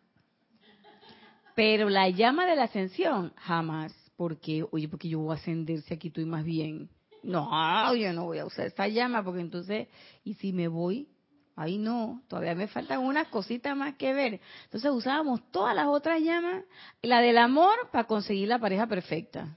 Pero 1.54 1.88
la 1.88 2.08
llama 2.08 2.46
de 2.46 2.56
la 2.56 2.64
ascensión, 2.64 3.32
jamás. 3.36 3.92
Porque, 4.20 4.66
oye, 4.70 4.86
porque 4.86 5.08
yo 5.08 5.20
voy 5.20 5.34
a 5.34 5.38
ascender 5.38 5.80
si 5.80 5.94
aquí 5.94 6.08
estoy 6.08 6.26
más 6.26 6.44
bien. 6.44 6.90
No, 7.22 7.94
yo 7.94 8.12
no 8.12 8.26
voy 8.26 8.36
a 8.36 8.44
usar 8.44 8.66
esta 8.66 8.86
llama 8.86 9.24
porque 9.24 9.40
entonces, 9.40 9.88
¿y 10.24 10.34
si 10.34 10.52
me 10.52 10.68
voy? 10.68 11.08
Ahí 11.56 11.78
no, 11.78 12.20
todavía 12.28 12.54
me 12.54 12.68
faltan 12.68 12.98
unas 12.98 13.28
cositas 13.28 13.74
más 13.74 13.94
que 13.94 14.12
ver. 14.12 14.38
Entonces 14.64 14.90
usábamos 14.90 15.40
todas 15.50 15.74
las 15.74 15.86
otras 15.86 16.20
llamas, 16.20 16.64
la 17.00 17.22
del 17.22 17.38
amor 17.38 17.88
para 17.90 18.04
conseguir 18.04 18.48
la 18.48 18.58
pareja 18.58 18.86
perfecta. 18.86 19.56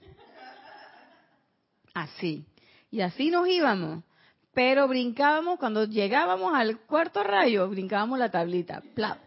Así. 1.92 2.46
Y 2.90 3.02
así 3.02 3.30
nos 3.30 3.46
íbamos. 3.46 4.02
Pero 4.54 4.88
brincábamos, 4.88 5.58
cuando 5.58 5.84
llegábamos 5.84 6.54
al 6.54 6.78
cuarto 6.86 7.22
rayo, 7.22 7.68
brincábamos 7.68 8.18
la 8.18 8.30
tablita. 8.30 8.82
Plap. 8.94 9.18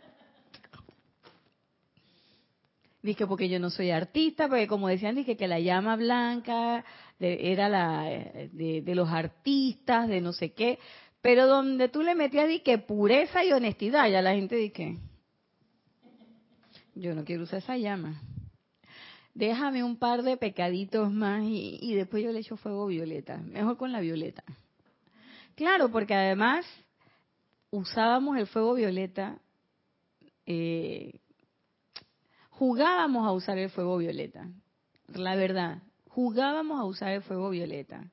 Dije, 3.02 3.28
porque 3.28 3.48
yo 3.48 3.60
no 3.60 3.70
soy 3.70 3.92
artista, 3.92 4.48
porque 4.48 4.68
como 4.68 4.88
decían, 4.88 5.16
dije 5.16 5.38
que 5.38 5.48
la 5.48 5.60
llama 5.60 5.96
blanca 5.96 6.84
era 7.20 7.70
la 7.70 8.04
de, 8.52 8.96
los 8.96 9.10
artistas, 9.10 10.08
de 10.08 10.20
no 10.20 10.34
sé 10.34 10.54
qué. 10.54 10.80
Pero 11.22 11.48
donde 11.48 11.90
tú 11.90 12.02
le 12.02 12.16
metías, 12.16 12.50
que 12.64 12.78
pureza 12.80 13.44
y 13.44 13.52
honestidad, 13.52 14.10
ya 14.10 14.22
la 14.22 14.34
gente 14.34 14.56
dice, 14.56 14.98
yo 16.96 17.14
no 17.14 17.24
quiero 17.24 17.44
usar 17.44 17.60
esa 17.60 17.78
llama. 17.78 18.22
Déjame 19.34 19.84
un 19.84 19.98
par 19.98 20.24
de 20.24 20.36
pecaditos 20.36 21.12
más 21.12 21.44
y, 21.44 21.94
después 21.94 22.24
yo 22.24 22.32
le 22.32 22.40
echo 22.40 22.58
fuego 22.58 22.88
violeta. 22.88 23.38
Mejor 23.38 23.78
con 23.78 23.92
la 23.92 24.00
violeta. 24.00 24.44
Claro, 25.56 25.92
porque 25.92 26.16
además 26.16 26.66
usábamos 27.70 28.38
el 28.38 28.48
fuego 28.48 28.74
violeta, 28.74 29.40
eh, 30.46 31.20
jugábamos 32.58 33.28
a 33.28 33.32
usar 33.34 33.60
el 33.60 33.70
fuego 33.70 33.98
violeta. 33.98 34.50
La 35.14 35.36
verdad, 35.36 35.84
jugábamos 36.10 36.80
a 36.80 36.86
usar 36.86 37.12
el 37.12 37.22
fuego 37.22 37.52
violeta. 37.52 38.10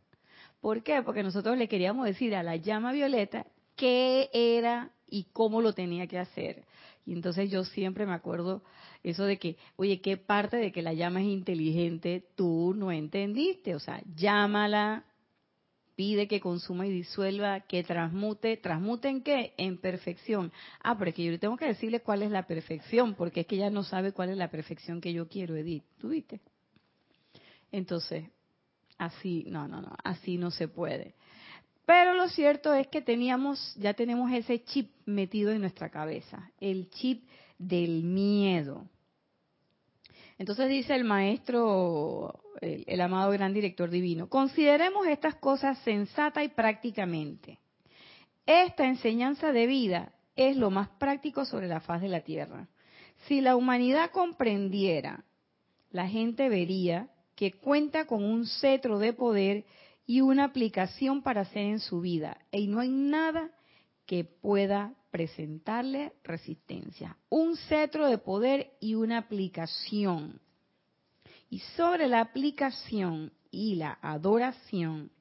¿Por 0.61 0.83
qué? 0.83 1.03
Porque 1.03 1.23
nosotros 1.23 1.57
le 1.57 1.67
queríamos 1.67 2.05
decir 2.05 2.35
a 2.35 2.43
la 2.43 2.57
llama 2.57 2.93
violeta 2.93 3.47
qué 3.75 4.29
era 4.33 4.91
y 5.09 5.25
cómo 5.33 5.63
lo 5.63 5.73
tenía 5.73 6.07
que 6.07 6.19
hacer. 6.19 6.65
Y 7.07 7.15
entonces 7.15 7.51
yo 7.51 7.65
siempre 7.65 8.05
me 8.05 8.13
acuerdo 8.13 8.63
eso 9.03 9.25
de 9.25 9.39
que, 9.39 9.57
oye, 9.77 10.03
¿qué 10.03 10.19
parte 10.19 10.59
de 10.59 10.73
que 10.73 10.83
la 10.83 10.93
llama 10.93 11.21
es 11.21 11.27
inteligente 11.27 12.27
tú 12.35 12.75
no 12.77 12.93
entendiste? 12.93 13.75
O 13.75 13.81
sea, 13.81 14.03
llámala, 14.15 15.05
pide 15.97 16.27
que 16.29 16.41
consuma 16.41 16.87
y 16.87 16.91
disuelva, 16.91 17.61
que 17.61 17.83
transmute. 17.85 18.57
¿Transmute 18.57 19.09
en 19.09 19.23
qué? 19.23 19.55
En 19.57 19.79
perfección. 19.79 20.53
Ah, 20.83 20.97
pero 20.99 21.11
es 21.11 21.17
que 21.17 21.25
yo 21.25 21.31
le 21.31 21.39
tengo 21.39 21.57
que 21.57 21.67
decirle 21.67 22.01
cuál 22.01 22.23
es 22.23 22.31
la 22.31 22.47
perfección, 22.47 23.15
porque 23.15 23.41
es 23.41 23.47
que 23.47 23.57
ella 23.57 23.71
no 23.71 23.83
sabe 23.83 24.13
cuál 24.13 24.31
es 24.31 24.37
la 24.37 24.51
perfección 24.51 25.01
que 25.01 25.13
yo 25.13 25.29
quiero, 25.29 25.57
Edith. 25.57 25.85
¿Tú 25.99 26.09
viste? 26.09 26.41
Entonces, 27.73 28.25
así, 28.99 29.45
no, 29.49 29.67
no, 29.69 29.81
no, 29.81 29.97
así 30.05 30.37
no 30.37 30.51
se 30.51 30.69
puede. 30.69 31.15
Pero 31.87 32.15
lo 32.15 32.29
cierto 32.29 32.73
es 32.73 32.87
que 32.89 33.03
teníamos, 33.03 33.75
ya 33.77 33.95
tenemos 33.95 34.33
ese 34.33 34.65
chip 34.65 34.91
metido 35.05 35.53
en 35.53 35.61
nuestra 35.61 35.91
cabeza, 35.91 36.51
el 36.61 36.89
chip 36.91 37.29
del 37.59 38.03
miedo. 38.05 38.89
Entonces 40.39 40.69
dice 40.69 40.95
el 40.95 41.05
maestro, 41.05 42.44
el, 42.61 43.01
amado 43.01 43.31
gran 43.33 43.53
director 43.53 43.91
divino, 43.91 44.29
consideremos 44.29 45.07
estas 45.07 45.37
cosas 45.37 45.79
sensata 45.81 46.43
y 46.43 46.49
prácticamente. 46.49 47.59
Esta 48.47 48.87
enseñanza 48.87 49.53
de 49.53 49.67
vida 49.67 50.13
es 50.37 50.57
lo 50.57 50.71
más 50.71 50.89
práctico 50.99 51.45
sobre 51.45 51.69
la 51.69 51.81
faz 51.81 52.03
de 52.03 52.09
la 52.09 52.21
tierra. 52.21 52.69
Si 53.27 53.41
la 53.41 53.57
humanidad 53.57 54.11
comprendiera, 54.11 55.25
la 55.91 56.09
gente 56.09 56.49
vería 56.49 57.09
que 57.37 57.53
cuenta 57.53 58.07
con 58.07 58.23
un 58.23 58.47
cetro 58.47 58.99
de 58.99 59.13
poder 59.13 59.65
y 60.07 60.21
una 60.21 60.45
aplicación 60.45 61.23
para 61.23 61.43
hacer 61.43 61.63
en 61.63 61.81
su 61.81 62.01
vida. 62.01 62.39
Y 62.53 62.67
no 62.67 62.81
hay 62.81 62.91
nada 62.91 63.51
que 64.07 64.25
pueda 64.25 64.95
presentarle 65.11 66.13
resistencia. 66.23 67.17
Un 67.31 67.57
cetro 67.57 68.09
de 68.09 68.19
poder 68.19 68.73
y 68.81 68.95
una 68.95 69.19
aplicación. 69.19 70.41
Y 71.55 71.61
sobre 71.77 72.09
la 72.09 72.21
aplicación 72.21 73.33
y 73.53 73.77
la 73.77 73.97
adoración, 74.03 75.13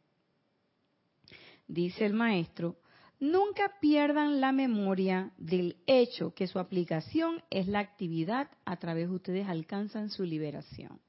dice 1.68 2.08
el 2.08 2.14
maestro, 2.14 2.80
nunca 3.20 3.74
pierdan 3.80 4.42
la 4.42 4.52
memoria 4.52 5.32
del 5.38 5.78
hecho 5.86 6.34
que 6.34 6.48
su 6.48 6.58
aplicación 6.58 7.44
es 7.52 7.68
la 7.68 7.82
actividad 7.82 8.50
a 8.66 8.78
través 8.78 9.10
de 9.10 9.14
ustedes 9.14 9.48
alcanzan 9.48 10.10
su 10.10 10.24
liberación. 10.24 11.00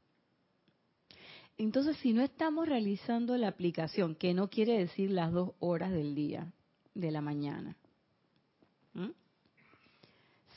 Entonces, 1.56 1.96
si 2.02 2.12
no 2.12 2.20
estamos 2.20 2.68
realizando 2.68 3.34
la 3.38 3.48
aplicación, 3.48 4.16
que 4.16 4.34
no 4.34 4.50
quiere 4.50 4.76
decir 4.76 5.10
las 5.10 5.32
dos 5.32 5.52
horas 5.58 5.90
del 5.90 6.14
día, 6.14 6.52
de 6.92 7.10
la 7.10 7.22
mañana, 7.22 7.78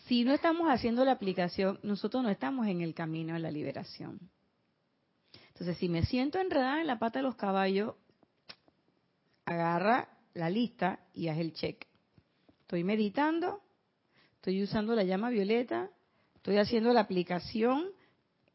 si 0.07 0.25
no 0.25 0.33
estamos 0.33 0.67
haciendo 0.69 1.05
la 1.05 1.13
aplicación, 1.13 1.79
nosotros 1.83 2.21
no 2.21 2.29
estamos 2.29 2.67
en 2.67 2.81
el 2.81 2.93
camino 2.93 3.33
de 3.33 3.39
la 3.39 3.49
liberación. 3.49 4.29
Entonces, 5.57 5.79
si 5.79 5.89
me 5.89 6.05
siento 6.05 6.39
enredada 6.39 6.81
en 6.81 6.85
la 6.85 6.99
pata 6.99 7.17
de 7.17 7.23
los 7.23 7.35
caballos, 7.35 7.95
agarra 9.43 10.07
la 10.35 10.51
lista 10.51 10.99
y 11.15 11.29
haz 11.29 11.39
el 11.39 11.51
check. 11.53 11.83
Estoy 12.61 12.83
meditando, 12.83 13.63
estoy 14.35 14.61
usando 14.61 14.93
la 14.93 15.03
llama 15.03 15.31
violeta, 15.31 15.89
estoy 16.35 16.57
haciendo 16.57 16.93
la 16.93 17.01
aplicación 17.01 17.87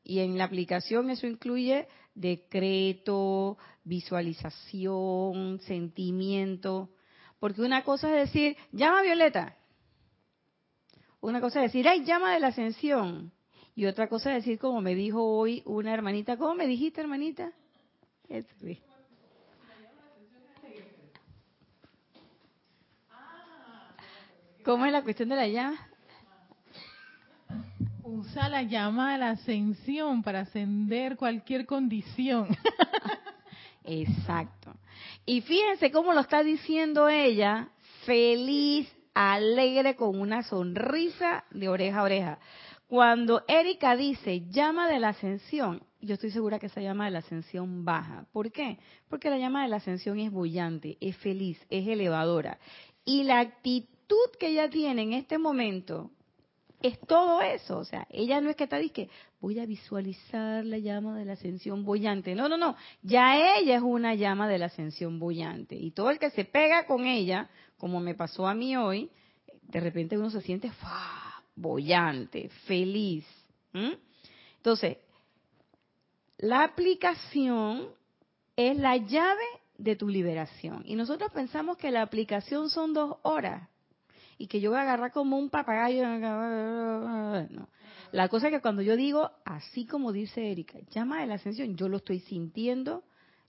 y 0.04 0.20
en 0.20 0.38
la 0.38 0.44
aplicación 0.44 1.10
eso 1.10 1.26
incluye 1.26 1.88
decreto, 2.14 3.58
visualización, 3.82 5.58
sentimiento. 5.58 6.90
Porque 7.40 7.62
una 7.62 7.82
cosa 7.82 8.10
es 8.10 8.28
decir, 8.28 8.56
llama 8.70 9.02
violeta. 9.02 9.56
Una 11.20 11.40
cosa 11.40 11.64
es 11.64 11.72
decir, 11.72 11.88
ay, 11.88 12.04
llama 12.04 12.32
de 12.32 12.38
la 12.38 12.48
ascensión. 12.48 13.32
Y 13.74 13.86
otra 13.86 14.08
cosa 14.08 14.30
es 14.30 14.44
decir, 14.44 14.58
como 14.58 14.80
me 14.80 14.94
dijo 14.94 15.22
hoy 15.22 15.62
una 15.64 15.94
hermanita, 15.94 16.36
¿cómo 16.36 16.54
me 16.54 16.66
dijiste, 16.66 17.00
hermanita? 17.00 17.52
¿Cómo 24.64 24.86
es 24.86 24.92
la 24.92 25.02
cuestión 25.02 25.28
de 25.30 25.36
la 25.36 25.48
llama? 25.48 25.88
Usa 28.04 28.48
la 28.48 28.62
llama 28.62 29.12
de 29.12 29.18
la 29.18 29.30
ascensión 29.30 30.22
para 30.22 30.40
ascender 30.40 31.16
cualquier 31.16 31.66
condición. 31.66 32.48
Exacto. 33.84 34.74
Y 35.26 35.40
fíjense 35.40 35.90
cómo 35.90 36.12
lo 36.12 36.20
está 36.20 36.42
diciendo 36.42 37.08
ella, 37.08 37.68
feliz, 38.04 38.88
alegre, 39.14 39.96
con 39.96 40.20
una 40.20 40.42
sonrisa 40.42 41.44
de 41.50 41.68
oreja 41.68 42.00
a 42.00 42.02
oreja. 42.02 42.38
Cuando 42.92 43.42
Erika 43.48 43.96
dice 43.96 44.42
llama 44.50 44.86
de 44.86 44.98
la 44.98 45.08
ascensión, 45.08 45.82
yo 46.02 46.12
estoy 46.12 46.30
segura 46.30 46.58
que 46.58 46.66
esa 46.66 46.82
llama 46.82 47.06
de 47.06 47.12
la 47.12 47.20
ascensión 47.20 47.86
baja. 47.86 48.26
¿Por 48.34 48.52
qué? 48.52 48.78
Porque 49.08 49.30
la 49.30 49.38
llama 49.38 49.62
de 49.62 49.70
la 49.70 49.76
ascensión 49.76 50.18
es 50.18 50.30
bullante, 50.30 50.98
es 51.00 51.16
feliz, 51.16 51.58
es 51.70 51.88
elevadora. 51.88 52.58
Y 53.06 53.22
la 53.22 53.40
actitud 53.40 54.28
que 54.38 54.48
ella 54.48 54.68
tiene 54.68 55.04
en 55.04 55.14
este 55.14 55.38
momento 55.38 56.10
es 56.82 57.00
todo 57.00 57.40
eso. 57.40 57.78
O 57.78 57.84
sea, 57.86 58.06
ella 58.10 58.42
no 58.42 58.50
es 58.50 58.56
que 58.56 58.64
está 58.64 58.78
que 58.90 59.08
voy 59.40 59.58
a 59.58 59.64
visualizar 59.64 60.62
la 60.66 60.76
llama 60.76 61.16
de 61.16 61.24
la 61.24 61.32
ascensión 61.32 61.86
bullante. 61.86 62.34
No, 62.34 62.46
no, 62.46 62.58
no. 62.58 62.76
Ya 63.00 63.56
ella 63.56 63.76
es 63.76 63.82
una 63.82 64.14
llama 64.16 64.50
de 64.50 64.58
la 64.58 64.66
ascensión 64.66 65.18
bullante. 65.18 65.76
Y 65.76 65.92
todo 65.92 66.10
el 66.10 66.18
que 66.18 66.28
se 66.28 66.44
pega 66.44 66.84
con 66.84 67.06
ella, 67.06 67.48
como 67.78 68.00
me 68.00 68.14
pasó 68.14 68.46
a 68.46 68.52
mí 68.52 68.76
hoy, 68.76 69.08
de 69.62 69.80
repente 69.80 70.18
uno 70.18 70.28
se 70.28 70.42
siente 70.42 70.70
¡fa! 70.72 71.31
Bollante, 71.54 72.48
feliz. 72.66 73.26
Entonces, 74.56 74.98
la 76.38 76.64
aplicación 76.64 77.88
es 78.56 78.76
la 78.76 78.96
llave 78.96 79.44
de 79.78 79.96
tu 79.96 80.08
liberación. 80.08 80.82
Y 80.86 80.94
nosotros 80.94 81.30
pensamos 81.32 81.76
que 81.76 81.90
la 81.90 82.02
aplicación 82.02 82.70
son 82.70 82.92
dos 82.92 83.16
horas 83.22 83.68
y 84.38 84.46
que 84.46 84.60
yo 84.60 84.70
voy 84.70 84.78
a 84.78 84.82
agarrar 84.82 85.12
como 85.12 85.38
un 85.38 85.50
papagayo. 85.50 86.04
No. 86.06 87.68
La 88.12 88.28
cosa 88.28 88.48
es 88.48 88.54
que 88.54 88.60
cuando 88.60 88.82
yo 88.82 88.96
digo, 88.96 89.30
así 89.44 89.86
como 89.86 90.12
dice 90.12 90.50
Erika, 90.50 90.78
llama 90.90 91.20
de 91.20 91.26
la 91.26 91.34
ascensión, 91.34 91.76
yo 91.76 91.88
lo 91.88 91.98
estoy 91.98 92.20
sintiendo, 92.20 93.04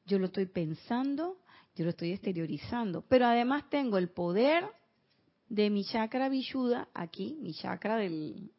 yo 0.05 0.19
lo 0.19 0.27
estoy 0.27 0.45
pensando, 0.45 1.37
yo 1.75 1.83
lo 1.83 1.89
estoy 1.91 2.11
exteriorizando. 2.11 3.03
Pero 3.07 3.25
además 3.25 3.69
tengo 3.69 3.97
el 3.97 4.09
poder 4.09 4.65
de 5.47 5.69
mi 5.69 5.83
chakra 5.85 6.29
vishuda, 6.29 6.87
aquí, 6.93 7.37
mi 7.39 7.53
chakra 7.53 7.97
del, 7.97 8.51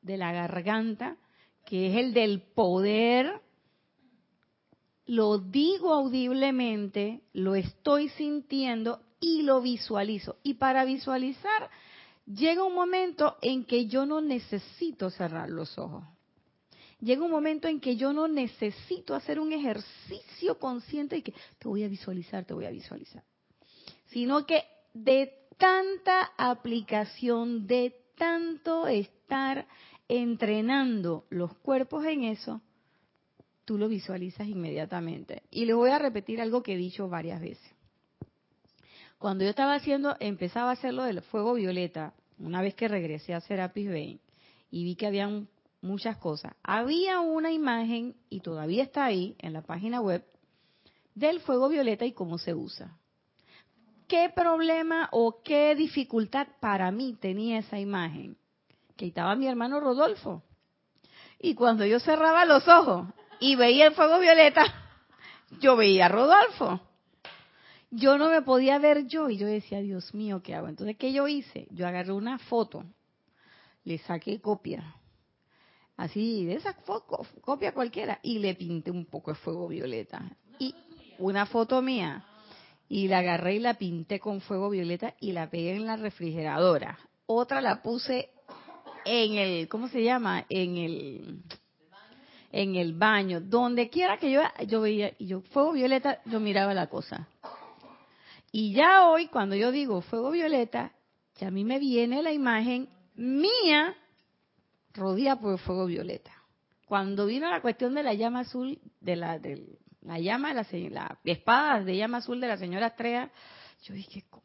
de 0.00 0.16
la 0.16 0.32
garganta, 0.32 1.16
que 1.66 1.88
es 1.88 1.96
el 1.96 2.14
del 2.14 2.42
poder. 2.42 3.40
Lo 5.06 5.38
digo 5.38 5.92
audiblemente, 5.92 7.22
lo 7.32 7.54
estoy 7.54 8.08
sintiendo 8.10 9.00
y 9.20 9.42
lo 9.42 9.60
visualizo. 9.60 10.36
Y 10.42 10.54
para 10.54 10.84
visualizar, 10.84 11.70
llega 12.26 12.64
un 12.64 12.74
momento 12.74 13.36
en 13.40 13.64
que 13.64 13.86
yo 13.86 14.06
no 14.06 14.20
necesito 14.20 15.10
cerrar 15.10 15.50
los 15.50 15.78
ojos. 15.78 16.04
Llega 17.00 17.24
un 17.24 17.32
momento 17.32 17.66
en 17.66 17.80
que 17.80 17.96
yo 17.96 18.12
no 18.12 18.28
necesito 18.28 19.16
hacer 19.16 19.40
un 19.40 19.52
ejercicio 19.52 20.58
consciente 20.60 21.16
y 21.16 21.22
que 21.22 21.34
te 21.58 21.68
voy 21.68 21.82
a 21.82 21.88
visualizar, 21.88 22.44
te 22.44 22.54
voy 22.54 22.64
a 22.64 22.70
visualizar. 22.70 23.24
Sino 24.06 24.46
que 24.46 24.62
de 24.94 25.41
tanta 25.62 26.32
aplicación, 26.36 27.68
de 27.68 27.94
tanto 28.16 28.88
estar 28.88 29.68
entrenando 30.08 31.24
los 31.30 31.54
cuerpos 31.58 32.04
en 32.04 32.24
eso, 32.24 32.60
tú 33.64 33.78
lo 33.78 33.86
visualizas 33.86 34.48
inmediatamente. 34.48 35.44
Y 35.52 35.66
les 35.66 35.76
voy 35.76 35.90
a 35.90 36.00
repetir 36.00 36.40
algo 36.40 36.64
que 36.64 36.74
he 36.74 36.76
dicho 36.76 37.08
varias 37.08 37.40
veces. 37.40 37.76
Cuando 39.18 39.44
yo 39.44 39.50
estaba 39.50 39.76
haciendo, 39.76 40.16
empezaba 40.18 40.70
a 40.70 40.72
hacer 40.72 40.94
lo 40.94 41.04
del 41.04 41.22
fuego 41.22 41.54
violeta, 41.54 42.12
una 42.40 42.60
vez 42.60 42.74
que 42.74 42.88
regresé 42.88 43.32
a 43.32 43.40
Serapis 43.40 43.88
Bay 43.88 44.20
y 44.68 44.82
vi 44.82 44.96
que 44.96 45.06
habían 45.06 45.46
muchas 45.80 46.16
cosas, 46.16 46.54
había 46.64 47.20
una 47.20 47.52
imagen, 47.52 48.16
y 48.30 48.40
todavía 48.40 48.82
está 48.82 49.04
ahí 49.04 49.36
en 49.38 49.52
la 49.52 49.62
página 49.62 50.00
web, 50.00 50.26
del 51.14 51.38
fuego 51.38 51.68
violeta 51.68 52.04
y 52.04 52.10
cómo 52.10 52.36
se 52.38 52.52
usa. 52.52 52.98
¿Qué 54.12 54.28
problema 54.28 55.08
o 55.10 55.40
qué 55.42 55.74
dificultad 55.74 56.46
para 56.60 56.90
mí 56.90 57.16
tenía 57.18 57.60
esa 57.60 57.78
imagen? 57.78 58.36
Que 58.94 59.06
estaba 59.06 59.34
mi 59.36 59.46
hermano 59.46 59.80
Rodolfo. 59.80 60.42
Y 61.40 61.54
cuando 61.54 61.86
yo 61.86 61.98
cerraba 61.98 62.44
los 62.44 62.68
ojos 62.68 63.08
y 63.40 63.56
veía 63.56 63.86
el 63.86 63.94
fuego 63.94 64.18
violeta, 64.18 64.66
yo 65.62 65.76
veía 65.76 66.04
a 66.04 66.08
Rodolfo 66.10 66.78
yo 67.94 68.18
no 68.18 68.28
me 68.28 68.42
podía 68.42 68.78
ver 68.78 69.06
yo 69.06 69.30
y 69.30 69.38
yo 69.38 69.46
decía, 69.46 69.80
Dios 69.80 70.12
mío, 70.14 70.42
¿qué 70.42 70.54
hago? 70.54 70.68
Entonces, 70.68 70.96
¿qué 70.98 71.12
yo 71.12 71.28
hice? 71.28 71.66
Yo 71.70 71.86
agarré 71.86 72.12
una 72.12 72.38
foto, 72.38 72.84
le 73.84 73.98
saqué 73.98 74.40
copia, 74.40 74.96
así, 75.96 76.44
de 76.46 76.54
esa 76.54 76.74
copia 77.42 77.72
cualquiera, 77.72 78.18
y 78.22 78.38
le 78.38 78.54
pinté 78.54 78.90
un 78.90 79.04
poco 79.04 79.30
de 79.30 79.38
fuego 79.38 79.68
violeta. 79.68 80.22
Y 80.58 80.74
una 81.18 81.44
foto 81.44 81.82
mía, 81.82 82.26
y 82.92 83.08
la 83.08 83.20
agarré 83.20 83.54
y 83.54 83.58
la 83.58 83.72
pinté 83.72 84.20
con 84.20 84.42
fuego 84.42 84.68
violeta 84.68 85.14
y 85.18 85.32
la 85.32 85.48
pegué 85.48 85.74
en 85.76 85.86
la 85.86 85.96
refrigeradora. 85.96 86.98
Otra 87.24 87.62
la 87.62 87.80
puse 87.80 88.28
en 89.06 89.32
el, 89.36 89.66
¿cómo 89.70 89.88
se 89.88 90.02
llama? 90.04 90.44
En 90.50 90.76
el 90.76 91.42
en 92.50 92.74
el 92.74 92.92
baño, 92.92 93.40
donde 93.40 93.88
quiera 93.88 94.18
que 94.18 94.30
yo 94.30 94.42
yo 94.68 94.82
veía 94.82 95.14
y 95.18 95.24
yo 95.24 95.40
fuego 95.40 95.72
violeta, 95.72 96.20
yo 96.26 96.38
miraba 96.38 96.74
la 96.74 96.88
cosa. 96.88 97.28
Y 98.52 98.74
ya 98.74 99.08
hoy, 99.08 99.28
cuando 99.28 99.56
yo 99.56 99.72
digo 99.72 100.02
fuego 100.02 100.30
violeta, 100.30 100.92
ya 101.36 101.48
a 101.48 101.50
mí 101.50 101.64
me 101.64 101.78
viene 101.78 102.22
la 102.22 102.32
imagen 102.34 102.90
mía 103.14 103.96
rodeada 104.92 105.40
por 105.40 105.58
fuego 105.60 105.86
violeta. 105.86 106.32
Cuando 106.84 107.24
vino 107.24 107.48
la 107.48 107.62
cuestión 107.62 107.94
de 107.94 108.02
la 108.02 108.12
llama 108.12 108.40
azul, 108.40 108.78
de 109.00 109.16
la, 109.16 109.38
de 109.38 109.78
la 110.02 110.18
llama, 110.18 110.52
la, 110.54 110.66
la 110.70 111.18
espada 111.24 111.82
de 111.82 111.96
llama 111.96 112.18
azul 112.18 112.40
de 112.40 112.48
la 112.48 112.56
señora 112.56 112.88
Estrella, 112.88 113.30
yo 113.84 113.94
dije, 113.94 114.24
¿cómo? 114.30 114.42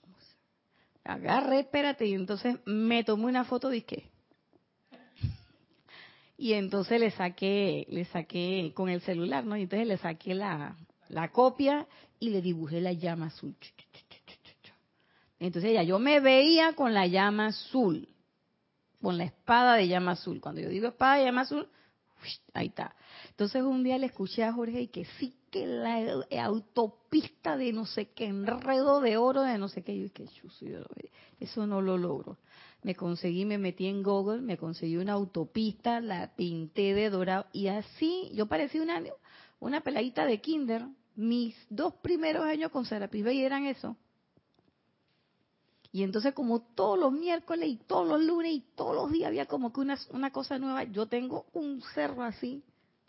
Agarré, 1.07 1.61
espérate, 1.61 2.05
y 2.05 2.13
entonces 2.13 2.59
me 2.65 3.03
tomé 3.03 3.25
una 3.25 3.45
foto 3.45 3.69
qué. 3.69 4.09
Y 6.37 6.53
entonces 6.53 6.99
le 6.99 7.11
saqué, 7.11 7.87
le 7.89 8.05
saqué 8.05 8.71
con 8.75 8.89
el 8.89 9.01
celular, 9.01 9.45
¿no? 9.45 9.55
Y 9.57 9.63
entonces 9.63 9.87
le 9.87 9.97
saqué 9.97 10.35
la, 10.35 10.75
la 11.07 11.29
copia 11.29 11.87
y 12.19 12.29
le 12.29 12.41
dibujé 12.41 12.81
la 12.81 12.91
llama 12.91 13.27
azul. 13.27 13.55
Entonces 15.39 15.73
ya 15.73 15.83
yo 15.83 15.97
me 15.97 16.19
veía 16.19 16.73
con 16.73 16.93
la 16.93 17.07
llama 17.07 17.47
azul, 17.47 18.09
con 19.01 19.17
la 19.17 19.23
espada 19.23 19.75
de 19.75 19.87
llama 19.87 20.11
azul. 20.11 20.41
Cuando 20.41 20.61
yo 20.61 20.69
digo 20.69 20.89
espada 20.89 21.15
de 21.15 21.25
llama 21.25 21.41
azul, 21.41 21.69
ahí 22.53 22.67
está. 22.67 22.93
Entonces 23.37 23.61
un 23.61 23.83
día 23.83 23.99
le 23.99 24.07
escuché 24.07 24.43
a 24.43 24.51
Jorge 24.51 24.81
y 24.81 24.87
que 24.87 25.05
sí 25.19 25.35
que 25.51 25.67
la 25.67 26.23
autopista 26.43 27.55
de 27.55 27.71
no 27.71 27.85
sé 27.85 28.07
qué, 28.07 28.25
enredo 28.25 28.99
de 28.99 29.17
oro 29.17 29.43
de 29.43 29.59
no 29.59 29.67
sé 29.67 29.83
qué, 29.83 29.95
yo 29.95 30.11
que 30.11 30.25
eso 31.39 31.67
no 31.67 31.79
lo 31.79 31.99
logro. 31.99 32.39
Me 32.81 32.95
conseguí, 32.95 33.45
me 33.45 33.59
metí 33.59 33.85
en 33.85 34.01
Google, 34.01 34.41
me 34.41 34.57
conseguí 34.57 34.97
una 34.97 35.13
autopista, 35.13 36.01
la 36.01 36.35
pinté 36.35 36.95
de 36.95 37.11
dorado 37.11 37.45
y 37.53 37.67
así 37.67 38.31
yo 38.33 38.47
parecía 38.47 38.81
una, 38.81 39.03
una 39.59 39.81
peladita 39.81 40.25
de 40.25 40.41
kinder. 40.41 40.87
Mis 41.15 41.55
dos 41.69 41.93
primeros 41.93 42.43
años 42.43 42.71
con 42.71 42.85
Serapis 42.85 43.23
Bay 43.23 43.43
eran 43.43 43.67
eso. 43.67 43.95
Y 45.91 46.01
entonces 46.01 46.33
como 46.33 46.61
todos 46.61 46.97
los 46.97 47.11
miércoles 47.11 47.69
y 47.69 47.77
todos 47.77 48.07
los 48.07 48.19
lunes 48.19 48.51
y 48.51 48.65
todos 48.75 48.95
los 48.95 49.11
días 49.11 49.27
había 49.27 49.45
como 49.45 49.71
que 49.71 49.81
una 49.81 50.31
cosa 50.31 50.57
nueva, 50.57 50.85
yo 50.85 51.05
tengo 51.05 51.45
un 51.53 51.83
cerro 51.93 52.23
así 52.23 52.63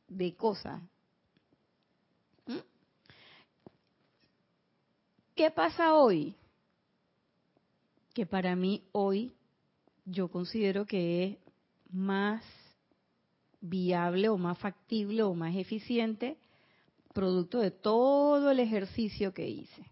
de 0.09 0.35
cosas. 0.35 0.83
¿Mm? 2.47 2.59
¿Qué 5.35 5.51
pasa 5.51 5.95
hoy? 5.95 6.35
Que 8.15 8.27
para 8.27 8.57
mí 8.57 8.83
hoy 8.93 9.33
yo 10.05 10.29
considero 10.29 10.87
que 10.87 11.25
es 11.25 11.39
más 11.93 12.43
viable 13.61 14.29
o 14.29 14.39
más 14.39 14.59
factible 14.59 15.23
o 15.23 15.35
más 15.35 15.55
eficiente 15.55 16.37
producto 17.13 17.59
de 17.61 17.71
todo 17.71 18.51
el 18.51 18.61
ejercicio 18.61 19.33
que 19.35 19.49
hice 19.49 19.85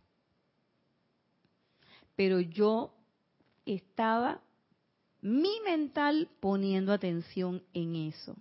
pero 2.17 2.41
yo 2.41 2.95
estaba 3.67 4.41
mi 5.21 5.61
mental 5.65 6.29
poniendo 6.41 6.93
atención 6.93 7.63
en 7.75 7.95
eso. 7.95 8.35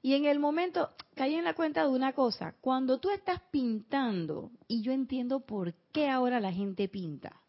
Y 0.00 0.14
en 0.14 0.26
el 0.26 0.38
momento 0.38 0.90
caí 1.14 1.34
en 1.34 1.44
la 1.44 1.54
cuenta 1.54 1.82
de 1.82 1.88
una 1.88 2.12
cosa, 2.12 2.54
cuando 2.60 2.98
tú 2.98 3.10
estás 3.10 3.40
pintando, 3.50 4.50
y 4.68 4.82
yo 4.82 4.92
entiendo 4.92 5.40
por 5.40 5.74
qué 5.92 6.08
ahora 6.08 6.40
la 6.40 6.52
gente 6.52 6.88
pinta, 6.88 7.40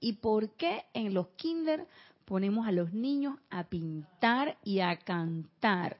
y 0.00 0.14
por 0.14 0.50
qué 0.56 0.84
en 0.94 1.14
los 1.14 1.28
kinder 1.36 1.86
ponemos 2.24 2.66
a 2.66 2.72
los 2.72 2.92
niños 2.92 3.38
a 3.50 3.64
pintar 3.64 4.58
y 4.64 4.80
a 4.80 4.96
cantar. 4.98 5.96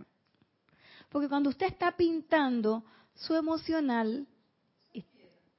Porque 1.08 1.28
cuando 1.28 1.50
usted 1.50 1.66
está 1.66 1.96
pintando, 1.96 2.84
su 3.14 3.34
emocional 3.34 4.26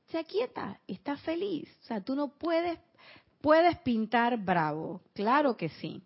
se 0.07 0.18
aquieta, 0.18 0.80
está 0.88 1.16
feliz. 1.18 1.70
O 1.84 1.86
sea, 1.86 2.01
tú 2.01 2.16
no 2.16 2.30
puedes 2.30 2.80
Puedes 3.41 3.80
pintar 3.80 4.38
bravo, 4.38 5.01
claro 5.14 5.57
que 5.57 5.70
sí, 5.70 6.03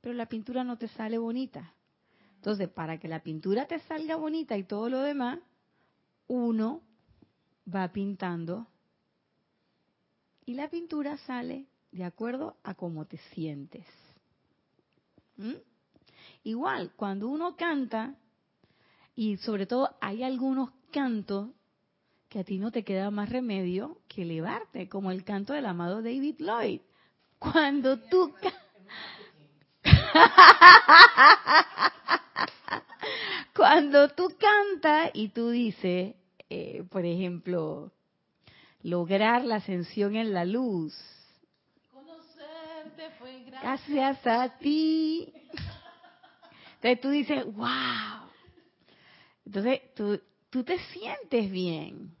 pero 0.00 0.14
la 0.14 0.26
pintura 0.26 0.64
no 0.64 0.76
te 0.76 0.88
sale 0.88 1.16
bonita. 1.16 1.72
Entonces, 2.42 2.68
para 2.68 2.98
que 2.98 3.06
la 3.06 3.22
pintura 3.22 3.68
te 3.68 3.78
salga 3.78 4.16
bonita 4.16 4.56
y 4.56 4.64
todo 4.64 4.88
lo 4.88 5.02
demás, 5.02 5.38
uno 6.26 6.82
va 7.72 7.86
pintando 7.92 8.66
y 10.44 10.54
la 10.54 10.68
pintura 10.68 11.16
sale 11.18 11.68
de 11.92 12.02
acuerdo 12.02 12.56
a 12.64 12.74
cómo 12.74 13.04
te 13.04 13.18
sientes. 13.32 13.86
¿Mm? 15.36 15.52
Igual, 16.42 16.90
cuando 16.96 17.28
uno 17.28 17.54
canta, 17.54 18.16
y 19.14 19.36
sobre 19.36 19.66
todo 19.66 19.94
hay 20.00 20.24
algunos 20.24 20.70
cantos 20.90 21.50
que 22.28 22.40
a 22.40 22.44
ti 22.44 22.58
no 22.58 22.72
te 22.72 22.82
queda 22.82 23.12
más 23.12 23.28
remedio 23.28 24.00
que 24.08 24.22
elevarte, 24.22 24.88
como 24.88 25.12
el 25.12 25.22
canto 25.22 25.52
del 25.52 25.66
amado 25.66 26.02
David 26.02 26.40
Lloyd. 26.40 26.80
Cuando 27.38 28.00
tú 28.00 28.34
cuando 33.72 34.08
tú 34.10 34.28
cantas 34.38 35.12
y 35.14 35.28
tú 35.28 35.48
dices, 35.48 36.14
eh, 36.50 36.84
por 36.90 37.06
ejemplo, 37.06 37.90
lograr 38.82 39.46
la 39.46 39.56
ascensión 39.56 40.14
en 40.14 40.34
la 40.34 40.44
luz. 40.44 40.94
Conocerte 41.90 43.08
fue 43.18 43.44
gracias 43.44 44.26
a 44.26 44.58
ti. 44.58 45.32
Entonces 46.74 47.00
tú 47.00 47.08
dices, 47.08 47.46
wow. 47.46 48.28
Entonces 49.46 49.80
tú, 49.94 50.20
tú 50.50 50.64
te 50.64 50.78
sientes 50.78 51.50
bien. 51.50 52.14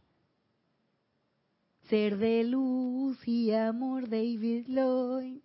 Ser 1.90 2.16
de 2.16 2.44
luz 2.44 3.18
y 3.28 3.52
amor, 3.52 4.08
David 4.08 4.68
Lloyd. 4.68 5.42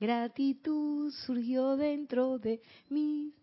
Gratitud 0.00 1.12
surgió 1.26 1.76
dentro 1.76 2.38
de 2.38 2.62
mí. 2.88 3.34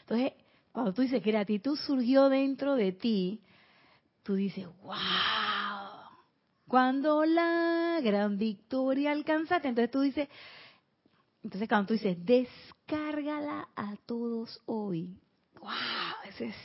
Entonces, 0.00 0.34
cuando 0.76 0.92
tú 0.92 1.00
dices 1.00 1.24
gratitud 1.24 1.74
surgió 1.86 2.28
dentro 2.28 2.76
de 2.76 2.92
ti, 2.92 3.40
tú 4.22 4.34
dices, 4.34 4.66
wow. 4.82 4.94
Cuando 6.68 7.24
la 7.24 7.98
gran 8.02 8.36
victoria 8.36 9.12
alcanzaste, 9.12 9.68
entonces 9.68 9.90
tú 9.90 10.02
dices, 10.02 10.28
entonces 11.42 11.66
cuando 11.66 11.86
tú 11.86 11.94
dices, 11.94 12.18
descárgala 12.22 13.70
a 13.74 13.96
todos 14.04 14.60
hoy. 14.66 15.18
Wow, 15.60 15.70
ese 16.28 16.48
es 16.48 16.56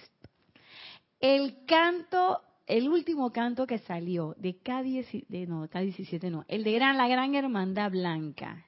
el 1.22 1.64
canto 1.66 2.42
el 2.68 2.90
último 2.90 3.32
canto 3.32 3.66
que 3.66 3.80
salió 3.80 4.36
de 4.38 4.62
K17, 4.62 5.48
no, 5.48 5.70
K17 5.70 6.30
no, 6.30 6.44
el 6.50 6.66
de 6.66 6.74
gran, 6.74 6.98
la 6.98 7.08
Gran 7.08 7.34
Hermandad 7.34 7.92
Blanca. 7.92 8.66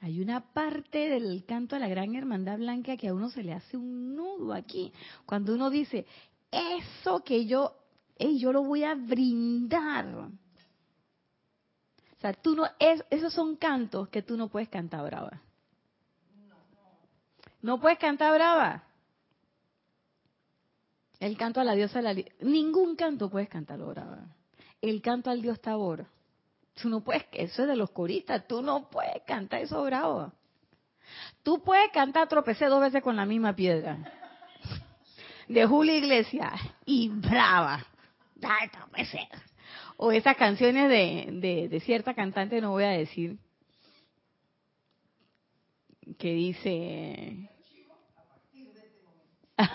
Hay 0.00 0.20
una 0.20 0.52
parte 0.52 1.08
del 1.08 1.44
canto 1.46 1.74
de 1.76 1.80
la 1.80 1.88
Gran 1.88 2.14
Hermandad 2.14 2.58
Blanca 2.58 2.96
que 2.96 3.08
a 3.08 3.14
uno 3.14 3.30
se 3.30 3.42
le 3.42 3.54
hace 3.54 3.76
un 3.76 4.14
nudo 4.14 4.52
aquí. 4.52 4.92
Cuando 5.24 5.54
uno 5.54 5.70
dice, 5.70 6.06
eso 6.50 7.24
que 7.24 7.46
yo, 7.46 7.74
yo 8.18 8.52
lo 8.52 8.62
voy 8.62 8.84
a 8.84 8.94
brindar. 8.94 10.06
O 10.06 10.30
sea, 12.20 12.32
tú 12.34 12.54
no, 12.54 12.66
es, 12.78 13.02
esos 13.10 13.32
son 13.32 13.56
cantos 13.56 14.08
que 14.08 14.22
tú 14.22 14.36
no 14.36 14.48
puedes 14.48 14.68
cantar 14.68 15.04
brava. 15.04 15.40
No 17.62 17.80
puedes 17.80 17.98
cantar 17.98 18.34
brava. 18.34 18.84
El 21.18 21.36
canto 21.38 21.60
a 21.60 21.64
la 21.64 21.74
diosa 21.74 22.02
de 22.02 22.14
la 22.14 22.22
ningún 22.40 22.94
canto 22.94 23.30
puedes 23.30 23.48
cantar 23.48 23.80
ahora. 23.80 24.26
El 24.80 25.00
canto 25.00 25.30
al 25.30 25.40
dios 25.40 25.60
Tabor. 25.60 26.06
Tú 26.80 26.88
no 26.88 27.00
puedes, 27.02 27.24
eso 27.32 27.62
es 27.62 27.68
de 27.68 27.76
los 27.76 27.90
coristas, 27.90 28.46
tú 28.46 28.62
no 28.62 28.88
puedes 28.90 29.22
cantar 29.26 29.62
eso 29.62 29.82
bravo. 29.84 30.32
Tú 31.42 31.62
puedes 31.62 31.90
cantar 31.90 32.28
tropecé 32.28 32.66
dos 32.66 32.80
veces 32.80 33.02
con 33.02 33.16
la 33.16 33.24
misma 33.24 33.54
piedra. 33.54 33.98
De 35.48 35.64
Julio 35.64 35.94
Iglesias 35.96 36.52
y 36.84 37.08
brava. 37.08 37.86
O 39.96 40.12
esas 40.12 40.36
canciones 40.36 40.90
de, 40.90 41.28
de, 41.40 41.68
de 41.68 41.80
cierta 41.80 42.12
cantante, 42.12 42.60
no 42.60 42.72
voy 42.72 42.84
a 42.84 42.90
decir, 42.90 43.38
que 46.18 46.34
dice 46.34 47.48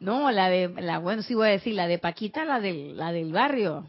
No, 0.00 0.30
la 0.30 0.48
de, 0.48 0.68
la, 0.68 0.98
bueno, 0.98 1.22
sí 1.22 1.34
voy 1.34 1.48
a 1.48 1.50
decir, 1.52 1.74
la 1.74 1.86
de 1.86 1.98
Paquita, 1.98 2.44
la 2.44 2.60
del, 2.60 2.96
la 2.96 3.12
del 3.12 3.32
barrio. 3.32 3.86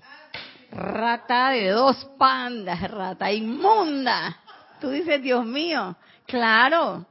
Rata 0.71 1.49
de 1.51 1.69
dos 1.69 2.05
pandas, 2.17 2.89
rata 2.91 3.31
inmunda. 3.31 4.37
Tú 4.79 4.89
dices, 4.89 5.21
Dios 5.21 5.45
mío, 5.45 5.95
claro. 6.25 7.05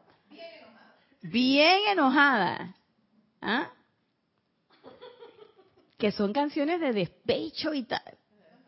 Bien 1.22 1.80
enojada. 1.88 2.76
¿Ah? 3.40 3.70
Que 5.98 6.12
son 6.12 6.32
canciones 6.32 6.80
de 6.80 6.92
despecho 6.92 7.74
y 7.74 7.84
tal. 7.84 8.02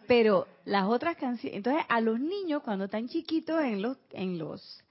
Pero 0.07 0.49
las 0.65 0.87
otras 0.87 1.17
canciones, 1.17 1.59
entonces 1.59 1.85
a 1.89 2.01
los 2.01 2.19
niños 2.19 2.63
cuando 2.63 2.87
están 2.87 3.09
chiquitos 3.09 3.63
en 3.63 3.83
los, 3.83 3.99
en 4.13 4.39
los, 4.39 4.83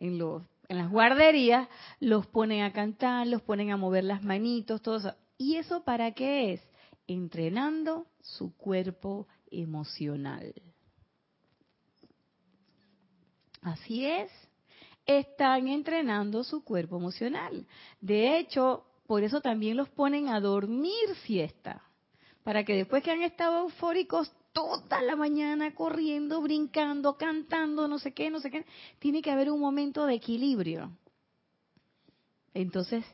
en 0.00 0.18
los 0.18 0.42
en 0.68 0.78
las 0.78 0.90
guarderías, 0.90 1.68
los 2.00 2.26
ponen 2.26 2.62
a 2.62 2.72
cantar, 2.72 3.26
los 3.26 3.42
ponen 3.42 3.70
a 3.70 3.76
mover 3.76 4.04
las 4.04 4.22
manitos, 4.22 4.82
todo 4.82 4.96
eso. 4.96 5.14
¿Y 5.36 5.56
eso 5.56 5.84
para 5.84 6.12
qué 6.12 6.54
es? 6.54 6.62
Entrenando 7.06 8.06
su 8.22 8.56
cuerpo 8.56 9.26
emocional. 9.62 10.54
Así 13.62 14.04
es, 14.04 14.30
están 15.06 15.68
entrenando 15.68 16.44
su 16.44 16.62
cuerpo 16.62 16.96
emocional. 16.96 17.66
De 18.00 18.38
hecho, 18.38 18.84
por 19.06 19.22
eso 19.22 19.40
también 19.40 19.76
los 19.76 19.88
ponen 19.88 20.28
a 20.28 20.40
dormir 20.40 21.14
siesta, 21.24 21.82
para 22.42 22.64
que 22.64 22.74
después 22.74 23.02
que 23.02 23.10
han 23.10 23.22
estado 23.22 23.60
eufóricos 23.60 24.30
toda 24.52 25.02
la 25.02 25.16
mañana 25.16 25.74
corriendo, 25.74 26.40
brincando, 26.40 27.16
cantando, 27.16 27.88
no 27.88 27.98
sé 27.98 28.12
qué, 28.12 28.30
no 28.30 28.38
sé 28.40 28.50
qué. 28.50 28.64
Tiene 28.98 29.20
que 29.20 29.30
haber 29.30 29.50
un 29.50 29.60
momento 29.60 30.06
de 30.06 30.14
equilibrio. 30.14 30.90
Entonces 32.54 33.04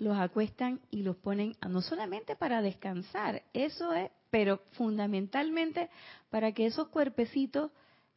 los 0.00 0.18
acuestan 0.18 0.80
y 0.90 1.02
los 1.02 1.16
ponen 1.16 1.54
no 1.68 1.82
solamente 1.82 2.34
para 2.34 2.62
descansar, 2.62 3.42
eso 3.52 3.92
es, 3.92 4.10
pero 4.30 4.62
fundamentalmente 4.72 5.90
para 6.30 6.52
que 6.52 6.66
esos 6.66 6.88
cuerpecitos 6.88 7.70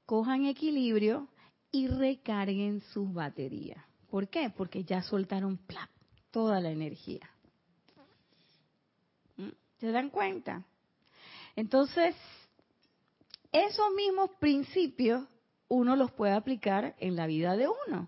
cojan 0.06 0.46
equilibrio 0.46 1.28
y 1.72 1.88
recarguen 1.88 2.80
sus 2.94 3.14
baterías. 3.14 3.84
¿Por 4.10 4.30
qué? 4.30 4.50
Porque 4.50 4.86
ya 4.86 5.02
soltaron 5.02 5.60
toda 6.32 6.62
la 6.62 6.72
energía. 6.72 7.30
¿Mm? 9.36 9.50
¿Se 9.80 9.92
dan 9.92 10.10
cuenta? 10.10 10.64
Entonces, 11.56 12.16
esos 13.52 13.92
mismos 13.94 14.30
principios 14.40 15.28
uno 15.68 15.98
los 15.98 16.12
puede 16.12 16.34
aplicar 16.34 16.96
en 17.00 17.18
la 17.18 17.28
vida 17.28 17.58
de 17.58 17.68
uno. 17.88 18.08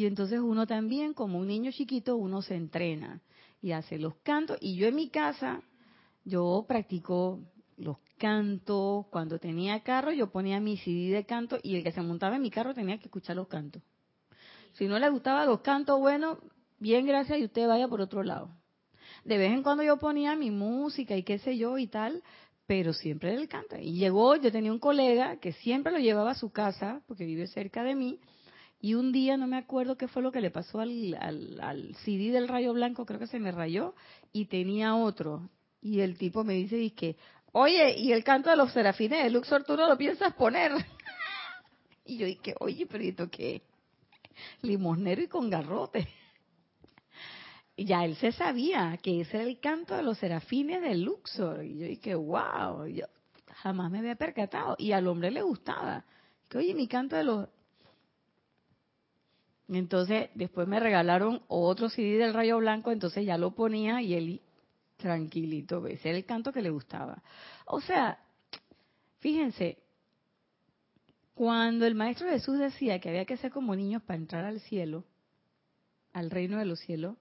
Y 0.00 0.06
entonces 0.06 0.40
uno 0.40 0.66
también, 0.66 1.12
como 1.12 1.38
un 1.38 1.48
niño 1.48 1.72
chiquito, 1.72 2.16
uno 2.16 2.40
se 2.40 2.54
entrena 2.54 3.20
y 3.60 3.72
hace 3.72 3.98
los 3.98 4.14
cantos. 4.22 4.56
Y 4.62 4.76
yo 4.76 4.86
en 4.86 4.94
mi 4.94 5.10
casa, 5.10 5.60
yo 6.24 6.64
practico 6.66 7.40
los 7.76 7.98
cantos. 8.16 9.08
Cuando 9.10 9.38
tenía 9.38 9.82
carro, 9.82 10.10
yo 10.10 10.30
ponía 10.30 10.58
mi 10.58 10.78
CD 10.78 11.14
de 11.14 11.26
canto 11.26 11.58
y 11.62 11.76
el 11.76 11.84
que 11.84 11.92
se 11.92 12.00
montaba 12.00 12.36
en 12.36 12.40
mi 12.40 12.50
carro 12.50 12.72
tenía 12.72 12.96
que 12.96 13.08
escuchar 13.08 13.36
los 13.36 13.46
cantos. 13.46 13.82
Si 14.72 14.86
no 14.86 14.98
le 14.98 15.10
gustaban 15.10 15.46
los 15.46 15.60
cantos, 15.60 16.00
bueno, 16.00 16.38
bien, 16.78 17.04
gracias, 17.04 17.38
y 17.38 17.44
usted 17.44 17.68
vaya 17.68 17.86
por 17.86 18.00
otro 18.00 18.22
lado. 18.22 18.48
De 19.26 19.36
vez 19.36 19.52
en 19.52 19.62
cuando 19.62 19.82
yo 19.82 19.98
ponía 19.98 20.34
mi 20.34 20.50
música 20.50 21.14
y 21.14 21.24
qué 21.24 21.40
sé 21.40 21.58
yo 21.58 21.76
y 21.76 21.88
tal, 21.88 22.22
pero 22.66 22.94
siempre 22.94 23.34
el 23.34 23.48
canto. 23.48 23.76
Y 23.76 23.98
llegó, 23.98 24.34
yo 24.36 24.50
tenía 24.50 24.72
un 24.72 24.78
colega 24.78 25.36
que 25.36 25.52
siempre 25.52 25.92
lo 25.92 25.98
llevaba 25.98 26.30
a 26.30 26.36
su 26.36 26.50
casa, 26.52 27.02
porque 27.06 27.26
vive 27.26 27.48
cerca 27.48 27.82
de 27.82 27.94
mí, 27.94 28.18
y 28.80 28.94
un 28.94 29.12
día 29.12 29.36
no 29.36 29.46
me 29.46 29.58
acuerdo 29.58 29.96
qué 29.96 30.08
fue 30.08 30.22
lo 30.22 30.32
que 30.32 30.40
le 30.40 30.50
pasó 30.50 30.80
al, 30.80 31.14
al, 31.60 31.94
CD 31.96 32.30
del 32.30 32.48
rayo 32.48 32.72
blanco, 32.72 33.04
creo 33.04 33.18
que 33.18 33.26
se 33.26 33.38
me 33.38 33.52
rayó, 33.52 33.94
y 34.32 34.46
tenía 34.46 34.94
otro. 34.94 35.50
Y 35.82 36.00
el 36.00 36.16
tipo 36.16 36.44
me 36.44 36.54
dice, 36.54 36.90
que, 36.94 37.16
oye, 37.52 37.98
y 37.98 38.12
el 38.12 38.24
canto 38.24 38.48
de 38.48 38.56
los 38.56 38.72
serafines 38.72 39.22
de 39.22 39.30
Luxor, 39.30 39.64
¿tú 39.64 39.76
no 39.76 39.86
lo 39.86 39.98
piensas 39.98 40.32
poner? 40.34 40.72
y 42.06 42.16
yo 42.16 42.26
dije, 42.26 42.54
oye, 42.58 42.86
pero 42.86 43.04
¿esto 43.04 43.30
qué? 43.30 43.62
Limosnero 44.62 45.22
y 45.22 45.28
con 45.28 45.50
garrote. 45.50 46.08
Y 47.76 47.84
ya 47.84 48.04
él 48.04 48.16
se 48.16 48.32
sabía 48.32 48.98
que 49.02 49.20
ese 49.20 49.38
era 49.38 49.46
el 49.46 49.60
canto 49.60 49.94
de 49.94 50.02
los 50.02 50.16
serafines 50.18 50.80
de 50.80 50.94
Luxor. 50.94 51.64
Y 51.64 51.78
yo 51.78 51.86
dije, 51.86 52.14
wow, 52.14 52.86
yo 52.86 53.06
jamás 53.56 53.90
me 53.90 53.98
había 53.98 54.16
percatado. 54.16 54.74
Y 54.78 54.92
al 54.92 55.06
hombre 55.06 55.30
le 55.30 55.42
gustaba. 55.42 56.04
Que 56.48 56.58
oye, 56.58 56.74
mi 56.74 56.88
canto 56.88 57.16
de 57.16 57.24
los 57.24 57.48
entonces, 59.78 60.30
después 60.34 60.66
me 60.66 60.80
regalaron 60.80 61.42
otro 61.46 61.88
CD 61.88 62.18
del 62.18 62.34
Rayo 62.34 62.58
Blanco, 62.58 62.90
entonces 62.90 63.24
ya 63.24 63.38
lo 63.38 63.52
ponía 63.54 64.02
y 64.02 64.14
él 64.14 64.40
tranquilito, 64.96 65.86
ese 65.86 66.10
era 66.10 66.18
el 66.18 66.24
canto 66.24 66.52
que 66.52 66.60
le 66.60 66.70
gustaba. 66.70 67.22
O 67.66 67.80
sea, 67.80 68.18
fíjense, 69.20 69.78
cuando 71.34 71.86
el 71.86 71.94
Maestro 71.94 72.28
Jesús 72.28 72.58
decía 72.58 73.00
que 73.00 73.08
había 73.08 73.24
que 73.24 73.36
ser 73.36 73.50
como 73.50 73.74
niños 73.74 74.02
para 74.02 74.18
entrar 74.18 74.44
al 74.44 74.60
cielo, 74.60 75.04
al 76.12 76.30
reino 76.30 76.58
de 76.58 76.66
los 76.66 76.80
cielos, 76.80 77.16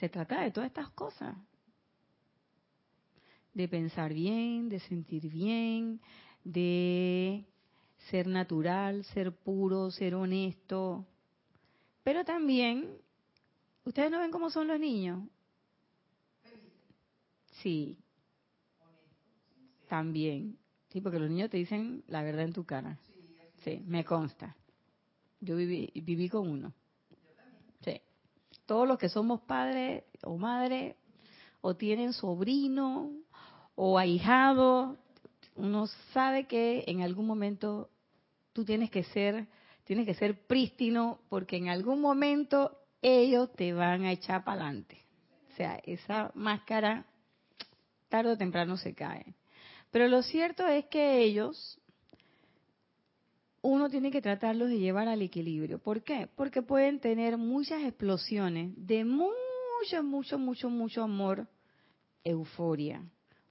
se 0.00 0.08
trata 0.08 0.40
de 0.40 0.50
todas 0.50 0.68
estas 0.68 0.90
cosas. 0.90 1.36
De 3.52 3.68
pensar 3.68 4.14
bien, 4.14 4.68
de 4.70 4.80
sentir 4.80 5.28
bien, 5.28 6.00
de 6.42 7.44
ser 8.10 8.26
natural, 8.26 9.04
ser 9.04 9.32
puro, 9.32 9.90
ser 9.90 10.14
honesto, 10.14 11.06
pero 12.02 12.24
también, 12.24 12.96
¿ustedes 13.84 14.10
no 14.10 14.18
ven 14.18 14.30
cómo 14.30 14.50
son 14.50 14.68
los 14.68 14.78
niños? 14.78 15.20
Sí. 17.62 17.98
También. 19.88 20.58
Sí, 20.88 21.00
porque 21.00 21.18
los 21.18 21.30
niños 21.30 21.50
te 21.50 21.56
dicen 21.56 22.04
la 22.08 22.22
verdad 22.22 22.44
en 22.44 22.52
tu 22.52 22.64
cara. 22.64 22.98
Sí, 23.64 23.82
me 23.86 24.04
consta. 24.04 24.56
Yo 25.40 25.56
viví, 25.56 25.90
viví 25.94 26.28
con 26.28 26.48
uno. 26.48 26.72
Sí. 27.84 28.00
Todos 28.66 28.86
los 28.86 28.98
que 28.98 29.08
somos 29.08 29.40
padres 29.42 30.04
o 30.22 30.36
madres, 30.36 30.96
o 31.60 31.76
tienen 31.76 32.12
sobrino, 32.12 33.10
o 33.74 33.98
ahijado, 33.98 34.98
uno 35.54 35.86
sabe 36.12 36.46
que 36.46 36.84
en 36.86 37.02
algún 37.02 37.26
momento 37.26 37.90
tú 38.52 38.64
tienes 38.64 38.90
que 38.90 39.04
ser 39.04 39.46
tienes 39.84 40.06
que 40.06 40.14
ser 40.14 40.46
prístino 40.46 41.20
porque 41.28 41.56
en 41.56 41.68
algún 41.68 42.00
momento 42.00 42.78
ellos 43.00 43.52
te 43.52 43.72
van 43.72 44.04
a 44.04 44.12
echar 44.12 44.44
para 44.44 44.62
adelante. 44.62 44.98
O 45.52 45.56
sea, 45.56 45.80
esa 45.84 46.30
máscara 46.34 47.04
tarde 48.08 48.32
o 48.32 48.38
temprano 48.38 48.76
se 48.76 48.94
cae. 48.94 49.34
Pero 49.90 50.08
lo 50.08 50.22
cierto 50.22 50.66
es 50.66 50.86
que 50.86 51.22
ellos, 51.22 51.78
uno 53.60 53.90
tiene 53.90 54.10
que 54.10 54.22
tratarlos 54.22 54.70
de 54.70 54.78
llevar 54.78 55.08
al 55.08 55.22
equilibrio. 55.22 55.78
¿Por 55.78 56.02
qué? 56.02 56.28
Porque 56.34 56.62
pueden 56.62 57.00
tener 57.00 57.36
muchas 57.36 57.82
explosiones 57.82 58.72
de 58.76 59.04
mucho, 59.04 60.02
mucho, 60.02 60.38
mucho, 60.38 60.70
mucho 60.70 61.02
amor, 61.02 61.46
euforia. 62.24 63.04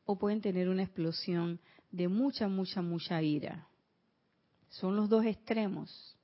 O 0.05 0.17
pueden 0.17 0.41
tener 0.41 0.69
una 0.69 0.83
explosión 0.83 1.59
de 1.91 2.07
mucha, 2.07 2.47
mucha, 2.47 2.81
mucha 2.81 3.21
ira. 3.21 3.67
Son 4.69 4.95
los 4.95 5.09
dos 5.09 5.25
extremos. 5.25 6.17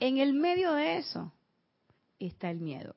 En 0.00 0.18
el 0.18 0.34
medio 0.34 0.72
de 0.72 0.98
eso 0.98 1.32
está 2.18 2.50
el 2.50 2.60
miedo. 2.60 2.94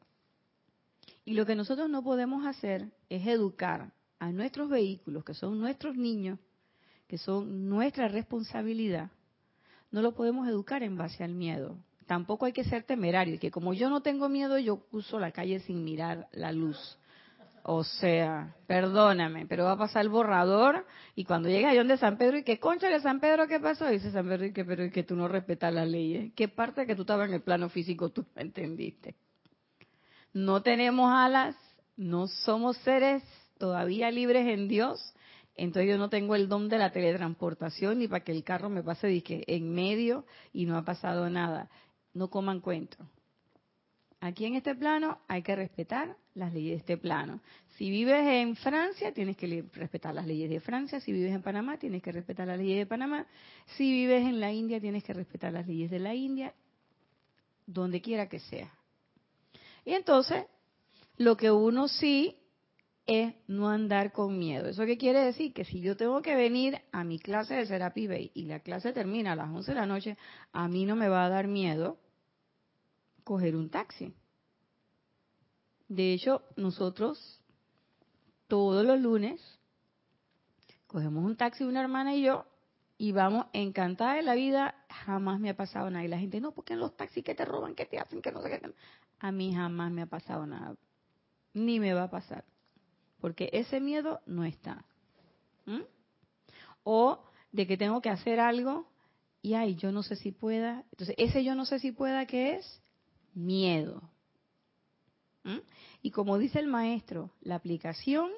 Y 1.26 1.34
lo 1.34 1.46
que 1.46 1.56
nosotros 1.56 1.90
no 1.90 2.04
podemos 2.04 2.46
hacer 2.46 2.90
es 3.10 3.28
educar 3.28 3.92
a 4.20 4.32
nuestros 4.32 4.70
vehículos, 4.70 5.24
que 5.24 5.34
son 5.34 5.60
nuestros 5.60 5.96
niños, 5.96 6.40
que 7.08 7.18
son 7.18 7.70
nuestra 7.70 8.08
responsabilidad. 8.08 9.12
No 9.92 10.02
lo 10.02 10.14
podemos 10.14 10.48
educar 10.48 10.84
en 10.84 10.98
base 10.98 11.24
al 11.24 11.34
miedo. 11.34 11.78
Tampoco 12.06 12.46
hay 12.46 12.54
que 12.54 12.64
ser 12.64 12.84
temerario, 12.84 13.40
que 13.40 13.52
como 13.52 13.74
yo 13.74 13.90
no 13.90 14.02
tengo 14.02 14.30
miedo, 14.30 14.58
yo 14.58 14.86
uso 14.92 15.20
la 15.20 15.32
calle 15.32 15.60
sin 15.60 15.84
mirar 15.84 16.28
la 16.32 16.52
luz. 16.52 16.98
O 17.70 17.84
sea, 17.84 18.56
perdóname, 18.66 19.46
pero 19.46 19.66
va 19.66 19.74
a 19.74 19.78
pasar 19.78 20.04
el 20.04 20.08
borrador 20.08 20.86
y 21.16 21.26
cuando 21.26 21.50
llega 21.50 21.70
a 21.70 21.84
de 21.84 21.98
San 21.98 22.18
Pedro 22.18 22.38
y 22.38 22.44
que 22.44 22.62
concha 22.62 22.88
de 22.88 23.02
San 23.02 23.20
Pedro, 23.20 23.46
¿qué 23.46 23.60
pasó? 23.60 23.88
Dice 23.88 24.10
San 24.10 24.26
Pedro 24.26 24.46
y 24.46 24.54
que, 24.54 24.64
pero 24.64 24.86
y 24.86 24.90
que 24.90 25.04
tú 25.04 25.18
no 25.18 25.28
respetas 25.28 25.74
las 25.74 25.86
leyes. 25.86 26.32
¿Qué 26.34 26.48
parte 26.48 26.86
que 26.86 26.96
tú 26.96 27.02
estabas 27.02 27.28
en 27.28 27.34
el 27.34 27.42
plano 27.42 27.68
físico 27.68 28.10
tú 28.10 28.26
no 28.34 28.42
entendiste? 28.42 29.16
No 30.32 30.62
tenemos 30.62 31.12
alas, 31.12 31.58
no 31.98 32.28
somos 32.28 32.78
seres 32.78 33.22
todavía 33.58 34.12
libres 34.12 34.48
en 34.48 34.70
Dios, 34.70 35.14
entonces 35.54 35.90
yo 35.90 35.98
no 35.98 36.10
tengo 36.10 36.36
el 36.36 36.48
don 36.48 36.70
de 36.70 36.78
la 36.78 36.94
teletransportación 36.94 38.00
ni 38.00 38.08
para 38.08 38.24
que 38.24 38.32
el 38.32 38.46
carro 38.46 38.70
me 38.70 38.82
pase 38.82 39.22
en 39.28 39.76
medio 39.76 40.26
y 40.54 40.68
no 40.68 40.78
ha 40.78 40.86
pasado 40.86 41.30
nada. 41.30 41.70
No 42.14 42.30
coman 42.30 42.62
cuento. 42.62 42.96
Aquí 44.22 44.46
en 44.46 44.56
este 44.56 44.74
plano 44.74 45.20
hay 45.28 45.44
que 45.44 45.54
respetar 45.54 46.16
las 46.38 46.54
leyes 46.54 46.72
de 46.72 46.78
este 46.78 46.98
plano. 46.98 47.42
Si 47.78 47.90
vives 47.90 48.26
en 48.26 48.56
Francia, 48.56 49.12
tienes 49.14 49.36
que 49.36 49.66
respetar 49.74 50.14
las 50.14 50.26
leyes 50.26 50.50
de 50.50 50.60
Francia. 50.60 51.00
Si 51.00 51.12
vives 51.12 51.34
en 51.34 51.42
Panamá, 51.42 51.78
tienes 51.78 52.02
que 52.02 52.12
respetar 52.12 52.48
las 52.48 52.58
leyes 52.58 52.78
de 52.78 52.86
Panamá. 52.86 53.28
Si 53.76 53.92
vives 53.92 54.24
en 54.24 54.40
la 54.40 54.52
India, 54.52 54.80
tienes 54.80 55.04
que 55.04 55.14
respetar 55.14 55.54
las 55.54 55.68
leyes 55.68 55.92
de 55.92 56.00
la 56.00 56.16
India, 56.16 56.54
donde 57.66 58.02
quiera 58.02 58.30
que 58.30 58.40
sea. 58.40 58.72
Y 59.86 59.94
entonces, 59.94 60.46
lo 61.18 61.38
que 61.38 61.52
uno 61.52 61.88
sí 61.88 62.38
es 63.06 63.34
no 63.48 63.70
andar 63.70 64.12
con 64.12 64.38
miedo. 64.38 64.68
¿Eso 64.68 64.86
qué 64.86 64.98
quiere 64.98 65.22
decir? 65.22 65.54
Que 65.54 65.64
si 65.64 65.80
yo 65.80 65.96
tengo 65.96 66.22
que 66.22 66.36
venir 66.36 66.82
a 66.92 67.04
mi 67.04 67.20
clase 67.20 67.56
de 67.56 67.66
Serapi 67.66 68.08
Bay 68.08 68.32
y 68.34 68.44
la 68.44 68.60
clase 68.60 68.92
termina 68.92 69.32
a 69.32 69.36
las 69.36 69.50
11 69.50 69.72
de 69.72 69.76
la 69.76 69.86
noche, 69.86 70.18
a 70.52 70.68
mí 70.68 70.86
no 70.86 70.96
me 70.96 71.08
va 71.08 71.26
a 71.26 71.30
dar 71.30 71.48
miedo 71.48 71.98
coger 73.24 73.56
un 73.56 73.70
taxi. 73.70 74.14
De 75.88 76.14
hecho, 76.14 76.42
nosotros 76.56 77.42
todos 78.48 78.86
los 78.86 79.00
lunes 79.00 79.42
cogemos 80.88 81.24
un 81.24 81.36
taxi, 81.36 81.64
una 81.64 81.82
hermana 81.82 82.16
y 82.16 82.24
yo, 82.24 82.46
y 82.98 83.12
vamos 83.12 83.46
encantada 83.54 84.16
de 84.16 84.24
la 84.24 84.36
vida. 84.36 84.76
Jamás 84.90 85.40
me 85.40 85.50
ha 85.50 85.56
pasado 85.56 85.90
nada. 85.90 86.04
Y 86.04 86.08
la 86.08 86.18
gente, 86.18 86.42
no, 86.42 86.52
porque 86.54 86.74
en 86.74 86.80
los 86.80 86.96
taxis 86.96 87.24
que 87.24 87.36
te 87.36 87.46
roban, 87.46 87.76
que 87.76 87.86
te 87.86 88.00
hacen, 88.00 88.22
que 88.22 88.32
no 88.32 88.42
sé 88.42 88.50
qué. 88.50 88.74
A 89.20 89.32
mí 89.32 89.54
jamás 89.54 89.92
me 89.92 90.02
ha 90.02 90.08
pasado 90.08 90.46
nada. 90.46 90.76
Ni 91.54 91.80
me 91.80 91.94
va 91.94 92.04
a 92.04 92.10
pasar. 92.10 92.44
Porque 93.20 93.50
ese 93.54 93.80
miedo 93.80 94.22
no 94.26 94.46
está. 94.46 94.86
¿Mm? 95.66 95.82
O 96.84 97.24
de 97.52 97.68
que 97.68 97.78
tengo 97.78 98.02
que 98.02 98.10
hacer 98.10 98.40
algo 98.40 98.88
y 99.42 99.54
ay, 99.54 99.76
yo 99.76 99.92
no 99.92 100.04
sé 100.04 100.16
si 100.16 100.32
pueda. 100.32 100.84
Entonces, 100.92 101.16
ese 101.18 101.44
yo 101.44 101.56
no 101.56 101.66
sé 101.66 101.80
si 101.80 101.92
pueda, 101.92 102.26
¿qué 102.26 102.56
es? 102.56 102.82
miedo. 103.38 104.02
Y 106.02 106.12
como 106.12 106.38
dice 106.38 106.60
el 106.60 106.68
maestro, 106.68 107.32
la 107.42 107.56
aplicación 107.56 108.30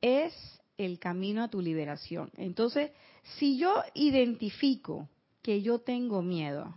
es 0.00 0.32
el 0.76 0.98
camino 0.98 1.42
a 1.42 1.48
tu 1.48 1.60
liberación. 1.60 2.30
Entonces, 2.36 2.90
si 3.38 3.58
yo 3.58 3.82
identifico 3.94 5.08
que 5.42 5.62
yo 5.62 5.78
tengo 5.78 6.22
miedo, 6.22 6.74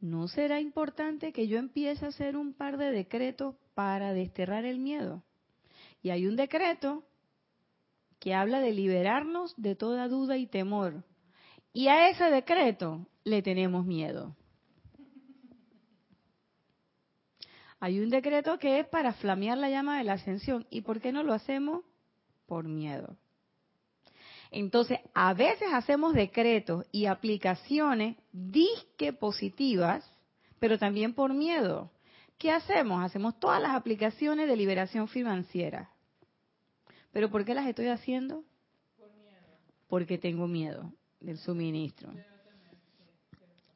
¿no 0.00 0.28
será 0.28 0.60
importante 0.60 1.32
que 1.32 1.48
yo 1.48 1.58
empiece 1.58 2.04
a 2.04 2.08
hacer 2.08 2.36
un 2.36 2.52
par 2.52 2.76
de 2.76 2.90
decretos 2.92 3.54
para 3.74 4.12
desterrar 4.12 4.64
el 4.64 4.78
miedo? 4.78 5.22
Y 6.02 6.10
hay 6.10 6.26
un 6.26 6.36
decreto 6.36 7.04
que 8.18 8.34
habla 8.34 8.60
de 8.60 8.72
liberarnos 8.72 9.54
de 9.56 9.74
toda 9.74 10.08
duda 10.08 10.36
y 10.36 10.46
temor. 10.46 11.04
Y 11.72 11.88
a 11.88 12.08
ese 12.08 12.24
decreto 12.24 13.06
le 13.24 13.42
tenemos 13.42 13.84
miedo. 13.84 14.36
Hay 17.80 18.00
un 18.00 18.10
decreto 18.10 18.58
que 18.58 18.80
es 18.80 18.86
para 18.88 19.12
flamear 19.14 19.56
la 19.56 19.70
llama 19.70 19.98
de 19.98 20.04
la 20.04 20.14
ascensión. 20.14 20.66
¿Y 20.70 20.80
por 20.80 21.00
qué 21.00 21.12
no 21.12 21.22
lo 21.22 21.32
hacemos? 21.32 21.84
Por 22.46 22.64
miedo. 22.64 23.16
Entonces, 24.50 24.98
a 25.14 25.34
veces 25.34 25.68
hacemos 25.72 26.14
decretos 26.14 26.86
y 26.90 27.06
aplicaciones 27.06 28.16
disque 28.32 29.12
positivas, 29.12 30.10
pero 30.58 30.78
también 30.78 31.14
por 31.14 31.34
miedo. 31.34 31.90
¿Qué 32.38 32.50
hacemos? 32.50 33.04
Hacemos 33.04 33.38
todas 33.38 33.60
las 33.60 33.72
aplicaciones 33.72 34.48
de 34.48 34.56
liberación 34.56 35.06
financiera. 35.08 35.90
¿Pero 37.12 37.30
por 37.30 37.44
qué 37.44 37.54
las 37.54 37.66
estoy 37.66 37.88
haciendo? 37.88 38.44
Porque 39.88 40.18
tengo 40.18 40.46
miedo 40.46 40.92
del 41.20 41.38
suministro 41.38 42.12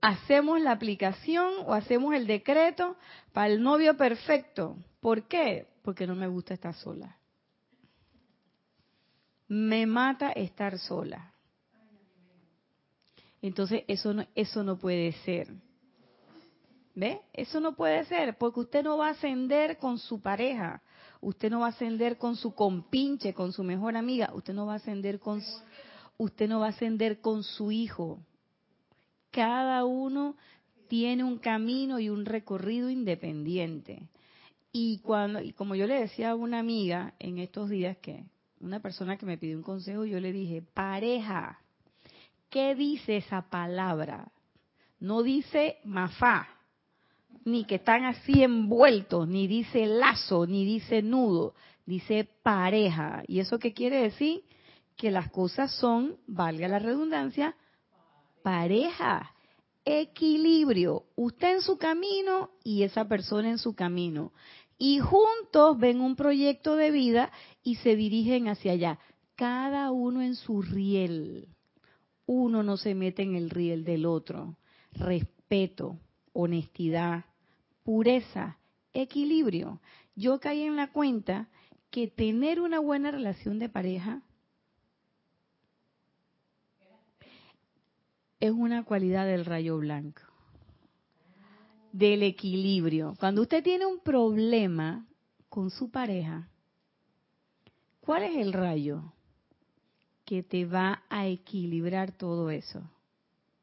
hacemos 0.03 0.61
la 0.61 0.73
aplicación 0.73 1.55
o 1.65 1.73
hacemos 1.73 2.15
el 2.15 2.27
decreto 2.27 2.97
para 3.33 3.47
el 3.47 3.63
novio 3.63 3.97
perfecto. 3.97 4.77
¿Por 5.01 5.29
qué? 5.29 5.69
Porque 5.83 6.07
no 6.07 6.15
me 6.15 6.27
gusta 6.27 6.53
estar 6.53 6.75
sola. 6.75 7.17
Me 9.49 9.87
mata 9.87 10.33
estar 10.33 10.79
sola. 10.79 11.33
Entonces 13.41 13.85
eso 13.87 14.13
no, 14.13 14.27
eso 14.35 14.63
no 14.63 14.77
puede 14.77 15.13
ser. 15.25 15.49
¿Ve? 16.95 17.21
Eso 17.33 17.59
no 17.61 17.75
puede 17.75 18.05
ser, 18.05 18.37
porque 18.37 18.61
usted 18.61 18.85
no 18.85 18.99
va 18.99 19.09
a 19.09 19.11
ascender 19.13 19.79
con 19.79 19.99
su 19.99 20.21
pareja, 20.21 20.83
usted 21.23 21.51
no 21.51 21.61
va 21.61 21.67
a 21.67 21.71
ascender 21.71 22.19
con 22.19 22.37
su 22.37 22.55
compinche, 22.55 23.33
con 23.33 23.53
su 23.53 23.65
mejor 23.65 23.97
amiga, 23.97 24.31
usted 24.35 24.53
no 24.53 24.67
va 24.67 24.75
a 24.75 24.77
ascender 24.77 25.19
con 25.19 25.43
usted 26.19 26.49
no 26.49 26.61
va 26.61 26.67
a 26.67 26.71
ascender 26.71 27.23
con 27.23 27.43
su 27.43 27.73
hijo, 27.73 28.21
cada 29.33 29.85
uno 29.85 30.37
tiene 30.89 31.25
un 31.25 31.39
camino 31.39 31.99
y 31.99 32.11
un 32.11 32.25
recorrido 32.25 32.91
independiente. 32.91 34.09
Y 34.71 34.99
cuando, 34.99 35.41
y 35.41 35.53
como 35.53 35.75
yo 35.75 35.87
le 35.87 36.01
decía 36.01 36.31
a 36.31 36.35
una 36.35 36.59
amiga 36.59 37.15
en 37.19 37.39
estos 37.39 37.69
días 37.69 37.97
que 37.97 38.25
una 38.61 38.81
persona 38.81 39.17
que 39.17 39.27
me 39.27 39.39
pidió 39.39 39.57
un 39.57 39.63
consejo, 39.63 40.05
yo 40.05 40.21
le 40.21 40.33
dije, 40.33 40.63
pareja, 40.63 41.59
¿qué 42.49 42.75
dice 42.75 43.17
esa 43.17 43.43
palabra? 43.51 44.31
No 45.01 45.23
dice 45.23 45.79
mafá, 45.85 46.49
ni 47.45 47.65
que 47.65 47.77
están 47.77 48.05
así 48.05 48.43
envueltos, 48.43 49.27
ni 49.27 49.47
dice 49.47 49.87
lazo, 49.87 50.47
ni 50.47 50.65
dice 50.65 51.03
nudo, 51.03 51.55
dice 51.87 52.29
pareja. 52.43 53.23
¿Y 53.27 53.41
eso 53.41 53.59
qué 53.59 53.73
quiere 53.73 54.03
decir? 54.03 54.45
Que 54.97 55.11
las 55.11 55.31
cosas 55.31 55.75
son, 55.75 56.17
valga 56.27 56.69
la 56.69 56.79
redundancia, 56.79 57.57
pareja, 58.43 59.35
equilibrio, 59.85 61.05
usted 61.17 61.57
en 61.57 61.63
su 61.63 61.79
camino 61.79 62.51
y 62.65 62.83
esa 62.83 63.09
persona 63.09 63.51
en 63.51 63.59
su 63.59 63.75
camino. 63.75 64.33
Y 64.79 64.99
juntos 64.99 65.79
ven 65.79 66.01
un 66.01 66.17
proyecto 66.17 66.77
de 66.77 66.91
vida 66.91 67.31
y 67.63 67.77
se 67.77 67.97
dirigen 67.97 68.49
hacia 68.49 68.73
allá, 68.73 68.99
cada 69.37 69.91
uno 69.91 70.23
en 70.23 70.35
su 70.35 70.63
riel. 70.63 71.49
Uno 72.27 72.63
no 72.63 72.77
se 72.77 72.95
mete 72.95 73.23
en 73.23 73.35
el 73.35 73.51
riel 73.51 73.85
del 73.85 74.07
otro. 74.07 74.57
Respeto, 74.93 75.99
honestidad, 76.33 77.25
pureza, 77.83 78.59
equilibrio. 78.93 79.81
Yo 80.15 80.41
caí 80.41 80.63
en 80.63 80.77
la 80.77 80.93
cuenta 80.93 81.49
que 81.91 82.09
tener 82.09 82.61
una 82.61 82.79
buena 82.81 83.11
relación 83.11 83.59
de 83.59 83.69
pareja 83.69 84.23
es 88.43 88.51
una 88.51 88.83
cualidad 88.83 89.25
del 89.25 89.45
rayo 89.45 89.79
blanco, 89.79 90.23
del 91.93 92.25
equilibrio. 92.25 93.15
Cuando 93.21 93.43
usted 93.43 93.63
tiene 93.63 93.87
un 93.87 94.01
problema 94.01 95.07
con 95.49 95.71
su 95.71 95.93
pareja, 95.93 96.49
¿cuál 98.01 98.25
es 98.25 98.37
el 98.37 98.53
rayo 98.53 99.13
que 100.25 100.43
te 100.43 100.65
va 100.65 101.05
a 101.09 101.29
equilibrar 101.29 102.11
todo 102.11 102.51
eso? 102.51 102.83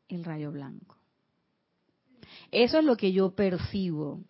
El 0.07 0.23
rayo 0.23 0.49
blanco. 0.53 0.95
Eso 2.49 2.79
es 2.79 2.85
lo 2.85 2.95
que 2.95 3.11
yo 3.11 3.35
percibo. 3.35 4.23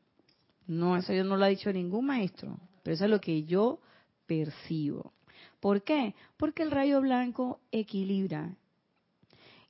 No, 0.65 0.97
eso 0.97 1.13
yo 1.13 1.23
no 1.23 1.37
lo 1.37 1.45
ha 1.45 1.49
dicho 1.49 1.71
ningún 1.71 2.07
maestro, 2.07 2.57
pero 2.81 2.95
eso 2.95 3.03
es 3.03 3.11
lo 3.11 3.21
que 3.21 3.43
yo 3.43 3.81
percibo. 4.25 5.13
¿Por 5.59 5.83
qué? 5.83 6.15
Porque 6.37 6.63
el 6.63 6.71
rayo 6.71 7.01
blanco 7.01 7.59
equilibra, 7.71 8.55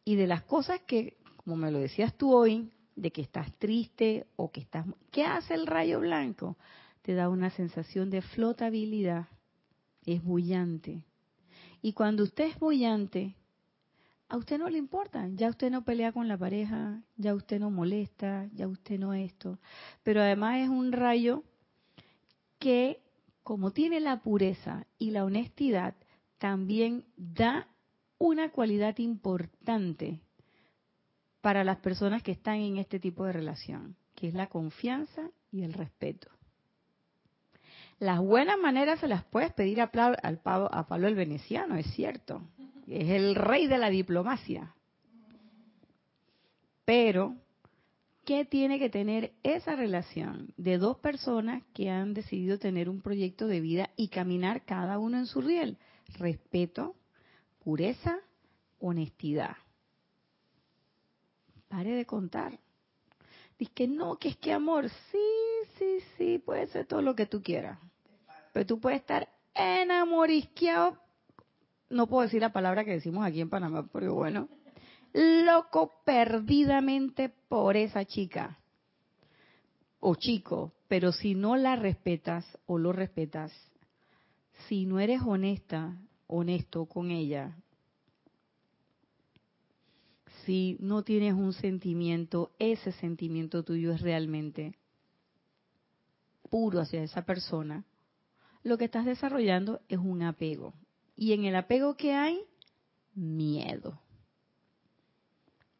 y 0.05 0.15
de 0.15 0.27
las 0.27 0.43
cosas 0.43 0.81
que, 0.81 1.17
como 1.37 1.55
me 1.55 1.71
lo 1.71 1.79
decías 1.79 2.15
tú 2.15 2.33
hoy, 2.33 2.71
de 2.95 3.11
que 3.11 3.21
estás 3.21 3.53
triste 3.57 4.27
o 4.35 4.51
que 4.51 4.61
estás... 4.61 4.85
¿Qué 5.11 5.25
hace 5.25 5.53
el 5.53 5.67
rayo 5.67 5.99
blanco? 5.99 6.57
Te 7.01 7.13
da 7.13 7.29
una 7.29 7.49
sensación 7.49 8.09
de 8.09 8.21
flotabilidad. 8.21 9.27
Es 10.05 10.23
bullante. 10.23 11.03
Y 11.81 11.93
cuando 11.93 12.23
usted 12.23 12.45
es 12.45 12.59
bullante, 12.59 13.35
a 14.27 14.37
usted 14.37 14.59
no 14.59 14.69
le 14.69 14.77
importa. 14.77 15.27
Ya 15.33 15.49
usted 15.49 15.71
no 15.71 15.83
pelea 15.83 16.11
con 16.11 16.27
la 16.27 16.37
pareja, 16.37 17.01
ya 17.17 17.33
usted 17.33 17.59
no 17.59 17.71
molesta, 17.71 18.47
ya 18.53 18.67
usted 18.67 18.99
no 18.99 19.13
esto. 19.13 19.59
Pero 20.03 20.21
además 20.21 20.59
es 20.59 20.69
un 20.69 20.91
rayo 20.91 21.43
que, 22.59 23.01
como 23.43 23.71
tiene 23.71 23.99
la 23.99 24.21
pureza 24.21 24.85
y 24.97 25.11
la 25.11 25.25
honestidad, 25.25 25.95
también 26.37 27.05
da 27.17 27.67
una 28.19 28.51
cualidad 28.51 28.97
importante 28.99 30.21
para 31.41 31.63
las 31.63 31.77
personas 31.77 32.21
que 32.21 32.33
están 32.33 32.55
en 32.55 32.77
este 32.77 32.99
tipo 32.99 33.25
de 33.25 33.33
relación, 33.33 33.95
que 34.13 34.27
es 34.27 34.33
la 34.33 34.47
confianza 34.47 35.31
y 35.51 35.63
el 35.63 35.73
respeto. 35.73 36.29
Las 37.97 38.19
buenas 38.19 38.59
maneras 38.59 38.99
se 38.99 39.07
las 39.07 39.23
puedes 39.25 39.51
pedir 39.53 39.81
a, 39.81 39.89
a 39.93 40.87
Pablo 40.87 41.07
el 41.07 41.15
Veneciano, 41.15 41.75
es 41.75 41.87
cierto. 41.93 42.41
Es 42.87 43.09
el 43.09 43.35
rey 43.35 43.67
de 43.67 43.77
la 43.77 43.89
diplomacia. 43.89 44.73
Pero, 46.85 47.35
¿qué 48.25 48.45
tiene 48.45 48.79
que 48.79 48.89
tener 48.89 49.33
esa 49.43 49.75
relación 49.75 50.53
de 50.57 50.77
dos 50.77 50.97
personas 50.97 51.63
que 51.73 51.89
han 51.89 52.13
decidido 52.13 52.57
tener 52.57 52.89
un 52.89 53.01
proyecto 53.01 53.47
de 53.47 53.59
vida 53.59 53.89
y 53.95 54.07
caminar 54.07 54.63
cada 54.65 54.97
uno 54.97 55.17
en 55.17 55.25
su 55.25 55.41
riel? 55.41 55.77
Respeto, 56.17 56.95
pureza, 57.63 58.17
honestidad. 58.79 59.55
Pare 61.67 61.91
de 61.95 62.05
contar. 62.05 62.59
Dice 63.57 63.71
que 63.73 63.87
no, 63.87 64.17
que 64.17 64.29
es 64.29 64.37
que 64.37 64.53
amor, 64.53 64.89
sí, 64.89 65.17
sí, 65.77 65.99
sí, 66.17 66.39
puede 66.39 66.67
ser 66.67 66.85
todo 66.85 67.01
lo 67.01 67.15
que 67.15 67.25
tú 67.25 67.41
quieras. 67.41 67.77
Pero 68.53 68.65
tú 68.65 68.79
puedes 68.79 69.01
estar 69.01 69.27
enamorisqueado, 69.53 70.97
no 71.89 72.07
puedo 72.07 72.23
decir 72.23 72.41
la 72.41 72.53
palabra 72.53 72.85
que 72.85 72.91
decimos 72.91 73.25
aquí 73.25 73.41
en 73.41 73.49
Panamá, 73.49 73.87
pero 73.91 74.13
bueno, 74.13 74.47
loco 75.13 75.91
perdidamente 76.05 77.29
por 77.29 77.75
esa 77.75 78.05
chica 78.05 78.57
o 79.99 80.15
chico, 80.15 80.73
pero 80.87 81.11
si 81.11 81.35
no 81.35 81.57
la 81.57 81.75
respetas 81.75 82.45
o 82.65 82.77
lo 82.77 82.93
respetas, 82.93 83.51
si 84.67 84.85
no 84.85 84.99
eres 84.99 85.21
honesta, 85.21 85.97
honesto 86.29 86.85
con 86.85 87.11
ella, 87.11 87.57
si 90.45 90.77
no 90.79 91.03
tienes 91.03 91.33
un 91.33 91.53
sentimiento, 91.53 92.51
ese 92.59 92.91
sentimiento 92.93 93.63
tuyo 93.63 93.91
es 93.91 94.01
realmente 94.01 94.75
puro 96.49 96.79
hacia 96.79 97.03
esa 97.03 97.23
persona, 97.23 97.83
lo 98.63 98.77
que 98.77 98.85
estás 98.85 99.05
desarrollando 99.05 99.81
es 99.89 99.99
un 99.99 100.21
apego. 100.23 100.73
Y 101.15 101.33
en 101.33 101.45
el 101.45 101.55
apego 101.55 101.95
que 101.95 102.13
hay, 102.13 102.39
miedo. 103.13 103.99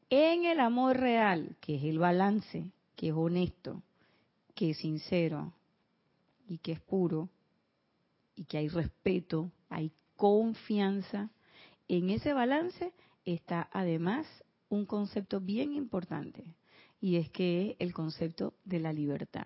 En 0.10 0.46
el 0.46 0.60
amor 0.60 0.98
real, 0.98 1.56
que 1.62 1.76
es 1.76 1.84
el 1.84 2.00
balance, 2.00 2.72
que 2.96 3.10
es 3.10 3.14
honesto, 3.16 3.82
que 4.56 4.72
es 4.72 4.78
sincero 4.78 5.54
y 6.48 6.58
que 6.58 6.74
es 6.74 6.80
puro, 6.80 7.30
y 8.36 8.46
que 8.46 8.58
hay 8.58 8.68
respeto, 8.70 9.52
hay 9.70 9.92
confianza, 10.20 11.32
en 11.88 12.10
ese 12.10 12.34
balance 12.34 12.92
está 13.24 13.70
además 13.72 14.28
un 14.68 14.86
concepto 14.86 15.40
bien 15.40 15.72
importante 15.72 16.44
y 17.00 17.16
es 17.16 17.30
que 17.30 17.70
es 17.70 17.76
el 17.80 17.94
concepto 17.94 18.54
de 18.66 18.82
la 18.82 18.92
libertad. 18.92 19.46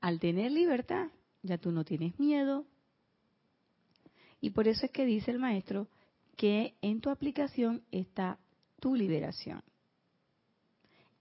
Al 0.00 0.18
tener 0.18 0.50
libertad, 0.50 1.12
ya 1.44 1.56
tú 1.56 1.70
no 1.70 1.84
tienes 1.84 2.18
miedo 2.18 2.66
y 4.40 4.50
por 4.50 4.66
eso 4.66 4.86
es 4.86 4.90
que 4.90 5.06
dice 5.06 5.30
el 5.30 5.38
maestro 5.38 5.86
que 6.36 6.74
en 6.82 7.00
tu 7.00 7.10
aplicación 7.10 7.84
está 7.92 8.40
tu 8.80 8.96
liberación. 8.96 9.62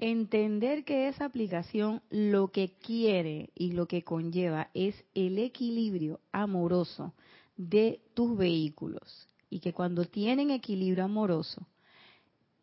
Entender 0.04 0.84
que 0.84 1.08
esa 1.08 1.26
aplicación 1.26 2.02
lo 2.10 2.48
que 2.48 2.74
quiere 2.80 3.52
y 3.54 3.74
lo 3.74 3.86
que 3.86 4.04
conlleva 4.04 4.72
es 4.74 4.96
el 5.14 5.38
equilibrio 5.38 6.20
amoroso 6.32 7.14
de 7.56 8.02
tus 8.16 8.36
vehículos 8.36 9.28
y 9.52 9.60
que 9.60 9.74
cuando 9.74 10.06
tienen 10.06 10.50
equilibrio 10.50 11.04
amoroso, 11.04 11.68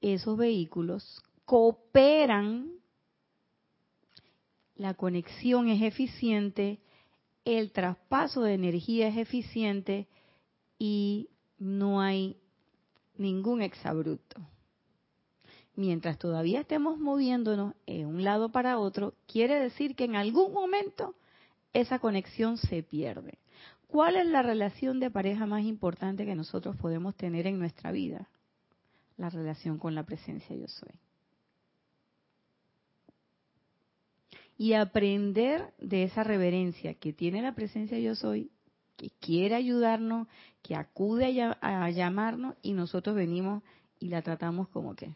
esos 0.01 0.37
vehículos 0.37 1.23
cooperan 1.45 2.73
la 4.75 4.95
conexión 4.95 5.69
es 5.69 5.81
eficiente, 5.81 6.81
el 7.45 7.71
traspaso 7.71 8.43
de 8.43 8.55
energía 8.55 9.07
es 9.07 9.17
eficiente 9.17 10.09
y 10.77 11.29
no 11.61 12.01
hay 12.01 12.37
ningún 13.17 13.63
exabrupto. 13.63 14.41
Mientras 15.79 16.19
todavía 16.19 16.63
estemos 16.63 16.99
moviéndonos 16.99 17.73
de 17.87 18.05
un 18.05 18.25
lado 18.25 18.49
para 18.49 18.81
otro, 18.81 19.15
quiere 19.29 19.61
decir 19.61 19.95
que 19.95 20.07
en 20.07 20.17
algún 20.17 20.53
momento 20.53 21.15
esa 21.73 22.01
conexión 22.01 22.59
se 22.59 22.83
pierde. 22.83 23.39
¿Cuál 23.87 24.17
es 24.17 24.27
la 24.27 24.43
relación 24.43 24.99
de 24.99 25.09
pareja 25.09 25.47
más 25.47 25.63
importante 25.63 26.27
que 26.27 26.35
nosotros 26.35 26.75
podemos 26.75 27.15
tener 27.15 27.47
en 27.47 27.61
nuestra 27.61 27.93
vida? 27.93 28.29
La 29.19 29.31
relación 29.31 29.79
con 29.79 29.95
la 29.95 30.03
presencia 30.03 30.57
yo 30.57 30.67
soy. 30.67 30.91
Y 34.57 34.73
aprender 34.73 35.75
de 35.79 36.03
esa 36.03 36.25
reverencia 36.25 36.95
que 36.95 37.13
tiene 37.13 37.41
la 37.41 37.55
presencia 37.55 38.01
yo 38.01 38.17
soy, 38.17 38.51
que 38.97 39.11
quiere 39.21 39.55
ayudarnos, 39.55 40.27
que 40.61 40.75
acude 40.75 41.41
a, 41.41 41.91
llamarnos 41.91 42.57
y 42.63 42.73
nosotros 42.73 43.15
venimos 43.15 43.63
y 44.01 44.09
la 44.09 44.23
tratamos 44.23 44.67
como 44.71 44.97
que 44.97 45.15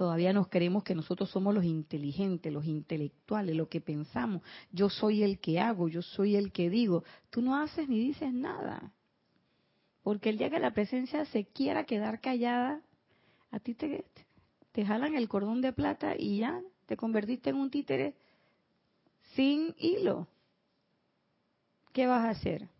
todavía 0.00 0.32
nos 0.32 0.48
creemos 0.48 0.82
que 0.82 0.94
nosotros 0.94 1.28
somos 1.28 1.54
los 1.54 1.62
inteligentes, 1.62 2.50
los 2.50 2.64
intelectuales, 2.64 3.54
lo 3.54 3.68
que 3.68 3.82
pensamos. 3.82 4.40
Yo 4.72 4.88
soy 4.88 5.22
el 5.22 5.40
que 5.40 5.60
hago, 5.60 5.88
yo 5.88 6.00
soy 6.00 6.36
el 6.36 6.52
que 6.52 6.70
digo. 6.70 7.04
Tú 7.28 7.42
no 7.42 7.54
haces 7.54 7.86
ni 7.86 7.98
dices 7.98 8.32
nada. 8.32 8.94
Porque 10.02 10.30
el 10.30 10.38
día 10.38 10.48
que 10.48 10.58
la 10.58 10.70
presencia 10.70 11.26
se 11.26 11.44
quiera 11.44 11.84
quedar 11.84 12.22
callada, 12.22 12.80
a 13.50 13.60
ti 13.60 13.74
te, 13.74 14.06
te 14.72 14.86
jalan 14.86 15.16
el 15.16 15.28
cordón 15.28 15.60
de 15.60 15.74
plata 15.74 16.14
y 16.18 16.38
ya 16.38 16.62
te 16.86 16.96
convertiste 16.96 17.50
en 17.50 17.56
un 17.56 17.70
títere 17.70 18.14
sin 19.34 19.74
hilo. 19.76 20.28
¿Qué 21.92 22.06
vas 22.06 22.24
a 22.24 22.30
hacer? 22.30 22.70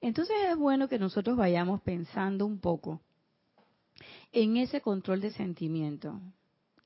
Entonces 0.00 0.34
es 0.50 0.56
bueno 0.56 0.88
que 0.88 0.98
nosotros 0.98 1.36
vayamos 1.36 1.80
pensando 1.82 2.44
un 2.44 2.58
poco 2.58 3.00
en 4.32 4.56
ese 4.56 4.80
control 4.80 5.20
de 5.20 5.30
sentimiento, 5.30 6.20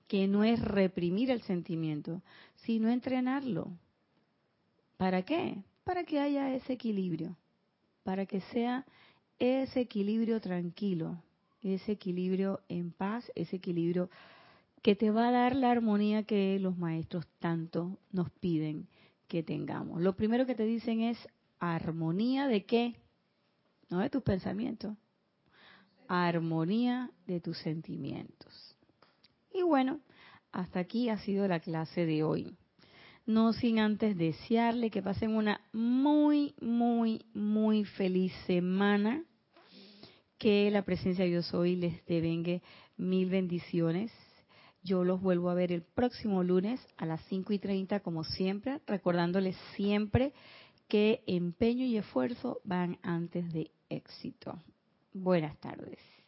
que 0.09 0.27
no 0.27 0.45
es 0.45 0.61
reprimir 0.61 1.31
el 1.31 1.43
sentimiento, 1.43 2.23
sino 2.57 2.89
entrenarlo. 2.89 3.69
¿Para 4.97 5.23
qué? 5.23 5.63
Para 5.85 6.05
que 6.05 6.21
haya 6.21 6.55
ese 6.55 6.75
equilibrio, 6.75 7.37
para 8.03 8.27
que 8.27 8.41
sea 8.41 8.85
ese 9.39 9.81
equilibrio 9.81 10.41
tranquilo, 10.41 11.23
ese 11.63 11.93
equilibrio 11.93 12.61
en 12.69 12.91
paz, 12.91 13.31
ese 13.35 13.57
equilibrio 13.57 14.11
que 14.83 14.97
te 14.97 15.11
va 15.11 15.29
a 15.29 15.33
dar 15.33 15.57
la 15.57 15.71
armonía 15.71 16.23
que 16.23 16.59
los 16.59 16.77
maestros 16.77 17.27
tanto 17.39 17.99
nos 18.13 18.31
piden 18.31 18.89
que 19.29 19.43
tengamos. 19.43 20.01
Lo 20.01 20.17
primero 20.17 20.47
que 20.47 20.55
te 20.55 20.65
dicen 20.65 21.03
es 21.03 21.19
armonía 21.59 22.49
de 22.49 22.65
qué? 22.65 22.97
No 23.91 24.01
de 24.01 24.11
tus 24.11 24.23
pensamientos, 24.23 24.97
armonía 26.11 27.11
de 27.27 27.41
tus 27.41 27.57
sentimientos. 27.59 28.77
Y 29.55 29.63
bueno, 29.63 30.01
hasta 30.51 30.81
aquí 30.81 31.09
ha 31.09 31.19
sido 31.19 31.47
la 31.47 31.61
clase 31.61 32.05
de 32.05 32.25
hoy. 32.25 32.57
No 33.27 33.53
sin 33.53 33.79
antes 33.79 34.17
desearle 34.17 34.91
que 34.91 35.03
pasen 35.03 35.37
una 35.37 35.61
muy, 35.73 36.55
muy, 36.61 37.25
muy 37.33 37.85
feliz 37.85 38.33
semana. 38.47 39.25
Que 40.37 40.71
la 40.71 40.83
presencia 40.83 41.25
de 41.25 41.31
Dios 41.31 41.55
hoy 41.55 41.77
les 41.77 42.05
devengue 42.07 42.63
mil 42.97 43.31
bendiciones. 43.31 44.11
Yo 44.83 45.05
los 45.05 45.21
vuelvo 45.21 45.51
a 45.51 45.55
ver 45.55 45.71
el 45.71 45.83
próximo 45.83 46.43
lunes 46.43 46.81
a 46.97 47.07
las 47.07 47.21
5 47.27 47.53
y 47.53 47.59
30, 47.59 48.01
como 48.01 48.25
siempre, 48.25 48.81
recordándoles 48.87 49.57
siempre 49.77 50.33
que 50.89 51.23
empeño 51.27 51.85
y 51.85 51.99
esfuerzo 51.99 52.61
van 52.65 52.99
antes 53.03 53.53
de 53.53 53.71
éxito. 53.91 54.59
Buenas 55.13 55.57
tardes. 55.61 56.20